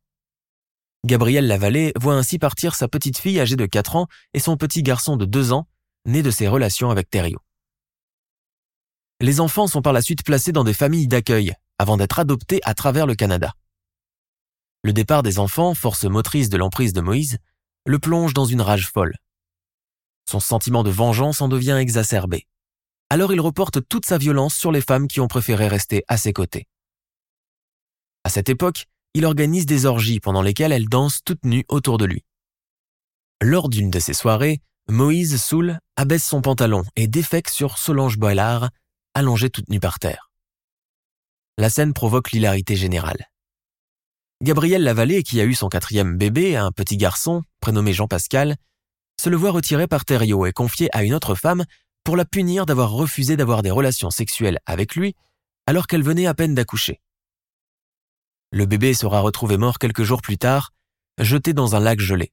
Gabrielle 1.06 1.46
Lavallée 1.46 1.92
voit 1.94 2.14
ainsi 2.14 2.36
partir 2.36 2.74
sa 2.74 2.88
petite 2.88 3.18
fille 3.18 3.38
âgée 3.38 3.54
de 3.54 3.64
4 3.64 3.94
ans 3.94 4.08
et 4.34 4.40
son 4.40 4.56
petit 4.56 4.82
garçon 4.82 5.16
de 5.16 5.24
2 5.24 5.52
ans, 5.52 5.68
né 6.04 6.20
de 6.20 6.32
ses 6.32 6.48
relations 6.48 6.90
avec 6.90 7.08
Thériault. 7.08 7.42
Les 9.20 9.38
enfants 9.38 9.68
sont 9.68 9.82
par 9.82 9.92
la 9.92 10.02
suite 10.02 10.24
placés 10.24 10.50
dans 10.50 10.64
des 10.64 10.74
familles 10.74 11.06
d'accueil, 11.06 11.54
avant 11.78 11.96
d'être 11.96 12.18
adoptés 12.18 12.60
à 12.64 12.74
travers 12.74 13.06
le 13.06 13.14
Canada. 13.14 13.54
Le 14.82 14.92
départ 14.92 15.22
des 15.22 15.38
enfants, 15.38 15.74
force 15.74 16.04
motrice 16.04 16.50
de 16.50 16.56
l'emprise 16.56 16.92
de 16.92 17.00
Moïse, 17.00 17.38
le 17.86 18.00
plonge 18.00 18.34
dans 18.34 18.44
une 18.44 18.60
rage 18.60 18.88
folle. 18.88 19.14
Son 20.28 20.40
sentiment 20.40 20.82
de 20.82 20.90
vengeance 20.90 21.40
en 21.40 21.46
devient 21.46 21.78
exacerbé. 21.80 22.48
Alors 23.10 23.32
il 23.32 23.40
reporte 23.40 23.88
toute 23.88 24.06
sa 24.06 24.18
violence 24.18 24.56
sur 24.56 24.72
les 24.72 24.80
femmes 24.80 25.06
qui 25.06 25.20
ont 25.20 25.28
préféré 25.28 25.68
rester 25.68 26.02
à 26.08 26.16
ses 26.16 26.32
côtés. 26.32 26.66
À 28.24 28.28
cette 28.28 28.48
époque, 28.48 28.86
il 29.16 29.24
organise 29.24 29.64
des 29.64 29.86
orgies 29.86 30.20
pendant 30.20 30.42
lesquelles 30.42 30.72
elles 30.72 30.90
dansent 30.90 31.24
toutes 31.24 31.46
nues 31.46 31.64
autour 31.68 31.96
de 31.96 32.04
lui. 32.04 32.22
Lors 33.40 33.70
d'une 33.70 33.90
de 33.90 33.98
ces 33.98 34.12
soirées, 34.12 34.60
Moïse 34.90 35.42
saoul 35.42 35.78
abaisse 35.96 36.26
son 36.26 36.42
pantalon 36.42 36.84
et 36.96 37.06
défecte 37.06 37.48
sur 37.48 37.78
Solange 37.78 38.18
Boilard, 38.18 38.68
allongée 39.14 39.48
toute 39.48 39.70
nue 39.70 39.80
par 39.80 39.98
terre. 39.98 40.30
La 41.56 41.70
scène 41.70 41.94
provoque 41.94 42.32
l'hilarité 42.32 42.76
générale. 42.76 43.30
Gabriel 44.42 44.82
Lavallée, 44.82 45.22
qui 45.22 45.40
a 45.40 45.44
eu 45.44 45.54
son 45.54 45.70
quatrième 45.70 46.18
bébé, 46.18 46.54
un 46.54 46.70
petit 46.70 46.98
garçon, 46.98 47.42
prénommé 47.60 47.94
Jean-Pascal, 47.94 48.56
se 49.18 49.30
le 49.30 49.38
voit 49.38 49.52
retiré 49.52 49.86
par 49.86 50.04
Thériault 50.04 50.44
et 50.44 50.52
confié 50.52 50.94
à 50.94 51.04
une 51.04 51.14
autre 51.14 51.34
femme 51.34 51.64
pour 52.04 52.18
la 52.18 52.26
punir 52.26 52.66
d'avoir 52.66 52.90
refusé 52.90 53.38
d'avoir 53.38 53.62
des 53.62 53.70
relations 53.70 54.10
sexuelles 54.10 54.58
avec 54.66 54.94
lui 54.94 55.14
alors 55.66 55.86
qu'elle 55.86 56.02
venait 56.02 56.26
à 56.26 56.34
peine 56.34 56.54
d'accoucher. 56.54 57.00
Le 58.52 58.66
bébé 58.66 58.94
sera 58.94 59.20
retrouvé 59.20 59.56
mort 59.56 59.78
quelques 59.78 60.02
jours 60.02 60.22
plus 60.22 60.38
tard, 60.38 60.72
jeté 61.18 61.52
dans 61.52 61.74
un 61.74 61.80
lac 61.80 62.00
gelé. 62.00 62.32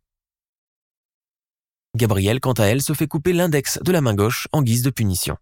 Gabrielle, 1.96 2.40
quant 2.40 2.54
à 2.54 2.66
elle, 2.66 2.82
se 2.82 2.94
fait 2.94 3.08
couper 3.08 3.34
l'index 3.34 3.80
de 3.84 3.92
la 3.92 4.02
main 4.02 4.16
gauche 4.16 4.48
en 4.52 4.62
guise 4.62 4.82
de 4.82 4.90
punition. 4.90 5.38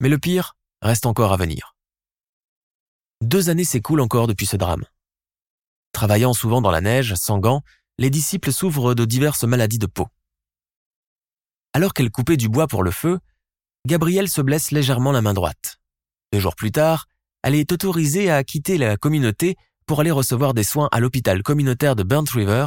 Mais 0.00 0.08
le 0.08 0.18
pire 0.18 0.54
reste 0.82 1.06
encore 1.06 1.32
à 1.32 1.36
venir. 1.36 1.74
Deux 3.22 3.48
années 3.48 3.64
s'écoulent 3.64 4.00
encore 4.02 4.26
depuis 4.26 4.46
ce 4.46 4.56
drame. 4.56 4.84
Travaillant 5.92 6.34
souvent 6.34 6.60
dans 6.60 6.70
la 6.70 6.80
neige, 6.80 7.14
sans 7.14 7.38
gants, 7.38 7.62
les 7.98 8.10
disciples 8.10 8.52
souffrent 8.52 8.94
de 8.94 9.04
diverses 9.04 9.44
maladies 9.44 9.78
de 9.78 9.86
peau. 9.86 10.08
Alors 11.72 11.94
qu'elle 11.94 12.10
coupait 12.10 12.36
du 12.36 12.48
bois 12.48 12.66
pour 12.66 12.82
le 12.82 12.90
feu, 12.90 13.18
Gabrielle 13.86 14.28
se 14.28 14.40
blesse 14.40 14.72
légèrement 14.72 15.12
la 15.12 15.22
main 15.22 15.34
droite. 15.34 15.78
Deux 16.32 16.40
jours 16.40 16.56
plus 16.56 16.72
tard, 16.72 17.06
elle 17.44 17.54
est 17.54 17.72
autorisée 17.72 18.30
à 18.30 18.42
quitter 18.42 18.78
la 18.78 18.96
communauté 18.96 19.56
pour 19.84 20.00
aller 20.00 20.10
recevoir 20.10 20.54
des 20.54 20.64
soins 20.64 20.88
à 20.92 20.98
l'hôpital 20.98 21.42
communautaire 21.42 21.94
de 21.94 22.02
Burnt 22.02 22.30
River, 22.30 22.64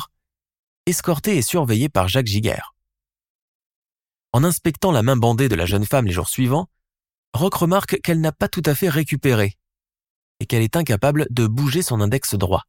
escortée 0.85 1.35
et 1.35 1.41
surveillée 1.41 1.89
par 1.89 2.07
Jacques 2.07 2.27
Giguère. 2.27 2.75
En 4.33 4.43
inspectant 4.43 4.91
la 4.91 5.01
main 5.01 5.17
bandée 5.17 5.49
de 5.49 5.55
la 5.55 5.65
jeune 5.65 5.87
femme 5.87 6.05
les 6.05 6.11
jours 6.11 6.29
suivants, 6.29 6.69
Rock 7.33 7.55
remarque 7.55 7.99
qu'elle 8.01 8.21
n'a 8.21 8.31
pas 8.31 8.47
tout 8.47 8.61
à 8.67 8.75
fait 8.75 8.87
récupéré 8.87 9.57
et 10.39 10.45
qu'elle 10.45 10.61
est 10.61 10.75
incapable 10.75 11.25
de 11.31 11.47
bouger 11.47 11.81
son 11.81 11.99
index 11.99 12.35
droit. 12.35 12.65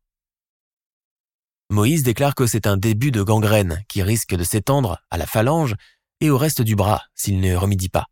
Moïse 1.69 2.05
déclare 2.05 2.35
que 2.35 2.47
c'est 2.47 2.67
un 2.67 2.79
début 2.79 3.11
de 3.11 3.23
gangrène 3.23 3.85
qui 3.87 4.03
risque 4.03 4.35
de 4.35 4.45
s'étendre 4.45 4.99
à 5.11 5.19
la 5.19 5.27
phalange 5.27 5.75
et 6.23 6.31
au 6.31 6.39
reste 6.39 6.63
du 6.63 6.75
bras 6.75 7.03
s'il 7.15 7.39
ne 7.41 7.55
remédie 7.55 7.91
pas. 7.91 8.07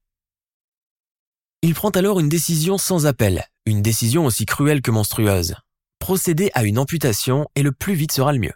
Il 1.63 1.73
prend 1.73 1.89
alors 1.89 2.21
une 2.21 2.29
décision 2.29 2.77
sans 2.77 3.07
appel, 3.07 3.47
une 3.67 3.83
décision 3.83 4.25
aussi 4.25 4.47
cruelle 4.47 4.81
que 4.81 4.93
monstrueuse. 4.93 5.57
Procéder 5.99 6.51
à 6.55 6.63
une 6.63 6.79
amputation 6.79 7.49
et 7.57 7.63
le 7.65 7.73
plus 7.73 7.95
vite 7.95 8.13
sera 8.13 8.33
le 8.33 8.39
mieux. 8.39 8.53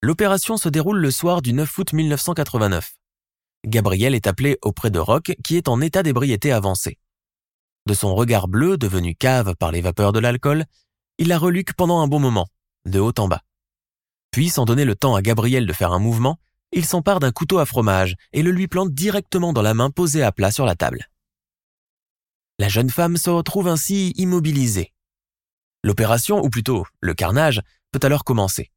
L'opération 0.00 0.56
se 0.56 0.70
déroule 0.70 0.98
le 0.98 1.10
soir 1.10 1.42
du 1.42 1.52
9 1.52 1.78
août 1.78 1.92
1989. 1.92 2.96
Gabriel 3.66 4.14
est 4.14 4.26
appelé 4.26 4.56
auprès 4.62 4.90
de 4.90 4.98
Rock 4.98 5.34
qui 5.44 5.56
est 5.56 5.68
en 5.68 5.82
état 5.82 6.02
d'ébriété 6.02 6.50
avancée. 6.50 6.98
De 7.84 7.92
son 7.92 8.14
regard 8.14 8.48
bleu 8.48 8.78
devenu 8.78 9.14
cave 9.14 9.54
par 9.56 9.70
les 9.70 9.82
vapeurs 9.82 10.12
de 10.12 10.18
l'alcool, 10.18 10.64
il 11.18 11.28
la 11.28 11.38
reluque 11.38 11.74
pendant 11.74 12.00
un 12.00 12.06
bon 12.06 12.20
moment, 12.20 12.46
de 12.86 13.00
haut 13.00 13.12
en 13.18 13.28
bas. 13.28 13.42
Puis, 14.30 14.48
sans 14.48 14.64
donner 14.64 14.84
le 14.84 14.94
temps 14.94 15.14
à 15.14 15.22
Gabriel 15.22 15.66
de 15.66 15.72
faire 15.72 15.92
un 15.92 15.98
mouvement, 15.98 16.38
il 16.72 16.86
s'empare 16.86 17.20
d'un 17.20 17.32
couteau 17.32 17.58
à 17.58 17.66
fromage 17.66 18.14
et 18.32 18.42
le 18.42 18.50
lui 18.50 18.68
plante 18.68 18.94
directement 18.94 19.52
dans 19.52 19.62
la 19.62 19.74
main 19.74 19.90
posée 19.90 20.22
à 20.22 20.32
plat 20.32 20.50
sur 20.50 20.64
la 20.64 20.76
table. 20.76 21.08
La 22.58 22.68
jeune 22.68 22.90
femme 22.90 23.16
se 23.16 23.30
retrouve 23.30 23.68
ainsi 23.68 24.10
immobilisée. 24.16 24.92
L'opération, 25.84 26.42
ou 26.42 26.50
plutôt 26.50 26.84
le 27.00 27.14
carnage, 27.14 27.62
peut 27.92 28.00
alors 28.02 28.24
commencer. 28.24 28.70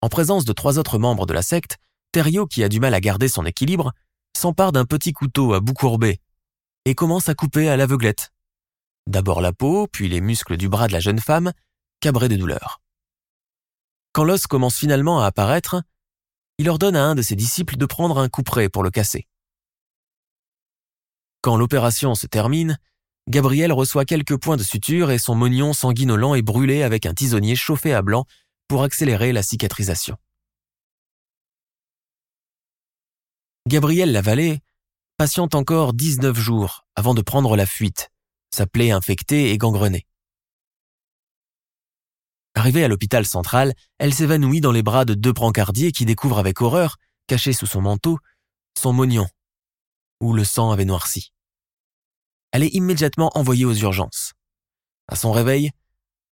En 0.00 0.08
présence 0.08 0.44
de 0.44 0.52
trois 0.52 0.78
autres 0.78 0.98
membres 0.98 1.26
de 1.26 1.32
la 1.32 1.42
secte, 1.42 1.78
Thériault, 2.12 2.46
qui 2.46 2.62
a 2.62 2.68
du 2.68 2.78
mal 2.78 2.94
à 2.94 3.00
garder 3.00 3.26
son 3.26 3.44
équilibre, 3.44 3.92
s'empare 4.36 4.70
d'un 4.70 4.84
petit 4.84 5.12
couteau 5.12 5.54
à 5.54 5.60
bout 5.60 5.74
courbé 5.74 6.20
et 6.84 6.94
commence 6.94 7.28
à 7.28 7.34
couper 7.34 7.68
à 7.68 7.76
l'aveuglette. 7.76 8.32
D'abord 9.06 9.40
la 9.40 9.52
peau, 9.52 9.86
puis 9.86 10.08
les 10.08 10.20
muscles 10.20 10.56
du 10.56 10.68
bras 10.68 10.86
de 10.86 10.92
la 10.92 11.00
jeune 11.00 11.18
femme, 11.18 11.52
cabrés 12.00 12.28
de 12.28 12.36
douleur. 12.36 12.80
Quand 14.12 14.24
l'os 14.24 14.46
commence 14.46 14.76
finalement 14.76 15.20
à 15.20 15.26
apparaître, 15.26 15.82
il 16.58 16.68
ordonne 16.68 16.96
à 16.96 17.04
un 17.04 17.14
de 17.14 17.22
ses 17.22 17.34
disciples 17.34 17.76
de 17.76 17.86
prendre 17.86 18.18
un 18.18 18.28
couperet 18.28 18.68
pour 18.68 18.84
le 18.84 18.90
casser. 18.90 19.26
Quand 21.44 21.58
l'opération 21.58 22.14
se 22.14 22.26
termine, 22.26 22.78
Gabriel 23.28 23.70
reçoit 23.70 24.06
quelques 24.06 24.38
points 24.38 24.56
de 24.56 24.62
suture 24.62 25.10
et 25.10 25.18
son 25.18 25.34
mognon 25.34 25.74
sanguinolent 25.74 26.34
est 26.34 26.40
brûlé 26.40 26.82
avec 26.82 27.04
un 27.04 27.12
tisonnier 27.12 27.54
chauffé 27.54 27.92
à 27.92 28.00
blanc 28.00 28.24
pour 28.66 28.82
accélérer 28.82 29.30
la 29.30 29.42
cicatrisation. 29.42 30.16
Gabriel 33.66 34.10
Lavallée 34.10 34.60
patiente 35.18 35.54
encore 35.54 35.92
19 35.92 36.34
jours 36.34 36.86
avant 36.96 37.12
de 37.12 37.20
prendre 37.20 37.56
la 37.56 37.66
fuite, 37.66 38.10
sa 38.50 38.66
plaie 38.66 38.90
infectée 38.90 39.50
et 39.50 39.58
gangrenée. 39.58 40.06
Arrivée 42.54 42.84
à 42.84 42.88
l'hôpital 42.88 43.26
central, 43.26 43.74
elle 43.98 44.14
s'évanouit 44.14 44.62
dans 44.62 44.72
les 44.72 44.82
bras 44.82 45.04
de 45.04 45.12
deux 45.12 45.34
brancardiers 45.34 45.92
qui 45.92 46.06
découvrent 46.06 46.38
avec 46.38 46.62
horreur, 46.62 46.96
caché 47.26 47.52
sous 47.52 47.66
son 47.66 47.82
manteau, 47.82 48.18
son 48.78 48.94
mognon, 48.94 49.28
où 50.20 50.32
le 50.32 50.44
sang 50.44 50.70
avait 50.70 50.84
noirci. 50.84 51.32
Elle 52.52 52.62
est 52.62 52.74
immédiatement 52.74 53.30
envoyée 53.34 53.64
aux 53.64 53.74
urgences. 53.74 54.32
À 55.08 55.16
son 55.16 55.32
réveil, 55.32 55.70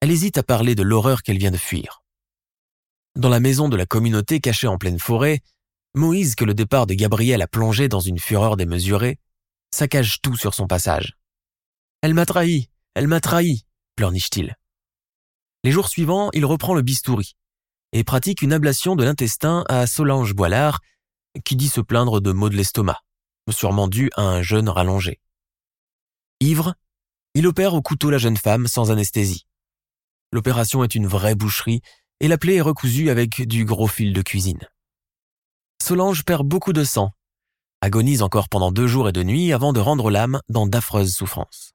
elle 0.00 0.10
hésite 0.10 0.38
à 0.38 0.42
parler 0.42 0.74
de 0.74 0.82
l'horreur 0.82 1.22
qu'elle 1.22 1.38
vient 1.38 1.50
de 1.50 1.56
fuir. 1.56 2.02
Dans 3.16 3.28
la 3.28 3.40
maison 3.40 3.68
de 3.68 3.76
la 3.76 3.86
communauté 3.86 4.40
cachée 4.40 4.66
en 4.66 4.78
pleine 4.78 4.98
forêt, 4.98 5.40
Moïse, 5.94 6.34
que 6.34 6.44
le 6.44 6.54
départ 6.54 6.86
de 6.86 6.94
Gabriel 6.94 7.42
a 7.42 7.48
plongé 7.48 7.88
dans 7.88 8.00
une 8.00 8.18
fureur 8.18 8.56
démesurée, 8.56 9.18
saccage 9.74 10.20
tout 10.22 10.36
sur 10.36 10.54
son 10.54 10.66
passage. 10.66 11.16
Elle 12.02 12.14
m'a 12.14 12.26
trahi, 12.26 12.70
elle 12.94 13.08
m'a 13.08 13.20
trahi, 13.20 13.64
pleurniche-t-il. 13.96 14.54
Les 15.64 15.72
jours 15.72 15.88
suivants, 15.88 16.30
il 16.32 16.44
reprend 16.44 16.74
le 16.74 16.82
bistouri 16.82 17.34
et 17.92 18.04
pratique 18.04 18.42
une 18.42 18.52
ablation 18.52 18.96
de 18.96 19.04
l'intestin 19.04 19.64
à 19.68 19.86
Solange 19.86 20.34
Boilard, 20.34 20.80
qui 21.44 21.56
dit 21.56 21.68
se 21.68 21.80
plaindre 21.80 22.20
de 22.20 22.32
maux 22.32 22.50
de 22.50 22.56
l'estomac, 22.56 23.00
sûrement 23.52 23.88
dû 23.88 24.10
à 24.16 24.22
un 24.22 24.42
jeûne 24.42 24.68
rallongé. 24.68 25.20
Ivre, 26.40 26.74
il 27.34 27.46
opère 27.46 27.74
au 27.74 27.82
couteau 27.82 28.10
la 28.10 28.18
jeune 28.18 28.36
femme 28.36 28.66
sans 28.66 28.90
anesthésie. 28.90 29.46
L'opération 30.32 30.84
est 30.84 30.94
une 30.94 31.06
vraie 31.06 31.34
boucherie 31.34 31.80
et 32.20 32.28
la 32.28 32.38
plaie 32.38 32.56
est 32.56 32.60
recousue 32.60 33.10
avec 33.10 33.42
du 33.46 33.64
gros 33.64 33.86
fil 33.86 34.12
de 34.12 34.22
cuisine. 34.22 34.68
Solange 35.82 36.24
perd 36.24 36.46
beaucoup 36.46 36.72
de 36.72 36.84
sang, 36.84 37.12
agonise 37.80 38.22
encore 38.22 38.48
pendant 38.48 38.72
deux 38.72 38.86
jours 38.86 39.08
et 39.08 39.12
deux 39.12 39.22
nuits 39.22 39.52
avant 39.52 39.72
de 39.72 39.80
rendre 39.80 40.10
l'âme 40.10 40.40
dans 40.48 40.66
d'affreuses 40.66 41.14
souffrances. 41.14 41.72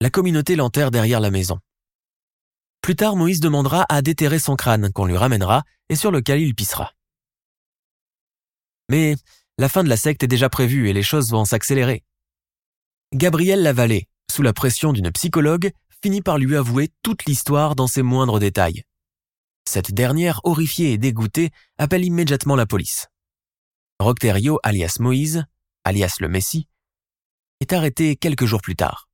La 0.00 0.10
communauté 0.10 0.56
l'enterre 0.56 0.90
derrière 0.90 1.20
la 1.20 1.30
maison. 1.30 1.58
Plus 2.82 2.96
tard, 2.96 3.16
Moïse 3.16 3.40
demandera 3.40 3.86
à 3.88 4.02
déterrer 4.02 4.38
son 4.38 4.56
crâne 4.56 4.92
qu'on 4.92 5.06
lui 5.06 5.16
ramènera 5.16 5.62
et 5.88 5.96
sur 5.96 6.10
lequel 6.10 6.40
il 6.40 6.54
pissera. 6.54 6.92
Mais 8.88 9.16
la 9.58 9.68
fin 9.68 9.84
de 9.84 9.88
la 9.88 9.96
secte 9.96 10.22
est 10.22 10.28
déjà 10.28 10.48
prévue 10.48 10.88
et 10.88 10.92
les 10.92 11.02
choses 11.02 11.30
vont 11.30 11.44
s'accélérer. 11.44 12.02
Gabriel 13.12 13.62
Lavallée, 13.62 14.08
sous 14.30 14.42
la 14.42 14.52
pression 14.52 14.92
d'une 14.92 15.12
psychologue, 15.12 15.70
finit 16.02 16.22
par 16.22 16.38
lui 16.38 16.56
avouer 16.56 16.90
toute 17.02 17.24
l'histoire 17.24 17.76
dans 17.76 17.86
ses 17.86 18.02
moindres 18.02 18.40
détails. 18.40 18.82
Cette 19.68 19.92
dernière, 19.92 20.40
horrifiée 20.44 20.92
et 20.92 20.98
dégoûtée, 20.98 21.50
appelle 21.78 22.04
immédiatement 22.04 22.56
la 22.56 22.66
police. 22.66 23.08
Rocterio, 24.00 24.58
alias 24.62 24.96
Moïse, 25.00 25.44
alias 25.84 26.16
le 26.20 26.28
Messie, 26.28 26.68
est 27.60 27.72
arrêté 27.72 28.16
quelques 28.16 28.44
jours 28.44 28.60
plus 28.60 28.76
tard. 28.76 29.08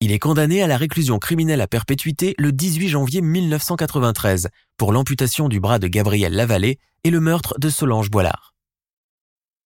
Il 0.00 0.12
est 0.12 0.20
condamné 0.20 0.62
à 0.62 0.68
la 0.68 0.76
réclusion 0.76 1.18
criminelle 1.18 1.60
à 1.60 1.66
perpétuité 1.66 2.34
le 2.38 2.52
18 2.52 2.88
janvier 2.88 3.20
1993 3.20 4.48
pour 4.76 4.92
l'amputation 4.92 5.48
du 5.48 5.58
bras 5.58 5.80
de 5.80 5.88
Gabriel 5.88 6.34
Lavallée 6.34 6.78
et 7.02 7.10
le 7.10 7.18
meurtre 7.18 7.58
de 7.58 7.68
Solange 7.68 8.10
Boilard. 8.10 8.54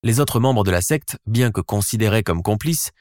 Les 0.02 0.22
autres 0.22 0.40
membres 0.40 0.64
de 0.64 0.72
la 0.72 0.82
secte, 0.82 1.18
bien 1.26 1.52
que 1.52 1.60
considérés 1.60 2.24
comme 2.24 2.42
complices, 2.42 2.92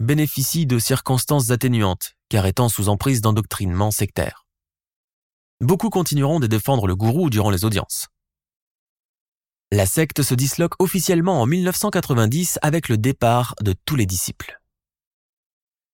bénéficient 0.00 0.66
de 0.66 0.80
circonstances 0.80 1.50
atténuantes, 1.50 2.14
car 2.28 2.44
étant 2.46 2.68
sous 2.68 2.88
emprise 2.88 3.20
d'endoctrinement 3.20 3.92
sectaire. 3.92 4.46
Beaucoup 5.60 5.90
continueront 5.90 6.40
de 6.40 6.48
défendre 6.48 6.88
le 6.88 6.96
gourou 6.96 7.30
durant 7.30 7.50
les 7.50 7.64
audiences. 7.64 8.08
La 9.70 9.86
secte 9.86 10.22
se 10.22 10.34
disloque 10.34 10.74
officiellement 10.82 11.40
en 11.40 11.46
1990 11.46 12.58
avec 12.62 12.88
le 12.88 12.98
départ 12.98 13.54
de 13.60 13.72
tous 13.84 13.94
les 13.94 14.06
disciples. 14.06 14.60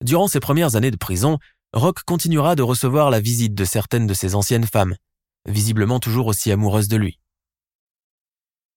Durant 0.02 0.28
ses 0.28 0.40
premières 0.40 0.76
années 0.76 0.90
de 0.90 0.96
prison, 0.96 1.38
Rock 1.74 2.02
continuera 2.04 2.54
de 2.54 2.62
recevoir 2.62 3.10
la 3.10 3.20
visite 3.20 3.54
de 3.54 3.64
certaines 3.66 4.06
de 4.06 4.14
ses 4.14 4.34
anciennes 4.34 4.66
femmes, 4.66 4.96
visiblement 5.46 6.00
toujours 6.00 6.28
aussi 6.28 6.50
amoureuses 6.50 6.88
de 6.88 6.96
lui. 6.96 7.20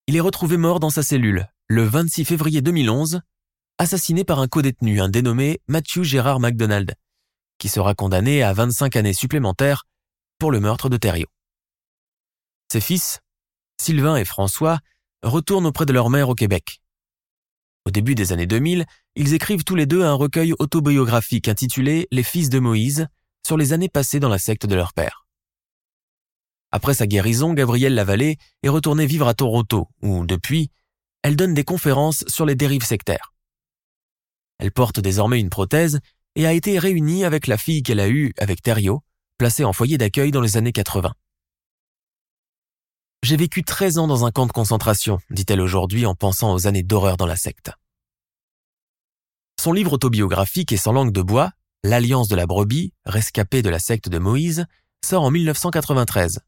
Il 0.07 0.17
est 0.17 0.21
retrouvé 0.21 0.57
mort 0.57 0.81
dans 0.81 0.89
sa 0.89 1.03
cellule 1.03 1.47
le 1.71 1.83
26 1.83 2.25
février 2.25 2.63
2011 2.63 3.21
assassiné 3.77 4.23
par 4.23 4.39
un 4.39 4.47
codétenu, 4.47 5.01
un 5.01 5.07
dénommé 5.07 5.61
Matthew 5.67 6.01
Gérard 6.01 6.39
MacDonald, 6.39 6.95
qui 7.59 7.69
sera 7.69 7.93
condamné 7.93 8.41
à 8.41 8.53
25 8.53 8.95
années 8.95 9.13
supplémentaires 9.13 9.85
pour 10.39 10.51
le 10.51 10.59
meurtre 10.59 10.89
de 10.89 10.97
Thériault. 10.97 11.29
Ses 12.71 12.81
fils, 12.81 13.19
Sylvain 13.79 14.15
et 14.15 14.25
François, 14.25 14.79
retournent 15.21 15.67
auprès 15.67 15.85
de 15.85 15.93
leur 15.93 16.09
mère 16.09 16.29
au 16.29 16.33
Québec. 16.33 16.81
Au 17.85 17.91
début 17.91 18.15
des 18.15 18.33
années 18.33 18.47
2000, 18.47 18.85
ils 19.15 19.33
écrivent 19.35 19.63
tous 19.63 19.75
les 19.75 19.85
deux 19.85 20.03
un 20.03 20.13
recueil 20.13 20.53
autobiographique 20.57 21.47
intitulé 21.47 22.07
Les 22.11 22.23
fils 22.23 22.49
de 22.49 22.57
Moïse 22.57 23.07
sur 23.45 23.57
les 23.57 23.73
années 23.73 23.89
passées 23.89 24.19
dans 24.19 24.29
la 24.29 24.39
secte 24.39 24.65
de 24.65 24.75
leur 24.75 24.93
père. 24.93 25.27
Après 26.71 26.95
sa 26.95 27.05
guérison, 27.05 27.53
Gabrielle 27.53 27.93
Lavallée 27.93 28.37
est 28.63 28.69
retournée 28.69 29.05
vivre 29.05 29.27
à 29.27 29.35
Toronto, 29.35 29.87
où, 30.01 30.25
depuis, 30.25 30.71
elle 31.23 31.35
donne 31.35 31.53
des 31.53 31.63
conférences 31.63 32.23
sur 32.27 32.45
les 32.45 32.55
dérives 32.55 32.85
sectaires. 32.85 33.33
Elle 34.57 34.71
porte 34.71 34.99
désormais 34.99 35.39
une 35.39 35.49
prothèse 35.49 35.99
et 36.35 36.45
a 36.45 36.53
été 36.53 36.79
réunie 36.79 37.25
avec 37.25 37.47
la 37.47 37.57
fille 37.57 37.83
qu'elle 37.83 37.99
a 37.99 38.09
eue 38.09 38.33
avec 38.37 38.61
Thériault, 38.61 39.03
placée 39.37 39.63
en 39.63 39.73
foyer 39.73 39.97
d'accueil 39.97 40.31
dans 40.31 40.41
les 40.41 40.57
années 40.57 40.71
80. 40.71 41.13
J'ai 43.23 43.37
vécu 43.37 43.63
13 43.63 43.97
ans 43.97 44.07
dans 44.07 44.25
un 44.25 44.31
camp 44.31 44.45
de 44.45 44.51
concentration, 44.51 45.19
dit-elle 45.29 45.61
aujourd'hui 45.61 46.05
en 46.05 46.15
pensant 46.15 46.53
aux 46.53 46.67
années 46.67 46.83
d'horreur 46.83 47.17
dans 47.17 47.25
la 47.25 47.35
secte. 47.35 47.71
Son 49.59 49.73
livre 49.73 49.93
autobiographique 49.93 50.71
et 50.71 50.77
sans 50.77 50.93
langue 50.93 51.11
de 51.11 51.21
bois, 51.21 51.51
L'Alliance 51.83 52.27
de 52.27 52.35
la 52.35 52.45
brebis, 52.45 52.91
rescapé 53.05 53.61
de 53.61 53.69
la 53.69 53.79
secte 53.79 54.09
de 54.09 54.19
Moïse, 54.19 54.65
sort 55.05 55.23
en 55.23 55.31
1993 55.31 56.41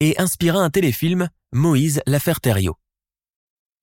et 0.00 0.20
inspira 0.20 0.58
un 0.58 0.70
téléfilm, 0.70 1.28
Moïse, 1.52 2.02
l'affaire 2.06 2.40
Thériault. 2.40 2.76